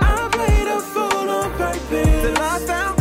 I 0.00 0.28
played 0.32 0.68
a 0.68 0.80
fool 0.80 1.30
on 1.30 1.50
purpose. 1.52 2.22
Till 2.22 2.38
I 2.38 2.58
found 2.66 2.98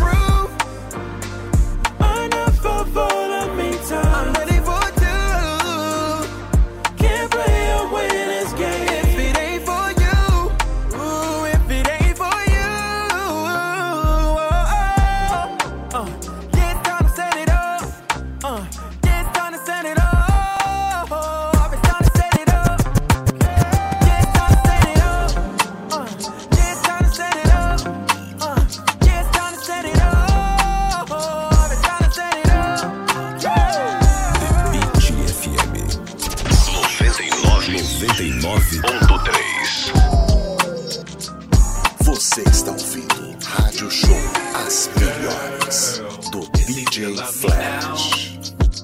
DJ 47.04 47.20
Flash. 47.20 48.38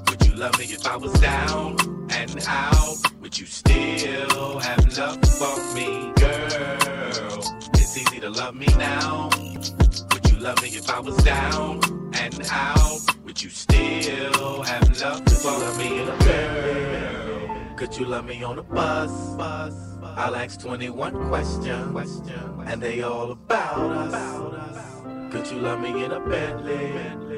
Would 0.10 0.26
you 0.26 0.36
love 0.36 0.60
me 0.60 0.66
if 0.66 0.86
I 0.86 0.98
was 0.98 1.14
down 1.22 1.78
and 2.10 2.44
out? 2.48 2.98
Would 3.22 3.40
you 3.40 3.46
still 3.46 4.60
have 4.60 4.98
love 4.98 5.24
for 5.26 5.74
me, 5.74 6.12
girl? 6.18 7.40
It's 7.76 7.98
easy 7.98 8.20
to 8.20 8.30
love 8.30 8.56
me 8.56 8.68
now. 8.78 9.30
Would 10.12 10.30
you 10.32 10.38
love 10.40 10.62
me 10.62 10.70
if 10.70 10.90
I 10.90 11.00
was 11.00 11.16
down 11.24 11.80
and 12.14 12.42
out? 12.52 13.00
Would 13.24 13.42
you 13.42 13.50
still 13.50 14.64
have 14.64 15.02
love 15.02 15.26
for 15.30 15.78
me, 15.78 16.06
girl? 16.26 17.76
Could 17.78 17.98
you 17.98 18.06
love 18.06 18.26
me 18.26 18.44
on 18.44 18.60
a 18.60 18.64
bus? 18.64 19.12
bus? 19.36 19.74
I'll 20.04 20.36
ask 20.36 20.60
21 20.60 21.30
questions, 21.30 22.22
and 22.66 22.82
they 22.82 23.02
all 23.02 23.32
about 23.32 23.92
us. 24.14 25.32
Could 25.32 25.48
you 25.52 25.60
love 25.60 25.80
me 25.80 26.04
in 26.04 26.12
a 26.12 26.20
Bentley? 26.20 27.29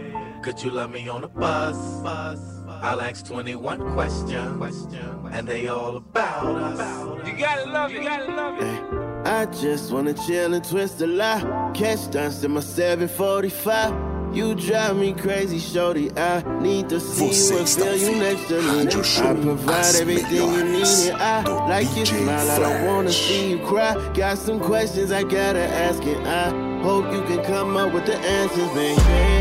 Could 0.42 0.64
you 0.64 0.72
love 0.72 0.92
me 0.92 1.08
on 1.08 1.24
a 1.24 1.28
bus? 1.28 1.78
bus 2.02 2.40
I'll 2.68 3.00
ask 3.00 3.24
21 3.28 3.94
questions, 3.94 4.88
and 5.32 5.48
they 5.48 5.68
all 5.68 5.98
about 5.98 6.46
us. 6.58 7.28
You 7.28 7.38
gotta 7.38 7.70
love 7.70 7.92
it, 7.92 7.98
you 7.98 8.04
gotta 8.04 8.26
love 8.26 8.60
it. 8.60 9.28
I 9.28 9.46
just 9.46 9.92
wanna 9.92 10.14
chill 10.14 10.56
and 10.56 10.64
twist 10.64 11.00
a 11.02 11.06
lie. 11.06 11.72
Catch 11.76 12.00
stunts 12.00 12.44
in 12.44 12.52
my 12.52 12.62
745. 12.62 14.36
You 14.36 14.56
drive 14.56 14.98
me 14.98 15.14
crazy, 15.14 15.60
shorty. 15.60 16.10
I 16.18 16.42
need 16.60 16.90
to 16.90 17.00
see 17.00 17.30
Você 17.30 17.54
you 17.54 17.60
and 17.60 17.68
está 17.68 17.84
feel 17.84 17.98
you 17.98 18.08
ouvindo 18.08 18.24
next 18.24 18.48
to 18.48 18.62
me. 18.62 19.30
I 19.30 19.42
provide 19.42 19.96
everything 19.96 20.54
you 20.54 20.64
need, 20.64 20.82
melhores 20.82 21.10
and 21.10 21.22
I 21.22 21.44
do 21.44 21.54
like 21.70 21.96
your 21.96 22.06
smile. 22.08 22.50
I 22.50 22.60
don't 22.60 22.86
wanna 22.88 23.12
see 23.12 23.52
you 23.52 23.60
cry. 23.60 23.94
Got 24.16 24.40
some 24.40 24.60
questions 24.60 25.12
I 25.12 25.22
gotta 25.22 25.68
ask, 25.88 26.02
and 26.04 26.28
I 26.28 26.50
hope 26.82 27.14
you 27.14 27.22
can 27.26 27.44
come 27.46 27.78
up 27.78 27.94
with 27.94 28.08
the 28.08 28.18
answers, 28.18 28.70
baby. 28.74 29.41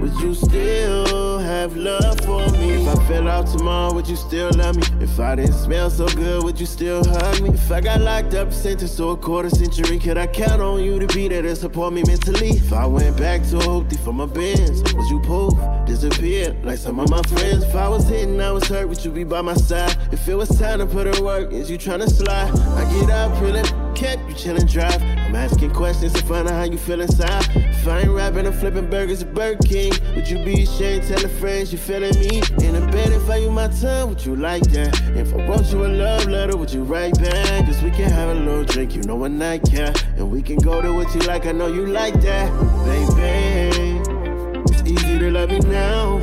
Would 0.00 0.18
you 0.20 0.34
still 0.34 1.38
have 1.38 1.76
love 1.76 2.18
for 2.20 2.50
me? 2.52 2.70
If 2.70 2.88
I 2.88 3.06
fell 3.06 3.28
out 3.28 3.46
tomorrow, 3.46 3.92
would 3.92 4.08
you 4.08 4.16
still 4.16 4.50
love 4.54 4.76
me? 4.76 4.82
If 4.98 5.20
I 5.20 5.34
didn't 5.34 5.52
smell 5.52 5.90
so 5.90 6.08
good, 6.08 6.42
would 6.42 6.58
you 6.58 6.64
still 6.64 7.04
hug 7.04 7.42
me? 7.42 7.50
If 7.50 7.70
I 7.70 7.82
got 7.82 8.00
locked 8.00 8.34
up, 8.34 8.50
sentenced 8.50 8.96
to 8.96 9.10
a 9.10 9.16
quarter 9.18 9.50
century, 9.50 9.98
could 9.98 10.16
I 10.16 10.26
count 10.26 10.62
on 10.62 10.82
you 10.82 10.98
to 10.98 11.06
be 11.08 11.28
there 11.28 11.42
to 11.42 11.54
support 11.54 11.92
me 11.92 12.02
mentally? 12.06 12.48
If 12.48 12.72
I 12.72 12.86
went 12.86 13.18
back 13.18 13.42
to 13.50 13.56
Hoopty 13.56 14.02
for 14.02 14.14
my 14.14 14.24
bins, 14.24 14.82
would 14.94 15.10
you 15.10 15.20
poof, 15.20 15.52
disappear 15.84 16.56
like 16.64 16.78
some 16.78 16.98
of 16.98 17.10
my 17.10 17.20
friends? 17.24 17.62
If 17.64 17.74
I 17.74 17.86
was 17.86 18.08
hitting, 18.08 18.40
I 18.40 18.52
was 18.52 18.66
hurt, 18.68 18.88
would 18.88 19.04
you 19.04 19.10
be 19.10 19.24
by 19.24 19.42
my 19.42 19.54
side? 19.54 19.98
If 20.12 20.26
it 20.26 20.34
was 20.34 20.48
time 20.58 20.78
to 20.78 20.86
put 20.86 21.08
in 21.08 21.22
work, 21.22 21.52
is 21.52 21.70
you 21.70 21.76
tryna 21.76 22.08
slide? 22.08 22.50
I 22.50 22.90
get 22.90 23.10
up, 23.10 23.38
feeling 23.38 23.66
kept 23.94 24.26
you 24.30 24.34
chillin' 24.34 24.66
drive. 24.66 25.19
I'm 25.30 25.36
asking 25.36 25.70
questions 25.70 26.12
to 26.14 26.22
find 26.24 26.48
out 26.48 26.54
how 26.54 26.64
you 26.64 26.76
feel 26.76 27.00
inside. 27.00 27.46
If 27.54 27.86
I 27.86 28.00
ain't 28.00 28.10
rapping, 28.10 28.48
I'm 28.48 28.52
flipping 28.52 28.90
burgers 28.90 29.22
at 29.22 29.32
Burger 29.32 29.60
King. 29.64 29.92
Would 30.16 30.28
you 30.28 30.44
be 30.44 30.64
ashamed 30.64 31.04
telling 31.04 31.28
friends 31.38 31.70
you 31.70 31.78
feeling 31.78 32.18
me? 32.18 32.42
In 32.66 32.74
a 32.74 32.84
bed, 32.90 33.12
if 33.12 33.30
I 33.30 33.36
use 33.36 33.52
my 33.52 33.68
tongue, 33.68 34.08
would 34.08 34.26
you 34.26 34.34
like 34.34 34.64
that? 34.72 35.00
If 35.14 35.32
I 35.32 35.46
wrote 35.46 35.66
you 35.70 35.86
a 35.86 35.86
love 35.86 36.26
letter, 36.26 36.56
would 36.56 36.72
you 36.72 36.82
write 36.82 37.16
back? 37.20 37.64
Cause 37.64 37.80
we 37.80 37.92
can 37.92 38.10
have 38.10 38.30
a 38.30 38.40
little 38.40 38.64
drink, 38.64 38.96
you 38.96 39.02
know, 39.02 39.22
a 39.22 39.28
nightcap. 39.28 39.96
And 40.16 40.32
we 40.32 40.42
can 40.42 40.56
go 40.56 40.82
to 40.82 40.92
what 40.92 41.14
you 41.14 41.20
like, 41.20 41.46
I 41.46 41.52
know 41.52 41.68
you 41.68 41.86
like 41.86 42.20
that. 42.22 42.50
Baby, 42.84 44.00
it's 44.68 44.82
easy 44.82 45.16
to 45.20 45.30
love 45.30 45.50
me 45.50 45.60
now. 45.60 46.14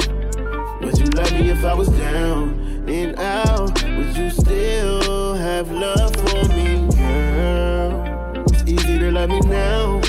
Would 0.82 0.98
you 0.98 1.06
love 1.06 1.32
me 1.32 1.50
if 1.50 1.64
I 1.64 1.74
was 1.74 1.88
down 1.88 2.90
and 2.90 3.18
out? 3.18 3.82
Would 3.84 4.18
you 4.18 4.30
still 4.32 5.34
have 5.36 5.72
love 5.72 6.14
for 6.14 6.50
me? 6.50 6.57
To 9.08 9.14
love 9.14 9.30
me 9.30 9.40
now. 9.40 10.02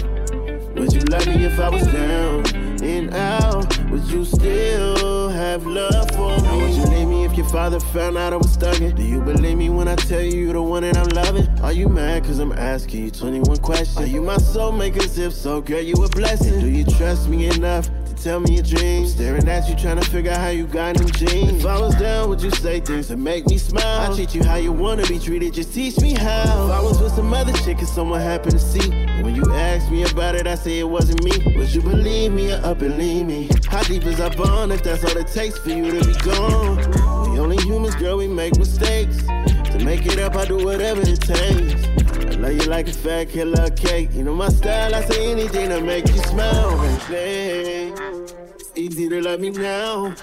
Would 0.75 0.93
you 0.93 1.03
love 1.03 1.25
me 1.29 1.45
if 1.45 1.61
I 1.61 1.69
was 1.69 1.87
down 1.87 2.45
and 2.83 3.15
out? 3.15 3.79
Would 3.91 4.03
you 4.11 4.25
still 4.25 5.29
have 5.29 5.65
love 5.65 6.11
for 6.11 6.37
me? 6.37 6.43
Now, 6.43 6.59
would 6.59 6.75
you 6.75 6.83
leave 6.87 7.07
me 7.07 7.25
if 7.25 7.37
your 7.37 7.49
father 7.49 7.79
found 7.79 8.19
out 8.19 8.33
I 8.33 8.39
was 8.39 8.57
thugging? 8.57 8.97
Do 8.97 9.05
you 9.05 9.20
believe 9.20 9.57
me 9.57 9.70
when 9.70 9.87
I 9.87 9.95
tell 9.95 10.20
you 10.20 10.41
you're 10.41 10.55
the 10.55 10.62
one 10.62 10.83
that 10.83 10.97
I'm 10.97 11.07
loving? 11.11 11.47
Are 11.61 11.73
you 11.73 11.89
mad 11.89 12.25
cause 12.25 12.41
I'm 12.41 12.51
asking 12.51 13.05
you 13.05 13.11
21 13.12 13.59
questions? 13.59 13.99
Are 13.99 14.07
you 14.07 14.20
my 14.20 14.35
soulmate? 14.35 14.99
Cause 14.99 15.16
if 15.16 15.33
so, 15.33 15.61
girl, 15.61 15.81
you 15.81 15.95
a 16.03 16.09
blessing. 16.09 16.59
Do 16.59 16.69
you 16.69 16.85
trust 16.85 17.29
me 17.29 17.47
enough? 17.47 17.89
Tell 18.23 18.40
me 18.40 18.55
your 18.57 18.65
dreams. 18.65 19.12
Staring 19.12 19.49
at 19.49 19.69
you, 19.69 19.77
trying 19.77 20.01
to 20.01 20.11
figure 20.11 20.32
out 20.32 20.39
how 20.39 20.49
you 20.49 20.66
got 20.66 20.97
them 20.97 21.09
jeans. 21.12 21.61
If 21.61 21.66
I 21.66 21.81
was 21.81 21.95
down, 21.95 22.28
would 22.28 22.43
you 22.43 22.51
say 22.51 22.81
things 22.81 23.09
that 23.09 23.16
make 23.16 23.47
me 23.47 23.59
smile? 23.59 24.11
I 24.11 24.15
treat 24.15 24.35
you 24.35 24.43
how 24.43 24.57
you 24.57 24.73
wanna 24.73 25.07
be 25.07 25.19
treated, 25.19 25.55
just 25.55 25.73
teach 25.73 25.99
me 26.01 26.15
how. 26.15 26.66
If 26.66 26.73
I 26.73 26.82
was 26.82 27.01
with 27.01 27.12
some 27.15 27.32
other 27.32 27.53
chick 27.65 27.78
and 27.78 27.89
someone 27.89 28.20
happened 28.20 28.53
to 28.53 28.59
see, 28.59 28.90
when 29.23 29.36
you 29.36 29.45
asked 29.53 29.90
me 29.90 30.03
about 30.03 30.35
it, 30.35 30.47
I 30.47 30.57
say 30.57 30.81
it 30.81 30.89
wasn't 30.89 31.23
me. 31.23 31.57
Would 31.57 31.73
you 31.73 31.81
believe 31.81 32.32
me 32.32 32.53
or 32.53 32.57
up 32.65 32.82
and 32.82 32.99
leave 32.99 33.24
me? 33.24 33.49
How 33.69 33.82
deep 33.85 34.05
is 34.05 34.20
our 34.20 34.31
bond 34.31 34.73
if 34.73 34.82
that's 34.82 35.05
all 35.05 35.16
it 35.16 35.28
takes 35.28 35.57
for 35.59 35.70
you 35.70 35.99
to 35.99 36.05
be 36.05 36.15
gone? 36.20 37.31
We 37.31 37.39
only 37.39 37.57
humans, 37.59 37.95
girl, 37.95 38.16
we 38.19 38.27
make 38.27 38.59
mistakes. 38.59 39.16
To 39.19 39.78
make 39.85 40.07
it 40.07 40.19
up, 40.19 40.35
I 40.35 40.45
do 40.45 40.57
whatever 40.65 41.03
it 41.03 41.20
takes. 41.20 41.98
I 42.39 42.40
love 42.40 42.52
you 42.52 42.70
like 42.70 42.86
a 42.86 42.93
fat 42.93 43.31
killer 43.31 43.69
cake. 43.70 44.10
You 44.15 44.23
know 44.23 44.32
my 44.32 44.48
style, 44.48 44.94
I 44.94 45.05
say 45.06 45.32
anything 45.32 45.70
to 45.70 45.81
make 45.81 46.06
you 46.06 46.19
smile. 46.19 46.70
It's 47.10 48.70
easy 48.77 49.09
to 49.09 49.20
love 49.20 49.40
me 49.40 49.51
now. 49.51 50.15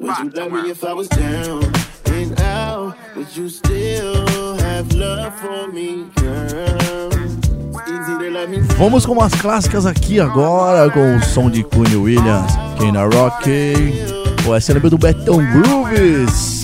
Would 0.00 0.18
you 0.18 0.30
love 0.30 0.52
me 0.52 0.70
if 0.70 0.82
I 0.82 0.94
was 0.94 1.06
down 1.08 1.70
and 2.06 2.40
out? 2.40 2.96
Would 3.14 3.36
you 3.36 3.50
still 3.50 4.56
have 4.56 4.90
love 4.94 5.34
for 5.38 5.68
me, 5.68 6.06
girl? 6.16 7.10
It's. 7.12 8.78
Vamos 8.78 9.04
com 9.04 9.12
umas 9.12 9.34
clássicas 9.34 9.84
aqui 9.84 10.18
agora, 10.18 10.90
com 10.90 11.16
o 11.16 11.22
som 11.22 11.50
de 11.50 11.62
Queen 11.62 11.94
Williams, 11.96 12.52
Kena 12.78 13.04
Rock. 13.04 13.50
Pô, 14.42 14.54
essa 14.54 14.72
lembra 14.72 14.88
do 14.88 14.96
Betão 14.96 15.36
Grooves. 15.36 16.63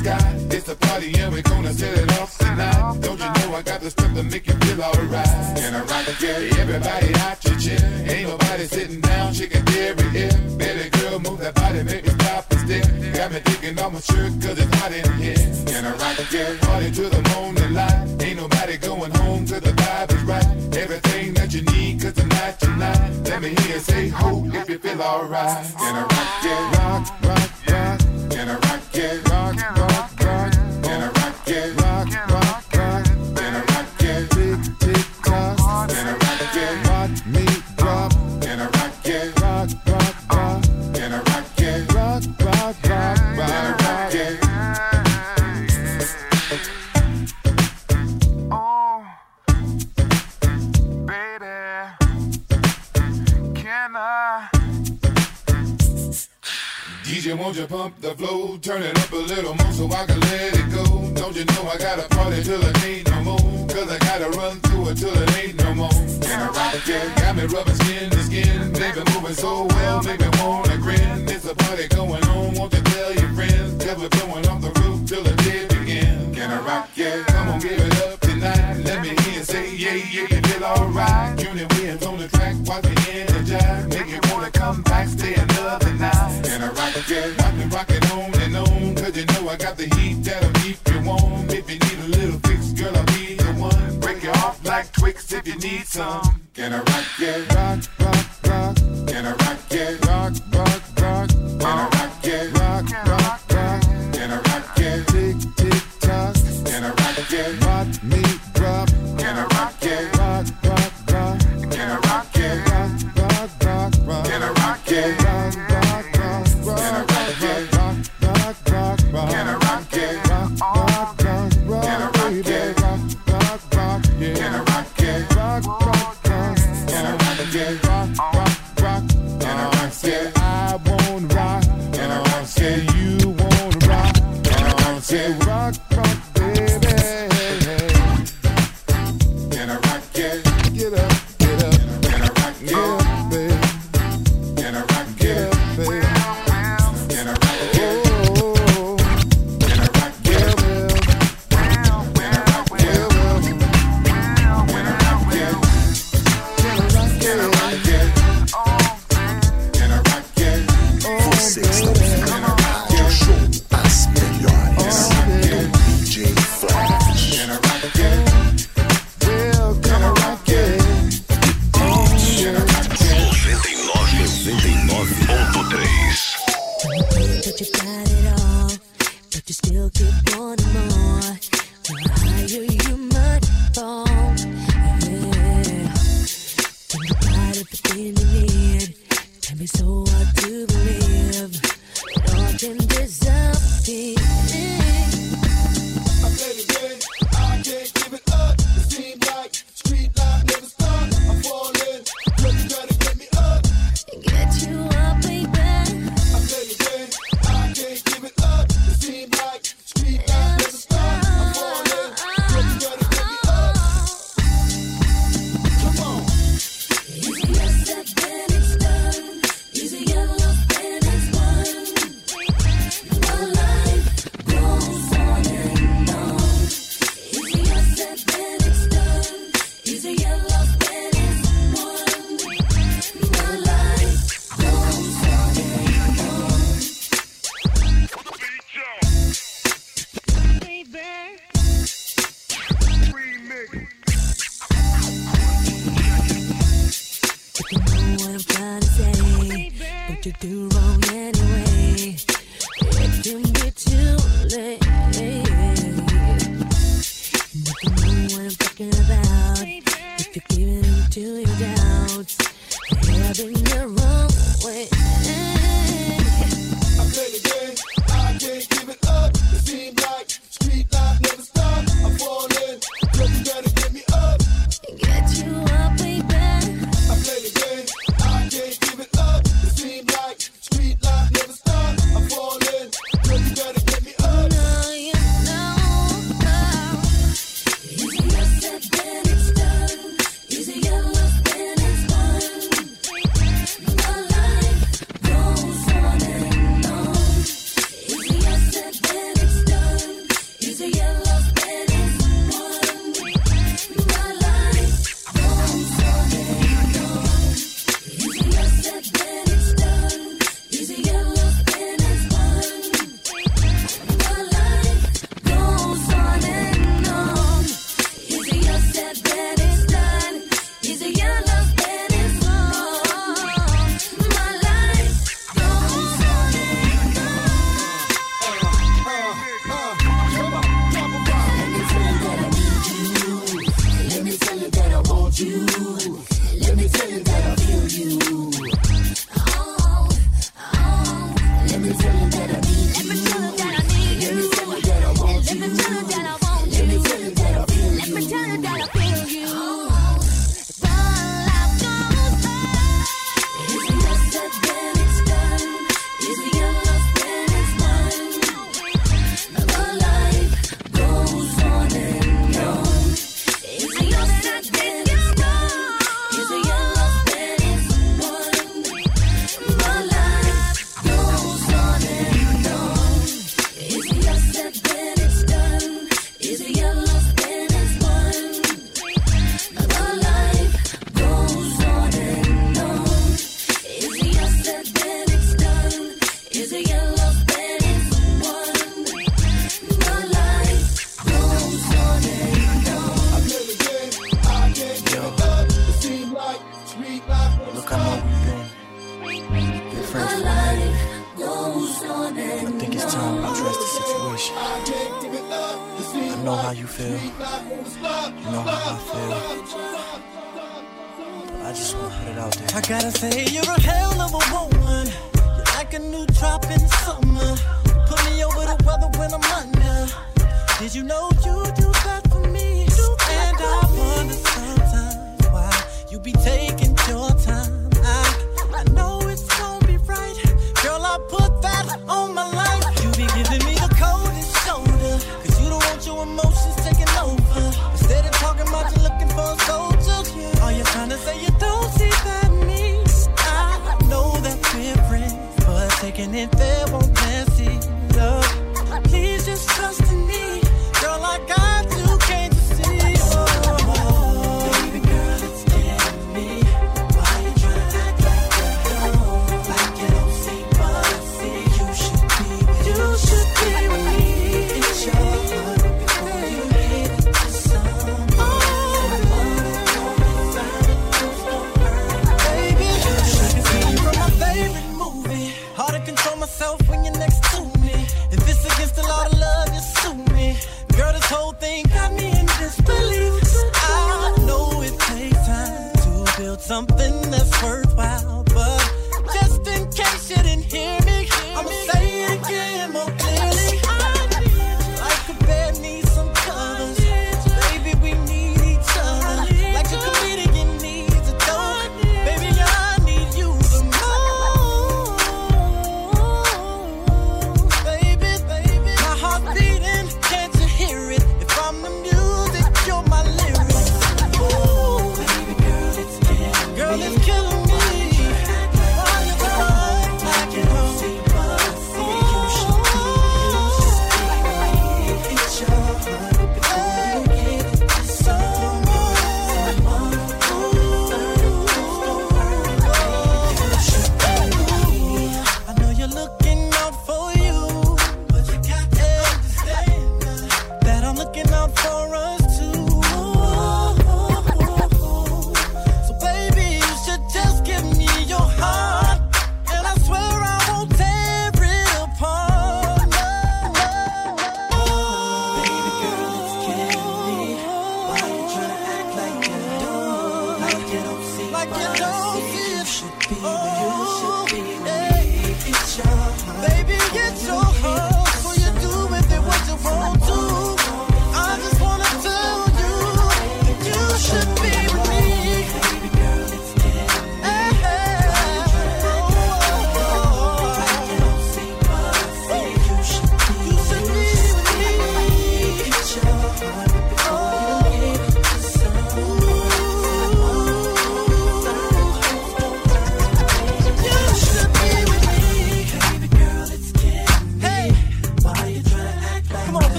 sky. 0.00 0.36
It's 0.50 0.68
a 0.68 0.76
party 0.76 1.12
and 1.20 1.32
we're 1.32 1.42
gonna 1.42 1.72
set 1.72 1.96
it 1.96 2.10
off 2.18 2.36
tonight. 2.38 3.00
Don't 3.00 3.20
you 3.20 3.30
know 3.38 3.56
I 3.56 3.62
got 3.62 3.80
the 3.80 3.90
stuff 3.90 4.12
to 4.14 4.22
make 4.22 4.46
you 4.46 4.54
feel 4.64 4.82
alright? 4.82 5.56
Can 5.60 5.74
I 5.74 5.82
rock 5.90 6.06
again? 6.08 6.40
Everybody 6.58 7.14
out 7.26 7.44
your 7.44 7.58
chair. 7.64 7.82
Ain't 8.08 8.28
nobody 8.28 8.64
sitting 8.66 9.00
down, 9.00 9.32
shaking 9.32 9.66
every 9.86 10.08
ear. 10.20 10.32
Baby 10.58 10.90
girl, 10.90 11.18
move 11.20 11.38
that 11.40 11.54
body, 11.54 11.82
make 11.82 12.04
me 12.04 12.12
stop 12.20 12.50
and 12.50 12.60
stare. 12.64 13.12
Got 13.18 13.32
me 13.32 13.40
taking 13.40 13.78
off 13.78 13.92
my 13.92 14.00
shirt 14.00 14.32
cause 14.42 14.58
it's 14.62 14.74
hot 14.78 14.92
in 14.92 15.12
here. 15.22 15.42
Can 15.70 15.84
I 15.84 15.92
rock 16.02 16.18
again? 16.18 16.58
Party 16.58 16.90
to 16.98 17.04
the 17.16 17.22
morning 17.34 17.74
light. 17.74 18.22
Ain't 18.24 18.38
nobody 18.40 18.76
going 18.78 19.12
home 19.22 19.44
till 19.44 19.60
the 19.60 19.72
vibe 19.72 20.10
is 20.16 20.22
right. 20.24 20.48
Everything 20.84 21.34
that 21.34 21.52
you 21.54 21.62
need 21.72 22.00
cause 22.02 22.14
tonight, 22.14 22.58
tonight. 22.58 23.10
Let 23.28 23.42
me 23.42 23.50
hear 23.60 23.74
you 23.76 23.80
say 23.80 24.08
ho 24.08 24.44
if 24.52 24.68
you 24.68 24.78
feel 24.78 25.02
alright. 25.02 25.66
Can 25.78 25.94
I 25.94 26.02
rock 26.02 26.44
it? 26.52 26.60
Rock, 26.76 27.04
rock, 27.28 27.50
rock. 27.68 27.98
Can 28.30 28.48
I 28.48 28.54
rock 28.54 28.94
it? 28.94 29.28
Rock. 29.28 29.29
Can 31.50 31.79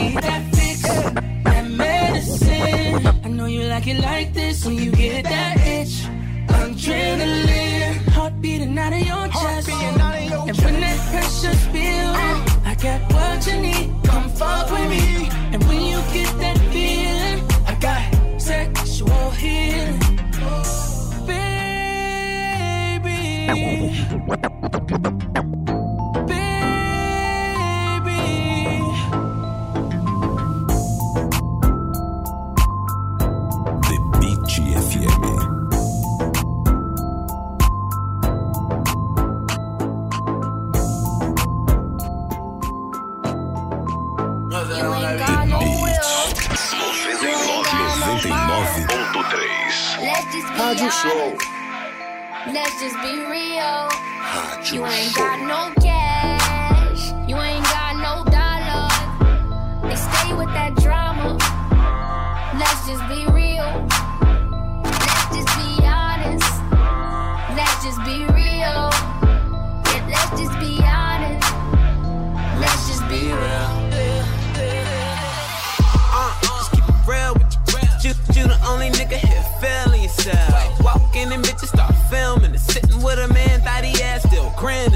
Need 0.00 0.16
that 0.22 0.54
fix, 0.54 0.82
that 0.82 1.66
medicine. 1.68 3.06
I 3.24 3.28
know 3.28 3.44
you 3.46 3.64
like 3.64 3.86
it 3.86 4.00
like 4.00 4.32
this 4.32 4.64
when 4.64 4.76
you 4.76 4.90
get 4.90 5.24
that 5.24 5.56
itch. 5.66 6.06
Adrenaline, 6.48 8.08
heart 8.08 8.40
beating 8.40 8.78
out 8.78 8.94
of 8.94 9.00
your 9.00 9.28
chest. 9.28 9.68
And 9.68 10.56
when 10.64 10.80
that 10.80 10.98
pressure's 11.10 11.64
building, 11.66 12.38
I 12.64 12.74
got 12.80 13.12
what 13.12 13.46
you 13.46 13.60
need. 13.60 13.92
Come 14.04 14.30
fuck 14.30 14.70
with 14.70 14.88
me. 14.88 15.39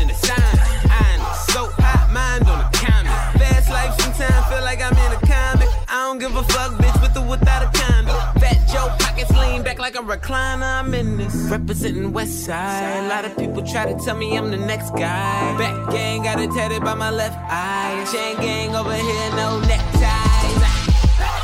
Grinning 0.05 0.20
the 0.20 0.26
sign. 0.26 0.90
I 0.90 1.16
know, 1.16 1.32
so 1.52 1.82
hot, 1.82 2.10
mind 2.12 2.48
on 2.48 2.59
the 2.59 2.78
comment. 2.78 3.39
Fast 3.39 3.70
life 3.70 4.01
sometimes 4.01 4.47
feel 4.47 4.62
like 4.62 4.81
I'm 4.82 4.93
in 4.93 5.12
a 5.12 5.20
comic. 5.26 5.68
I 5.89 6.06
don't 6.06 6.18
give 6.18 6.35
a 6.36 6.43
fuck, 6.44 6.72
bitch, 6.72 7.01
with 7.02 7.16
or 7.16 7.26
without 7.26 7.62
a 7.62 7.78
condom. 7.78 8.16
Fat 8.40 8.68
Joe 8.68 8.94
pockets 8.98 9.31
lean 9.32 9.62
back 9.62 9.78
like 9.78 9.97
a 9.97 10.01
recliner. 10.01 10.81
I'm 10.81 10.94
in 10.94 11.16
this. 11.16 11.35
Representing 11.51 12.12
West 12.12 12.44
Side. 12.44 13.05
A 13.05 13.09
lot 13.09 13.24
of 13.24 13.36
people 13.36 13.62
try 13.62 13.90
to 13.90 13.98
tell 14.05 14.16
me 14.16 14.36
I'm 14.36 14.51
the 14.51 14.56
next 14.56 14.90
guy. 14.90 15.56
Back 15.59 15.90
gang 15.90 16.22
got 16.22 16.40
it 16.40 16.51
tatted 16.51 16.82
by 16.82 16.94
my 16.94 17.10
left 17.10 17.39
eye. 17.51 18.05
Chain 18.12 18.36
gang 18.36 18.74
over 18.74 18.94
here, 18.94 19.31
no 19.36 19.60
neckties. 19.60 19.94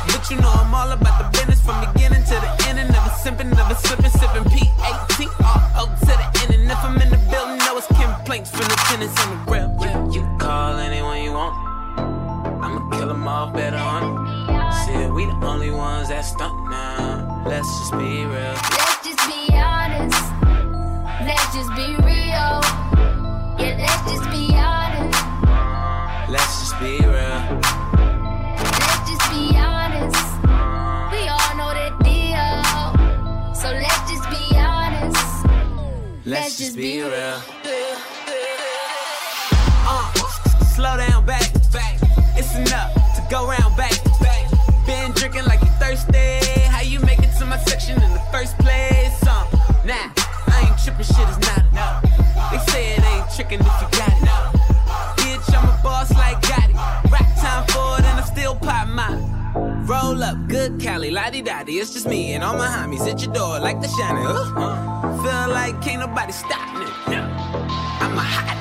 But 0.07 0.29
you 0.29 0.37
know 0.37 0.51
I'm 0.51 0.73
all 0.73 0.91
about 0.91 1.15
the 1.19 1.37
business 1.37 1.61
from 1.61 1.79
beginning 1.93 2.23
to 2.23 2.35
the 2.35 2.67
end. 2.67 2.79
And 2.79 2.91
never 2.91 3.09
simping, 3.09 3.55
never 3.55 3.75
slipping, 3.75 4.11
sipping 4.11 4.43
P-A-T 4.45 5.27
R-O 5.43 5.85
to 5.99 6.05
the 6.05 6.30
ones 16.01 16.09
that 16.09 16.25
stunt 16.25 16.69
now. 16.69 17.43
Let's 17.45 17.67
just 17.79 17.91
be 17.93 18.25
real. 18.25 18.57
Let's 18.73 18.97
just 19.05 19.21
be 19.29 19.41
honest. 19.53 20.23
Let's 21.27 21.47
just 21.53 21.71
be 21.77 21.87
real. 22.09 22.53
Yeah, 23.61 23.77
let's 23.83 24.01
just 24.09 24.27
be 24.33 24.43
honest. 24.57 25.19
Let's 26.33 26.53
just 26.61 26.77
be 26.81 26.93
real. 27.05 27.41
Let's 28.81 29.01
just 29.09 29.25
be 29.29 29.43
honest. 29.69 30.25
We 31.13 31.21
all 31.33 31.53
know 31.59 31.71
that 31.79 31.93
deal. 32.09 33.53
So 33.53 33.67
let's 33.69 34.01
just 34.09 34.25
be 34.33 34.57
honest. 34.57 35.45
Let's 36.25 36.57
just 36.57 36.75
be 36.75 37.01
real. 37.01 37.37
Uh, 39.85 40.13
slow 40.73 40.97
down, 40.97 41.25
back, 41.27 41.51
back. 41.71 41.99
It's 42.35 42.55
enough 42.55 42.91
to 43.15 43.21
go 43.29 43.47
round, 43.47 43.60
my 47.81 47.87
section 47.87 48.03
in 48.03 48.13
the 48.13 48.19
first 48.31 48.57
place? 48.57 49.23
Uh, 49.23 49.45
nah, 49.85 50.11
I 50.47 50.67
ain't 50.67 50.77
tripping, 50.83 51.05
shit 51.05 51.29
is 51.29 51.39
not 51.39 51.71
enough. 51.71 52.03
They 52.51 52.71
say 52.71 52.93
it 52.93 53.03
ain't 53.03 53.29
tricking 53.35 53.59
if 53.59 53.65
you 53.65 53.87
got 53.97 54.09
it. 54.09 54.29
Bitch, 55.17 55.57
I'm 55.57 55.67
a 55.67 55.83
boss 55.83 56.11
like 56.13 56.41
Gotti. 56.41 56.73
Rock 57.11 57.27
time 57.37 57.65
for 57.67 57.99
it, 57.99 58.05
and 58.05 58.19
I'm 58.19 58.25
still 58.25 58.55
pop 58.55 58.87
mine. 58.87 59.85
Roll 59.85 60.23
up, 60.23 60.47
good 60.47 60.79
Cali, 60.79 61.11
lottie 61.11 61.41
dottie. 61.41 61.79
It's 61.79 61.93
just 61.93 62.07
me 62.07 62.33
and 62.33 62.43
all 62.43 62.55
my 62.55 62.67
homies 62.67 63.09
at 63.11 63.21
your 63.23 63.33
door 63.33 63.59
like 63.59 63.81
the 63.81 63.87
shining. 63.87 64.25
Uh, 64.25 65.23
feel 65.23 65.53
like 65.53 65.81
can't 65.81 65.99
nobody 65.99 66.31
stop 66.31 66.67
me. 66.77 66.85
I'm 67.07 68.17
a 68.17 68.21
hot. 68.21 68.59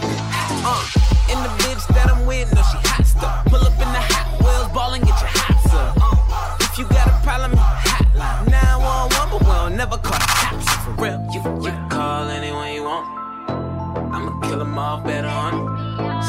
Uh, 0.62 1.32
and 1.32 1.44
the 1.44 1.64
bitch 1.64 1.86
that 1.94 2.10
I'm 2.10 2.26
with, 2.26 2.52
no, 2.54 2.62
she 2.62 2.78
hot 2.88 3.06
stuff. 3.06 3.44
Pull 3.46 3.60
up 3.60 3.72
in 3.72 3.78
the 3.78 4.02
hot 4.12 4.40
wheels, 4.42 4.68
ball 4.74 4.94
and 4.94 5.04
get 5.04 5.20
your 5.20 5.39
never 9.80 9.96
call 9.96 10.18
the 10.18 10.26
cops 10.44 10.70
for 10.84 10.90
real. 11.02 11.18
You, 11.32 11.40
you 11.64 11.70
can 11.72 11.88
call 11.88 12.28
anyone 12.28 12.70
you 12.74 12.84
want. 12.84 13.06
I'ma 14.14 14.38
kill 14.46 14.58
them 14.58 14.78
all 14.78 15.00
better 15.00 15.26
on. 15.26 15.54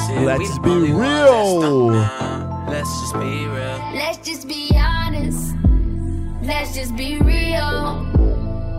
Said 0.08 0.24
Let's 0.24 0.58
be 0.60 0.76
real. 1.04 1.88
Let's 2.72 2.92
just 3.02 3.14
be 3.16 3.34
real. 3.56 3.78
Let's 3.94 4.20
just 4.20 4.48
be 4.48 4.72
honest. 4.74 5.54
Let's 6.42 6.74
just 6.74 6.96
be 6.96 7.20
real. 7.20 8.08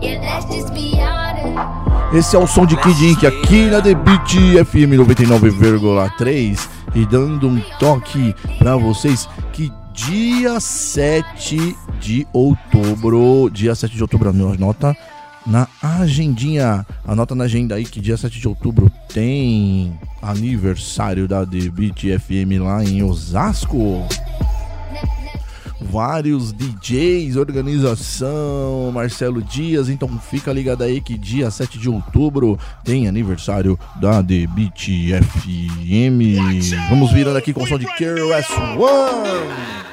Yeah, 0.01 0.25
let's 0.27 0.47
just 0.55 0.73
be 0.73 0.97
honest. 0.97 2.17
Esse 2.17 2.35
é 2.35 2.39
o 2.39 2.47
som 2.47 2.65
de 2.65 2.75
Kid 2.77 3.11
Ink 3.11 3.27
aqui 3.27 3.69
na 3.69 3.79
The 3.79 3.93
Beat 3.93 4.65
FM 4.65 4.97
99,3 4.97 6.67
e 6.95 7.05
dando 7.05 7.47
um 7.47 7.61
toque 7.79 8.35
pra 8.57 8.75
vocês 8.75 9.29
que 9.51 9.71
dia 9.93 10.59
7 10.59 11.77
de 12.03 12.27
outubro, 12.33 13.49
dia 13.49 13.73
7 13.73 13.95
de 13.95 14.01
outubro, 14.01 14.29
anota 14.29 14.95
na 15.47 15.67
agendinha, 15.81 16.85
anota 17.07 17.33
na 17.33 17.45
agenda 17.45 17.75
aí 17.75 17.85
que 17.85 18.01
dia 18.01 18.17
7 18.17 18.41
de 18.41 18.47
outubro 18.47 18.91
tem 19.13 19.97
aniversário 20.21 21.29
da 21.29 21.45
The 21.45 21.69
Beat 21.69 22.19
FM 22.19 22.61
lá 22.61 22.83
em 22.83 23.01
Osasco 23.03 24.05
vários 25.81 26.53
DJs, 26.53 27.35
organização, 27.35 28.91
Marcelo 28.93 29.41
Dias, 29.41 29.89
então 29.89 30.07
fica 30.17 30.51
ligado 30.51 30.83
aí 30.83 31.01
que 31.01 31.17
dia 31.17 31.51
7 31.51 31.77
de 31.77 31.89
outubro 31.89 32.57
tem 32.83 33.07
aniversário 33.07 33.77
da 33.97 34.21
Beat 34.21 34.89
FM. 35.21 36.79
Vamos 36.89 37.11
virando 37.11 37.37
aqui 37.37 37.53
com 37.53 37.63
o 37.63 37.67
som 37.67 37.77
de 37.77 37.85
KRS 37.85 38.51
One. 38.77 39.92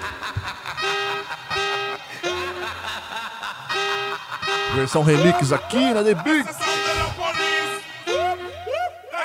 Versão 4.75 5.03
remix 5.03 5.53
aqui 5.53 5.93
na 5.93 6.03
The 6.03 6.15
Beat. 6.15 6.47
That's 6.47 6.59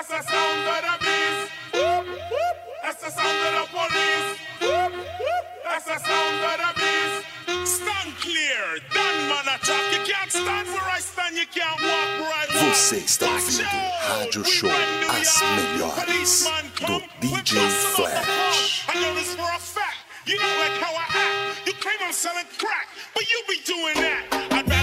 the 0.09 0.22
sound 0.23 0.67
of 0.67 0.81
the 0.81 0.97
beast. 1.05 1.51
That's 2.81 2.99
the 3.01 3.09
sound 3.11 3.39
of 3.45 3.53
the 3.53 3.65
police. 3.72 4.30
That's 5.63 5.85
the 5.85 5.99
sound 5.99 6.43
of 6.45 6.57
the 6.61 6.72
beast. 6.80 7.26
Stand 7.65 8.11
clear, 8.19 8.81
done 8.93 9.27
man 9.30 9.45
Você 12.73 12.97
está 12.97 13.27
ouvindo 13.27 13.63
Rádio 14.07 14.45
Show 14.45 14.69
As 15.09 15.41
Melhores 15.41 16.43
do 16.85 17.01
DJ 17.22 17.69
Flash. 17.95 18.85
I 18.88 18.99
know 18.99 19.13
this 19.15 19.35
for 19.35 19.43
a 19.43 19.59
fact. 19.59 19.97
You 20.26 20.38
don't 20.38 20.57
like 20.59 20.77
how 20.81 20.93
I 20.93 21.05
act. 21.09 21.67
You 21.67 21.73
claim 21.76 21.97
I'm 22.01 22.13
selling 22.13 22.45
crack, 22.57 22.88
but 23.13 23.30
you 23.30 23.43
be 23.47 23.61
doing 23.63 23.95
that. 23.95 24.74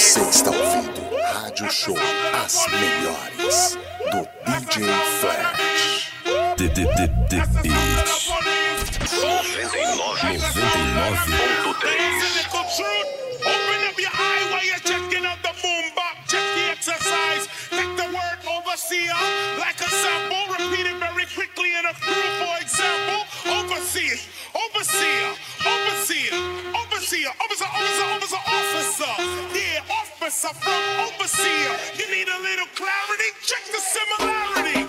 Você 0.00 0.18
está 0.22 0.50
ouvindo 0.50 1.02
Rádio 1.22 1.70
Show 1.70 1.94
As 2.42 2.66
Melhores 2.68 3.78
do 4.10 4.26
DJ 4.46 4.88
Flash. 5.20 6.10
D 6.56 6.68
D 6.70 6.84
D 6.86 7.06
D 7.28 7.36
99.3 7.36 7.60
Open 13.44 13.80
up 13.88 14.00
your 14.00 14.10
eye 14.10 14.44
while 14.50 14.64
you're 14.64 14.80
checking 14.80 15.26
out 15.26 15.36
the 15.42 15.52
boombox. 15.60 16.16
Check 16.28 16.46
the 16.56 16.70
exercise. 16.72 17.46
Take 17.68 17.94
the 17.96 18.08
word 18.08 18.38
overseer 18.48 19.12
like 19.58 19.80
a 19.82 19.88
sample. 19.88 20.48
Repeat 20.56 20.86
it 20.86 20.96
very 20.96 21.26
quickly 21.26 21.76
in 21.76 21.84
a 21.84 21.92
crew, 21.92 22.30
for 22.40 22.56
example. 22.58 23.26
Overseer, 23.52 24.16
overseer, 24.56 25.36
overseer, 25.60 26.32
overseer, 26.72 27.30
officer, 27.38 27.68
officer, 27.68 28.06
officer, 28.16 28.40
officer. 28.46 29.49
Officer 30.30 30.54
from 30.60 31.08
overseer. 31.08 31.72
You 31.98 32.06
need 32.14 32.28
a 32.28 32.38
little 32.38 32.66
clarity? 32.76 33.30
Check 33.42 33.64
the 33.66 33.80
similarity. 33.80 34.79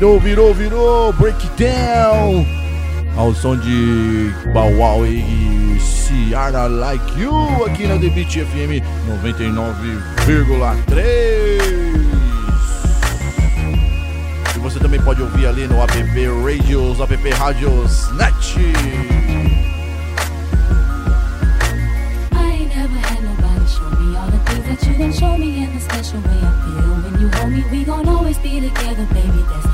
Virou, 0.00 0.18
virou, 0.18 0.54
virou, 0.54 1.12
breakdown. 1.12 2.46
Ao 3.18 3.34
som 3.34 3.54
de 3.54 4.32
Wow 4.54 5.06
e 5.06 5.78
Ciara 5.78 6.66
Like 6.68 7.20
You 7.20 7.66
aqui 7.66 7.86
na 7.86 7.98
The 7.98 8.08
Beat 8.08 8.32
FM 8.32 8.80
99,3. 9.06 10.96
E 14.56 14.58
você 14.58 14.78
também 14.78 15.02
pode 15.02 15.20
ouvir 15.20 15.44
ali 15.46 15.66
no 15.66 15.82
app 15.82 15.92
Radios, 15.92 16.98
app 16.98 17.30
Radios 17.32 18.10
Net. 18.12 18.32
That 24.66 24.86
you 24.86 24.92
done 24.98 25.12
show 25.12 25.36
me 25.36 25.64
in 25.64 25.74
the 25.74 25.80
special 25.80 26.20
way 26.20 26.38
I 26.40 26.52
feel 26.64 26.94
when 27.02 27.20
you 27.20 27.28
hold 27.28 27.52
me. 27.52 27.64
We 27.72 27.84
gon' 27.84 28.08
always 28.08 28.38
be 28.38 28.60
together, 28.60 29.04
baby. 29.06 29.42
That's 29.48 29.69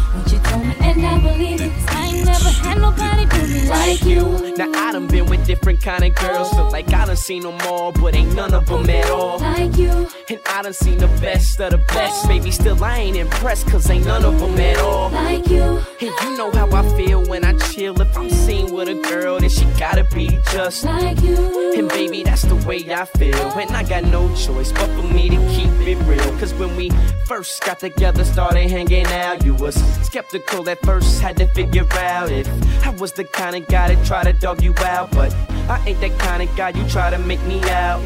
what 0.96 1.02
you 1.02 1.02
told 1.02 1.02
me, 1.02 1.04
and 1.04 1.06
I 1.06 1.32
believe 1.32 1.60
it. 1.60 1.72
'cause 1.86 1.96
I 1.96 2.06
ain't 2.06 2.26
never 2.26 2.50
had 2.50 2.78
nobody 2.78 3.24
do 3.26 3.46
me 3.46 3.68
like 3.68 4.04
you. 4.04 4.54
Now 4.56 4.70
I 4.74 4.92
done 4.92 5.06
been 5.06 5.26
with 5.26 5.46
different 5.46 5.82
kind 5.82 6.04
of 6.04 6.14
girls. 6.14 6.50
Feel 6.50 6.70
like 6.70 6.92
I 6.92 7.04
done 7.06 7.16
seen 7.16 7.42
them 7.42 7.58
all, 7.68 7.92
but 7.92 8.14
ain't 8.14 8.34
none 8.34 8.54
of 8.54 8.66
them 8.66 8.88
at 8.88 9.10
all. 9.10 9.38
Like 9.38 9.76
you. 9.76 10.08
And 10.28 10.40
I 10.46 10.62
done 10.62 10.72
seen 10.72 10.98
the 10.98 11.08
best 11.20 11.60
of 11.60 11.70
the 11.70 11.78
best. 11.78 12.26
Baby, 12.28 12.50
still 12.50 12.82
I 12.82 12.98
ain't 12.98 13.16
impressed, 13.16 13.66
cause 13.68 13.88
ain't 13.90 14.06
none 14.06 14.24
of 14.24 14.38
them 14.40 14.58
at 14.58 14.78
all. 14.78 15.10
Like 15.10 15.48
you. 15.48 15.80
And 16.00 16.10
you 16.22 16.36
know 16.36 16.50
how 16.52 16.68
I 16.72 16.82
feel 16.96 17.22
when 17.24 17.44
I 17.44 17.52
chill. 17.54 18.00
If 18.00 18.16
I'm 18.16 18.30
seen 18.30 18.65
with 18.76 18.88
a 18.88 18.94
girl, 18.94 19.40
then 19.40 19.48
she 19.48 19.64
gotta 19.78 20.04
be 20.14 20.38
just 20.52 20.84
like 20.84 21.20
you. 21.22 21.72
And 21.76 21.88
baby, 21.88 22.22
that's 22.22 22.42
the 22.42 22.56
way 22.56 22.84
I 22.92 23.06
feel. 23.06 23.34
And 23.34 23.70
I 23.70 23.82
got 23.82 24.04
no 24.04 24.32
choice 24.34 24.70
but 24.70 24.88
for 24.90 25.02
me 25.02 25.30
to 25.30 25.36
keep 25.48 25.70
it 25.88 25.96
real. 26.04 26.38
Cause 26.38 26.52
when 26.54 26.76
we 26.76 26.90
first 27.26 27.64
got 27.64 27.80
together, 27.80 28.24
started 28.24 28.68
hanging 28.68 29.06
out, 29.06 29.44
you 29.44 29.54
was 29.54 29.74
skeptical 30.04 30.68
at 30.68 30.80
first, 30.84 31.20
had 31.20 31.38
to 31.38 31.46
figure 31.48 31.86
out 31.94 32.30
if 32.30 32.46
I 32.84 32.90
was 32.90 33.12
the 33.12 33.24
kind 33.24 33.56
of 33.56 33.66
guy 33.66 33.94
that 33.94 34.06
try 34.06 34.24
to 34.24 34.34
dog 34.34 34.62
you 34.62 34.74
out. 34.78 35.10
But 35.10 35.34
I 35.68 35.82
ain't 35.86 36.00
that 36.00 36.18
kind 36.18 36.42
of 36.42 36.54
guy 36.54 36.70
you 36.70 36.86
try 36.88 37.08
to 37.10 37.18
make 37.18 37.42
me 37.44 37.62
out. 37.70 38.02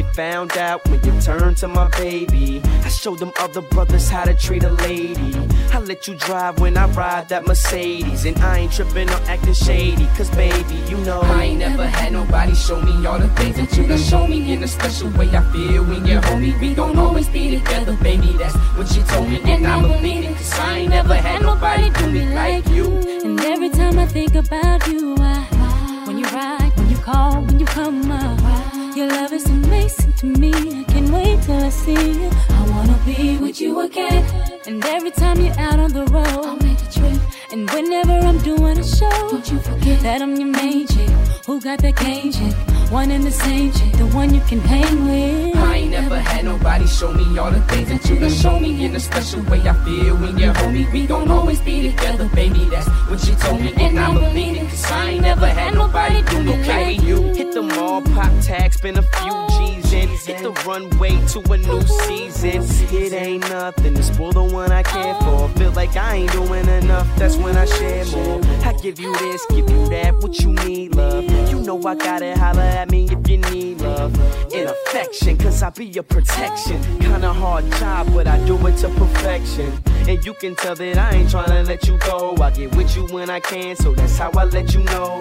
You 0.00 0.06
found 0.14 0.56
out 0.56 0.88
when 0.88 1.04
you 1.04 1.20
turned 1.20 1.58
to 1.58 1.68
my 1.68 1.86
baby. 1.98 2.62
I 2.64 2.88
showed 2.88 3.18
them 3.18 3.32
other 3.38 3.60
brothers 3.60 4.08
how 4.08 4.24
to 4.24 4.32
treat 4.32 4.64
a 4.64 4.70
lady. 4.70 5.36
I 5.74 5.78
let 5.80 6.08
you 6.08 6.14
drive 6.14 6.58
when 6.58 6.78
I 6.78 6.86
ride 6.92 7.28
that 7.28 7.46
Mercedes. 7.46 8.24
And 8.24 8.38
I 8.38 8.60
ain't 8.60 8.72
tripping 8.72 9.10
or 9.10 9.20
acting 9.28 9.52
shady. 9.52 10.06
Cause 10.16 10.30
baby, 10.30 10.76
you 10.88 10.96
know 11.04 11.20
I 11.20 11.44
ain't 11.44 11.58
never 11.58 11.86
had 11.86 12.14
nobody 12.14 12.54
show 12.54 12.80
me 12.80 13.06
all 13.06 13.18
the 13.18 13.28
things 13.28 13.56
that 13.56 13.76
you 13.76 13.86
done 13.86 13.98
show 13.98 14.26
me 14.26 14.50
in 14.50 14.62
a 14.62 14.68
special 14.68 15.10
way. 15.10 15.28
I 15.36 15.42
feel 15.52 15.84
when 15.84 16.06
you're 16.06 16.22
home. 16.22 16.58
We 16.60 16.72
gon' 16.72 16.98
always 16.98 17.28
be 17.28 17.58
together, 17.58 17.94
baby. 18.02 18.32
That's 18.38 18.56
what 18.78 18.90
you 18.96 19.02
told 19.02 19.28
me. 19.28 19.42
And 19.44 19.66
I 19.66 19.82
believe 19.82 20.24
it. 20.24 20.34
Cause 20.34 20.58
I 20.60 20.78
ain't 20.78 20.88
never 20.88 21.14
had 21.14 21.42
nobody 21.42 21.90
do 21.90 22.10
me 22.10 22.34
like 22.34 22.66
you. 22.68 22.86
And 23.22 23.38
every 23.38 23.68
time 23.68 23.98
I 23.98 24.06
think 24.06 24.34
about 24.34 24.86
you, 24.86 25.14
I, 25.18 26.04
when 26.06 26.16
you 26.16 26.24
ride, 26.24 26.72
when 26.74 26.88
you 26.88 26.96
call, 26.96 27.42
when 27.42 27.58
you 27.58 27.66
come 27.66 28.10
up, 28.10 28.79
your 28.96 29.08
love 29.08 29.32
is 29.32 29.46
amazing 29.46 30.12
to 30.14 30.26
me. 30.26 30.52
I 30.52 30.84
can't 30.84 31.10
wait 31.10 31.42
till 31.42 31.62
I 31.62 31.70
see 31.70 31.92
you. 31.92 32.30
I 32.48 32.70
wanna 32.70 32.98
be 33.04 33.36
with 33.38 33.60
you 33.60 33.80
again. 33.80 34.24
And 34.66 34.84
every 34.84 35.10
time 35.10 35.40
you're 35.40 35.58
out 35.58 35.78
on 35.78 35.92
the 35.92 36.04
road, 36.06 36.26
I'll 36.26 36.56
make 36.56 36.80
a 36.80 36.92
trip. 36.92 37.20
And 37.52 37.70
whenever 37.70 38.12
I'm 38.12 38.38
doing 38.38 38.78
a 38.78 38.84
show, 38.84 39.10
don't 39.30 39.50
you 39.50 39.58
forget 39.58 40.00
that 40.00 40.22
I'm 40.22 40.34
your 40.36 40.48
main 40.48 40.86
chick. 40.86 41.10
Who 41.46 41.60
got 41.60 41.78
that 41.80 41.96
game 41.96 42.32
chick? 42.32 42.69
One 42.90 43.12
and 43.12 43.22
the 43.22 43.30
same 43.30 43.70
chick, 43.70 43.92
the 43.92 44.06
one 44.06 44.34
you 44.34 44.40
can 44.48 44.58
hang 44.58 45.04
with. 45.04 45.56
I 45.56 45.76
ain't 45.76 45.92
never 45.92 46.18
had 46.18 46.44
nobody 46.44 46.88
show 46.88 47.12
me 47.12 47.38
all 47.38 47.52
the 47.52 47.60
things 47.70 47.88
that 47.88 48.10
you 48.10 48.18
done 48.18 48.30
show 48.32 48.58
me 48.58 48.84
in 48.84 48.96
a 48.96 49.00
special 49.00 49.42
way. 49.44 49.60
I 49.60 49.74
feel 49.84 50.16
when 50.16 50.36
you're 50.36 50.52
homie, 50.52 50.92
we 50.92 51.06
gon' 51.06 51.30
always 51.30 51.60
be 51.60 51.88
together, 51.88 52.28
baby. 52.34 52.64
That's 52.64 52.88
what 53.08 53.24
you 53.28 53.36
told 53.36 53.60
me, 53.60 53.72
and 53.76 53.96
i'm 53.96 54.14
believe 54.14 54.56
it. 54.56 54.68
Cause 54.68 54.90
I 54.90 55.10
ain't 55.10 55.22
never 55.22 55.46
had 55.46 55.74
nobody 55.74 56.20
do 56.22 56.42
me 56.42 56.56
like 56.66 57.00
you. 57.02 57.32
Hit 57.32 57.52
the 57.52 57.62
mall, 57.62 58.02
pop 58.02 58.32
tag, 58.42 58.72
spend 58.72 58.98
a 58.98 59.02
few 59.02 59.46
G's 59.50 59.79
in. 59.92 60.08
Hit 60.08 60.42
the 60.42 60.52
runway 60.66 61.10
to 61.28 61.40
a 61.52 61.56
new 61.56 61.82
season. 61.82 62.62
It 62.94 63.12
ain't 63.12 63.48
nothing 63.48 63.94
to 63.94 64.02
spoil 64.02 64.32
the 64.32 64.42
one 64.42 64.72
I 64.72 64.82
care 64.82 65.14
for. 65.20 65.48
Feel 65.58 65.72
like 65.72 65.96
I 65.96 66.16
ain't 66.16 66.32
doing 66.32 66.66
enough, 66.68 67.06
that's 67.16 67.36
when 67.36 67.56
I 67.56 67.64
share 67.64 68.04
more. 68.06 68.40
I 68.64 68.72
give 68.82 69.00
you 69.00 69.16
this, 69.18 69.44
give 69.50 69.68
you 69.68 69.88
that, 69.88 70.14
what 70.22 70.38
you 70.40 70.52
need, 70.52 70.94
love. 70.94 71.24
You 71.50 71.60
know 71.60 71.80
I 71.86 71.94
gotta 71.94 72.38
holler 72.38 72.60
at 72.60 72.90
me 72.90 73.04
if 73.10 73.28
you 73.28 73.38
need 73.38 73.80
love 73.80 74.14
and 74.52 74.68
affection, 74.68 75.36
cause 75.36 75.62
I 75.62 75.70
be 75.70 75.86
your 75.86 76.04
protection. 76.04 76.82
Kinda 77.00 77.32
hard 77.32 77.70
job, 77.72 78.12
but 78.12 78.26
I 78.26 78.44
do 78.46 78.54
it 78.66 78.76
to 78.78 78.88
perfection. 78.90 79.72
And 80.08 80.24
you 80.24 80.34
can 80.34 80.56
tell 80.56 80.74
that 80.74 80.98
I 80.98 81.16
ain't 81.16 81.28
tryna 81.28 81.66
let 81.66 81.86
you 81.86 81.98
go. 81.98 82.36
I 82.40 82.50
get 82.50 82.74
with 82.74 82.96
you 82.96 83.06
when 83.08 83.30
I 83.30 83.40
can, 83.40 83.76
so 83.76 83.94
that's 83.94 84.18
how 84.18 84.30
I 84.36 84.44
let 84.44 84.74
you 84.74 84.82
know. 84.84 85.20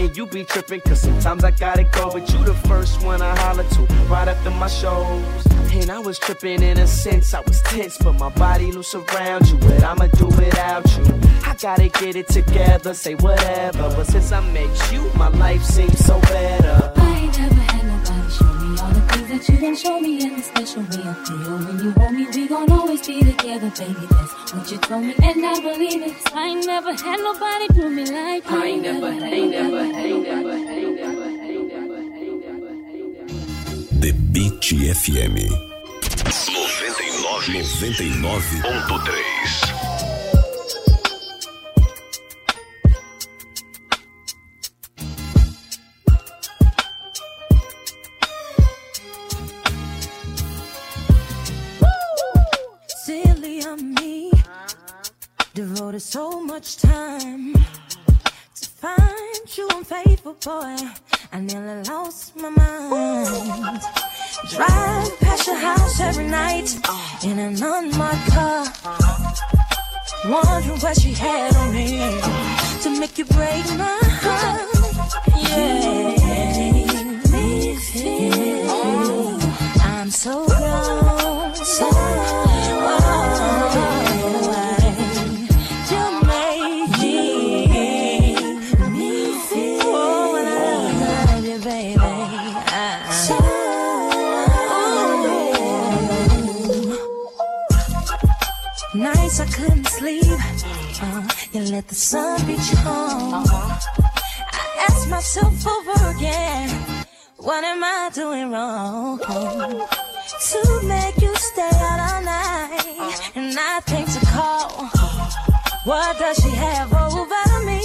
And 0.00 0.16
you 0.16 0.26
be 0.26 0.44
tripping, 0.44 0.80
cause 0.80 1.00
sometimes 1.02 1.44
I 1.44 1.50
gotta 1.50 1.84
go. 1.84 2.10
But 2.10 2.32
you 2.32 2.42
the 2.42 2.54
first 2.54 3.02
one 3.02 3.20
I 3.20 3.38
holler 3.38 3.64
to 3.64 3.82
right 4.08 4.26
after 4.26 4.50
my 4.50 4.66
shows. 4.66 5.46
And 5.72 5.90
I 5.90 5.98
was 5.98 6.18
tripping 6.18 6.62
in 6.62 6.78
a 6.78 6.86
sense, 6.86 7.34
I 7.34 7.40
was 7.40 7.60
tense, 7.62 7.98
but 7.98 8.14
my 8.14 8.30
body 8.30 8.72
loose 8.72 8.94
around 8.94 9.48
you. 9.48 9.58
But 9.58 9.84
I'ma 9.84 10.06
do 10.06 10.26
without 10.26 10.84
you. 10.96 11.04
I 11.44 11.54
gotta 11.54 11.88
get 11.88 12.16
it 12.16 12.28
together, 12.28 12.94
say 12.94 13.14
whatever. 13.14 13.88
But 13.96 14.06
since 14.06 14.32
I 14.32 14.40
met 14.52 14.92
you, 14.92 15.02
my 15.14 15.28
life 15.28 15.62
seems 15.62 15.98
so 16.04 16.18
better. 16.22 16.92
I 16.96 17.18
ain't 17.18 17.38
never 17.38 17.69
that 19.30 19.48
you 19.48 19.56
done 19.58 19.76
show 19.76 20.00
me 20.00 20.20
and 20.22 20.36
the 20.38 20.42
special 20.42 20.82
way 20.82 21.02
I 21.06 21.14
feel 21.24 21.58
when 21.64 21.78
you 21.84 21.90
hold 21.92 22.12
me. 22.12 22.26
We 22.34 22.48
gon' 22.48 22.70
always 22.72 23.06
be 23.06 23.20
together, 23.20 23.70
baby. 23.78 24.06
That's 24.10 24.52
what 24.54 24.70
you 24.70 24.78
told 24.78 25.04
me, 25.04 25.14
and 25.22 25.46
I 25.46 25.60
believe 25.60 26.02
it. 26.02 26.14
'cause 26.18 26.34
I 26.34 26.48
ain't 26.48 26.66
never 26.66 26.92
had 26.94 27.20
nobody 27.20 27.66
do 27.78 27.88
me 27.90 28.04
like 28.06 28.50
you. 28.50 28.58
I 28.58 28.66
ain't 28.66 28.82
never, 28.82 29.06
ain't 29.06 29.50
never, 29.52 29.80
ain't 29.80 30.22
never, 30.26 30.50
ain't 30.50 30.96
never, 30.98 31.28
ain't 31.46 31.68
never. 31.70 32.00
The 34.02 34.12
Beat 34.32 34.60
FM 35.00 35.36
99 37.22 38.22
99.3 38.22 39.79
devoted 55.90 56.06
so 56.06 56.40
much 56.40 56.76
time 56.76 57.52
to 58.54 58.68
find 58.68 59.56
you 59.56 59.68
unfaithful 59.74 60.34
boy. 60.34 60.76
I 61.32 61.40
nearly 61.40 61.82
lost 61.82 62.36
my 62.36 62.48
mind. 62.48 63.80
Drive 64.50 65.18
past 65.20 65.46
your 65.48 65.56
house 65.56 66.00
every 66.00 66.28
night 66.28 66.78
in 67.24 67.38
an 67.40 67.60
unmarked 67.60 68.30
car, 68.30 68.66
wondering 70.28 70.80
what 70.80 71.00
she 71.00 71.12
had 71.12 71.56
on 71.56 71.72
me 71.72 72.20
to 72.82 72.90
make 73.00 73.18
you 73.18 73.24
break 73.24 73.64
my 73.76 73.98
heart. 74.22 74.68
Yeah, 75.36 76.14
I'm 79.82 80.10
so 80.10 80.46
grown, 80.46 81.54
so 81.54 82.49
let 101.70 101.86
the 101.86 101.94
sun 101.94 102.44
beat 102.46 102.58
you 102.70 102.76
home. 102.78 103.44
I 103.46 104.86
ask 104.88 105.08
myself 105.08 105.64
over 105.66 106.10
again, 106.10 106.68
what 107.36 107.62
am 107.62 107.84
I 107.84 108.10
doing 108.12 108.50
wrong? 108.50 109.18
To 109.20 110.80
make 110.84 111.20
you 111.22 111.32
stay 111.36 111.70
out 111.74 112.00
all 112.10 112.22
night 112.22 113.32
and 113.36 113.54
nothing 113.54 114.06
to 114.06 114.26
call. 114.26 114.68
What 115.84 116.18
does 116.18 116.38
she 116.42 116.50
have 116.50 116.92
over 116.92 117.64
me 117.64 117.80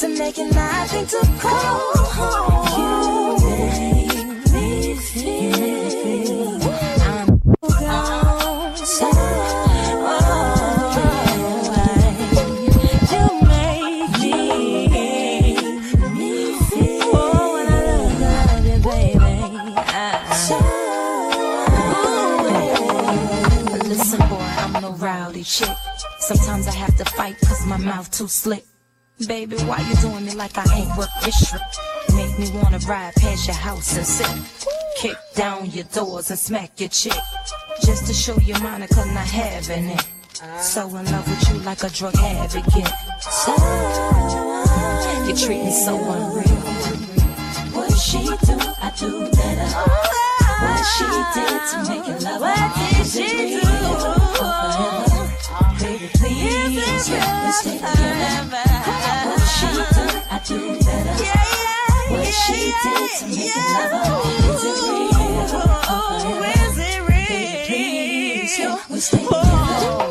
to 0.00 0.08
make 0.18 0.38
it 0.38 0.54
nothing 0.54 1.06
to 1.06 1.20
call? 1.38 1.92
You 2.78 3.36
make 3.44 4.52
me 4.52 4.94
feel 4.96 6.05
chick. 25.46 25.76
Sometimes 26.18 26.66
I 26.66 26.74
have 26.74 26.96
to 26.96 27.04
fight 27.04 27.36
cause 27.40 27.64
my 27.66 27.76
mouth 27.76 28.10
too 28.10 28.28
slick. 28.28 28.64
Baby, 29.26 29.56
why 29.68 29.78
you 29.88 29.94
doing 29.96 30.26
me 30.26 30.34
like 30.34 30.58
I 30.58 30.64
ain't 30.74 30.96
worth 30.98 31.08
shit? 31.22 31.60
Make 32.14 32.38
me 32.38 32.50
wanna 32.60 32.78
ride 32.80 33.14
past 33.14 33.46
your 33.46 33.56
house 33.56 33.96
and 33.96 34.06
sit. 34.06 34.66
Kick 34.96 35.16
down 35.34 35.70
your 35.70 35.84
doors 35.84 36.30
and 36.30 36.38
smack 36.38 36.80
your 36.80 36.88
chick. 36.88 37.18
Just 37.82 38.06
to 38.08 38.12
show 38.12 38.36
you 38.40 38.54
Monica 38.60 38.96
not 39.14 39.26
having 39.26 39.90
it. 39.90 40.04
So 40.60 40.88
in 40.88 41.04
love 41.06 41.28
with 41.28 41.48
you 41.48 41.58
like 41.60 41.82
a 41.82 41.90
drug 41.90 42.16
advocate. 42.16 42.92
So 43.20 43.52
you 45.26 45.34
treat 45.36 45.62
me 45.64 45.70
so 45.70 45.94
unreal. 45.96 46.60
What 47.72 47.92
she 47.96 48.18
do, 48.18 48.56
I 48.82 48.92
do 48.98 49.30
better. 49.30 49.68
What 50.62 50.82
she 50.94 51.06
did 51.34 51.60
to 51.70 51.76
make 51.88 52.08
it 52.08 52.22
love 52.22 52.40
What 52.40 52.74
did 52.76 53.06
she 53.06 53.60
do? 53.60 54.25
Baby, 56.96 57.08
please, 57.08 57.82
let's. 57.82 58.58
What 59.28 59.48
she 59.52 59.66
do, 59.68 60.04
I 60.30 60.40
do 60.46 60.78
better. 60.80 61.14
What 62.10 62.26
she 62.26 62.72
did 62.72 63.10
to 63.18 63.26
make 63.28 63.56
it 63.56 63.92
love 63.92 64.54
Is 64.54 64.64
it 64.64 64.76
real? 64.82 65.60
Oh, 65.88 66.42
is 66.42 66.78
it 66.78 67.00
real? 67.02 67.28
Baby, 67.28 68.48
please, 68.48 68.60
let's 68.90 69.04
stay 69.04 69.24
together. 69.24 70.05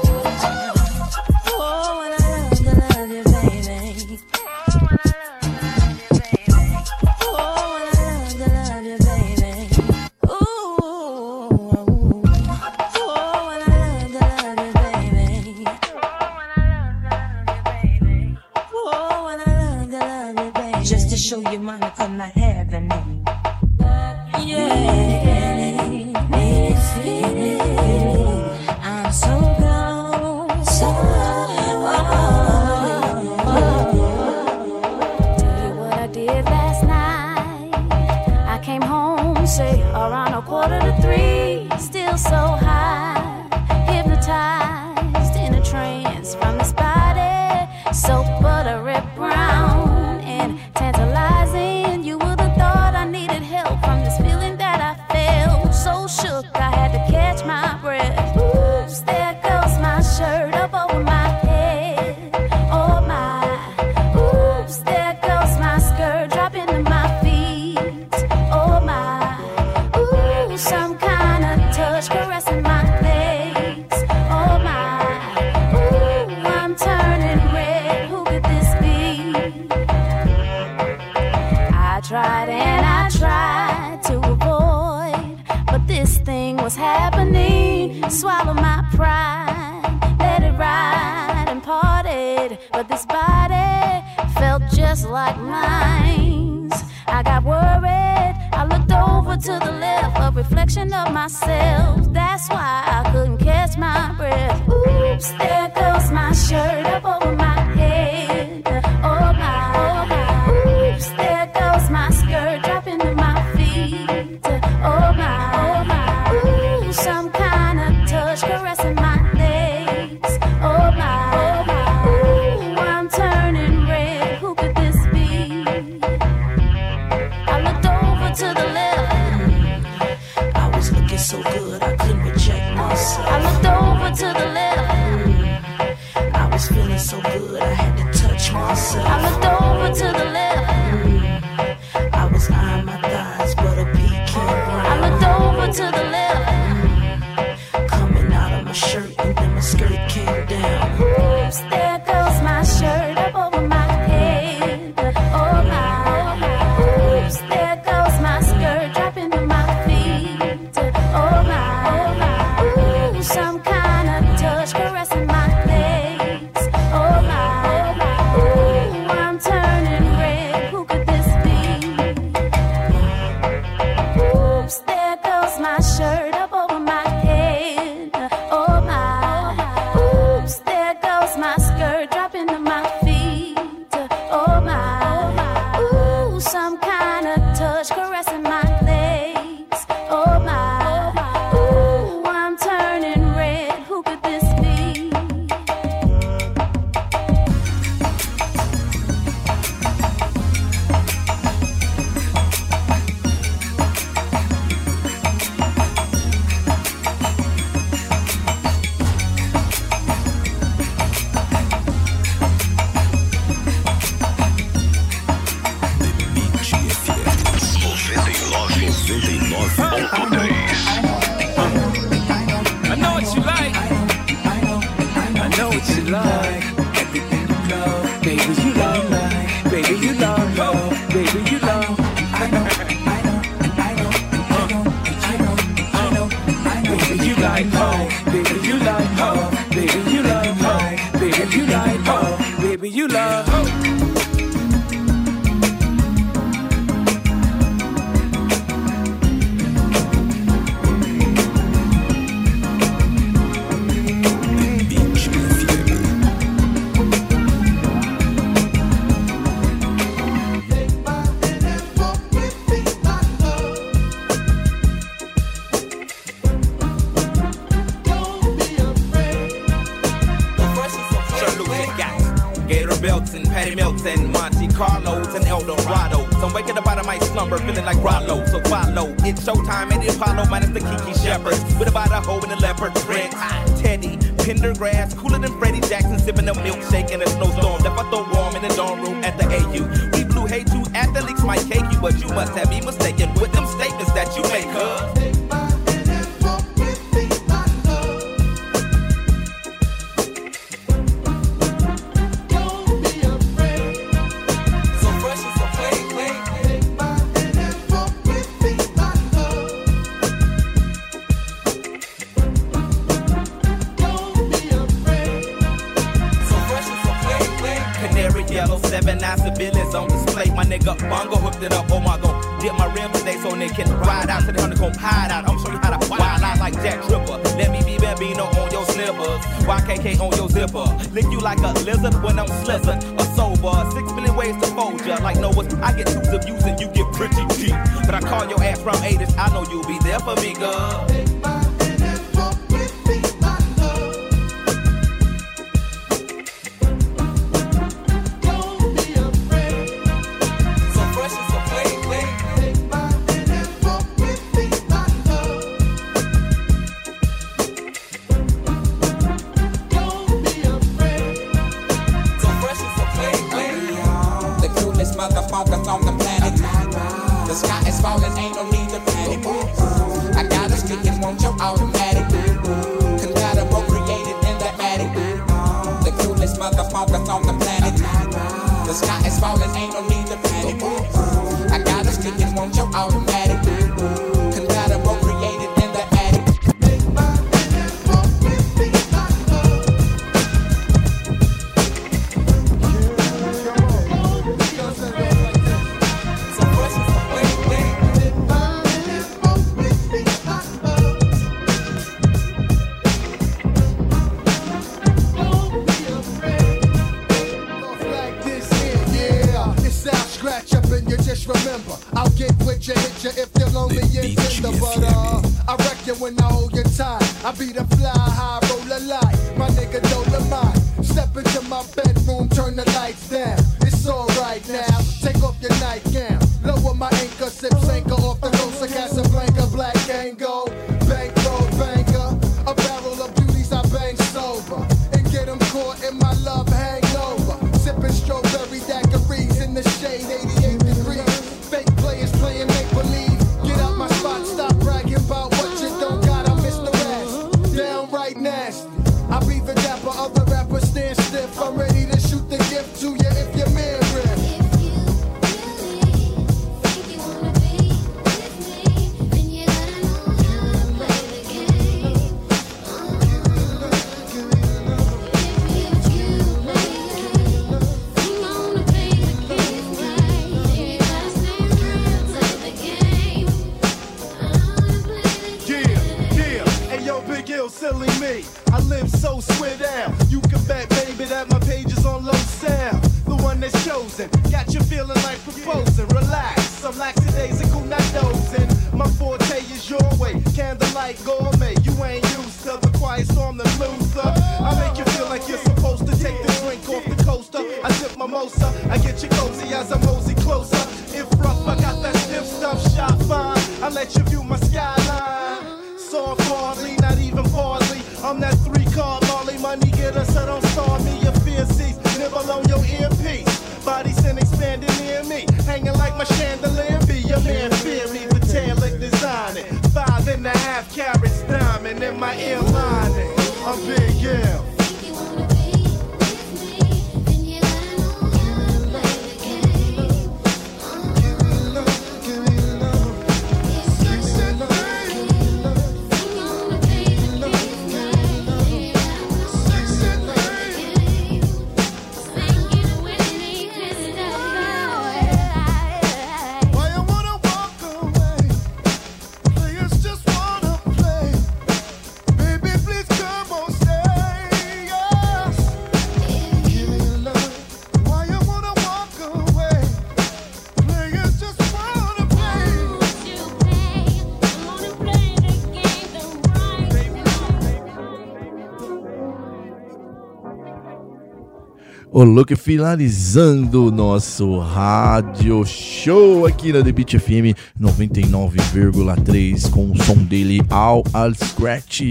Louco, 572.26 572.58
finalizando 572.58 573.86
o 573.86 573.92
nosso 573.92 574.58
rádio 574.58 575.64
show 575.64 576.48
aqui 576.48 576.74
na 576.74 576.84
The 576.84 576.92
Beat 576.92 577.20
FM 577.20 577.54
99,3 577.80 579.70
com 579.70 579.92
o 579.92 580.04
som 580.04 580.18
dele 580.18 580.60
All 580.72 581.04
Al 581.14 581.36
Scratch 581.36 582.02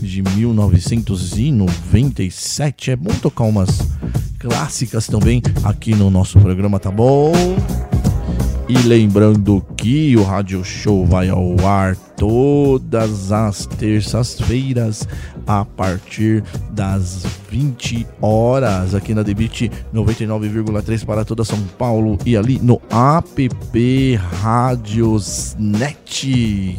de 0.00 0.22
1997. 0.22 2.92
É 2.92 2.96
bom 2.96 3.12
tocar 3.20 3.44
umas 3.44 3.86
clássicas 4.38 5.06
também 5.06 5.42
aqui 5.62 5.94
no 5.94 6.08
nosso 6.08 6.38
programa, 6.38 6.80
tá 6.80 6.90
bom? 6.90 7.34
E 8.70 8.78
lembrando 8.86 9.62
que 9.76 10.16
o 10.16 10.22
Rádio 10.22 10.64
Show 10.64 11.04
vai 11.06 11.28
ao 11.28 11.54
ar 11.66 11.94
todas 12.16 13.32
as 13.32 13.66
terças-feiras 13.66 15.06
a 15.46 15.62
partir 15.64 16.44
das 16.70 17.24
20 17.58 18.06
horas 18.22 18.94
aqui 18.94 19.12
na 19.12 19.24
Debit 19.24 19.68
99,3 19.92 21.04
para 21.04 21.24
toda 21.24 21.42
São 21.42 21.58
Paulo 21.76 22.16
e 22.24 22.36
ali 22.36 22.60
no 22.62 22.80
app 22.88 24.16
Rádios 24.40 25.56
Net. 25.58 26.78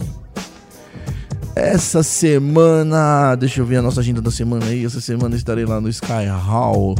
Essa 1.54 2.02
semana, 2.02 3.36
deixa 3.36 3.60
eu 3.60 3.66
ver 3.66 3.76
a 3.76 3.82
nossa 3.82 4.00
agenda 4.00 4.22
da 4.22 4.32
semana 4.32 4.68
aí. 4.68 4.86
Essa 4.86 5.02
semana 5.02 5.36
estarei 5.36 5.66
lá 5.66 5.82
no 5.82 5.90
Sky 5.90 6.28
Hall, 6.32 6.96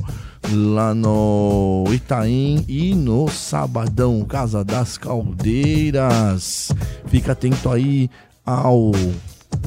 lá 0.52 0.94
no 0.94 1.86
Itaim 1.94 2.66
e 2.68 2.94
no 2.94 3.30
Sabadão, 3.30 4.26
Casa 4.26 4.62
das 4.62 4.98
Caldeiras. 4.98 6.70
Fica 7.06 7.32
atento 7.32 7.70
aí 7.70 8.10
ao 8.46 8.92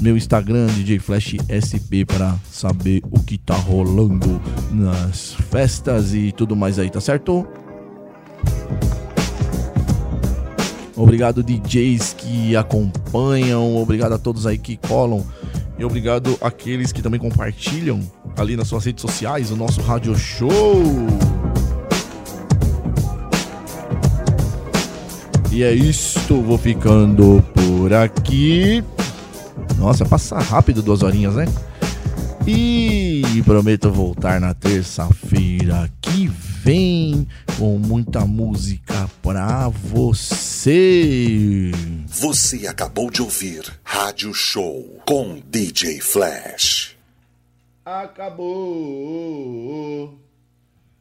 meu 0.00 0.16
Instagram, 0.16 0.66
DJ 0.66 0.98
Flash 0.98 1.36
SP, 1.48 2.04
para 2.04 2.36
saber 2.50 3.02
o 3.10 3.20
que 3.20 3.38
tá 3.38 3.54
rolando 3.54 4.40
nas 4.70 5.34
festas 5.50 6.14
e 6.14 6.32
tudo 6.32 6.56
mais 6.56 6.78
aí, 6.78 6.90
tá 6.90 7.00
certo? 7.00 7.46
Obrigado 10.96 11.42
DJs 11.42 12.14
que 12.18 12.54
acompanham, 12.56 13.76
obrigado 13.76 14.12
a 14.12 14.18
todos 14.18 14.46
aí 14.46 14.58
que 14.58 14.76
colam 14.76 15.26
e 15.78 15.84
obrigado 15.84 16.36
àqueles 16.40 16.92
que 16.92 17.02
também 17.02 17.18
compartilham 17.18 18.00
ali 18.36 18.56
nas 18.56 18.68
suas 18.68 18.84
redes 18.84 19.02
sociais 19.02 19.50
o 19.50 19.56
nosso 19.56 19.80
rádio 19.80 20.16
show. 20.16 20.52
E 25.50 25.62
é 25.62 25.72
isto, 25.72 26.40
vou 26.40 26.56
ficando 26.56 27.42
por 27.54 27.92
aqui. 27.92 28.82
Nossa, 29.82 30.06
passa 30.06 30.38
rápido 30.38 30.80
duas 30.80 31.02
horinhas, 31.02 31.34
né? 31.34 31.44
E 32.46 33.42
prometo 33.44 33.90
voltar 33.90 34.40
na 34.40 34.54
terça-feira 34.54 35.90
que 36.00 36.28
vem 36.28 37.26
com 37.58 37.78
muita 37.78 38.20
música 38.20 39.10
pra 39.20 39.68
você. 39.68 41.72
Você 42.06 42.68
acabou 42.68 43.10
de 43.10 43.22
ouvir 43.22 43.64
Rádio 43.82 44.32
Show 44.32 45.00
com 45.04 45.42
DJ 45.50 46.00
Flash. 46.00 46.94
Acabou. 47.84 49.42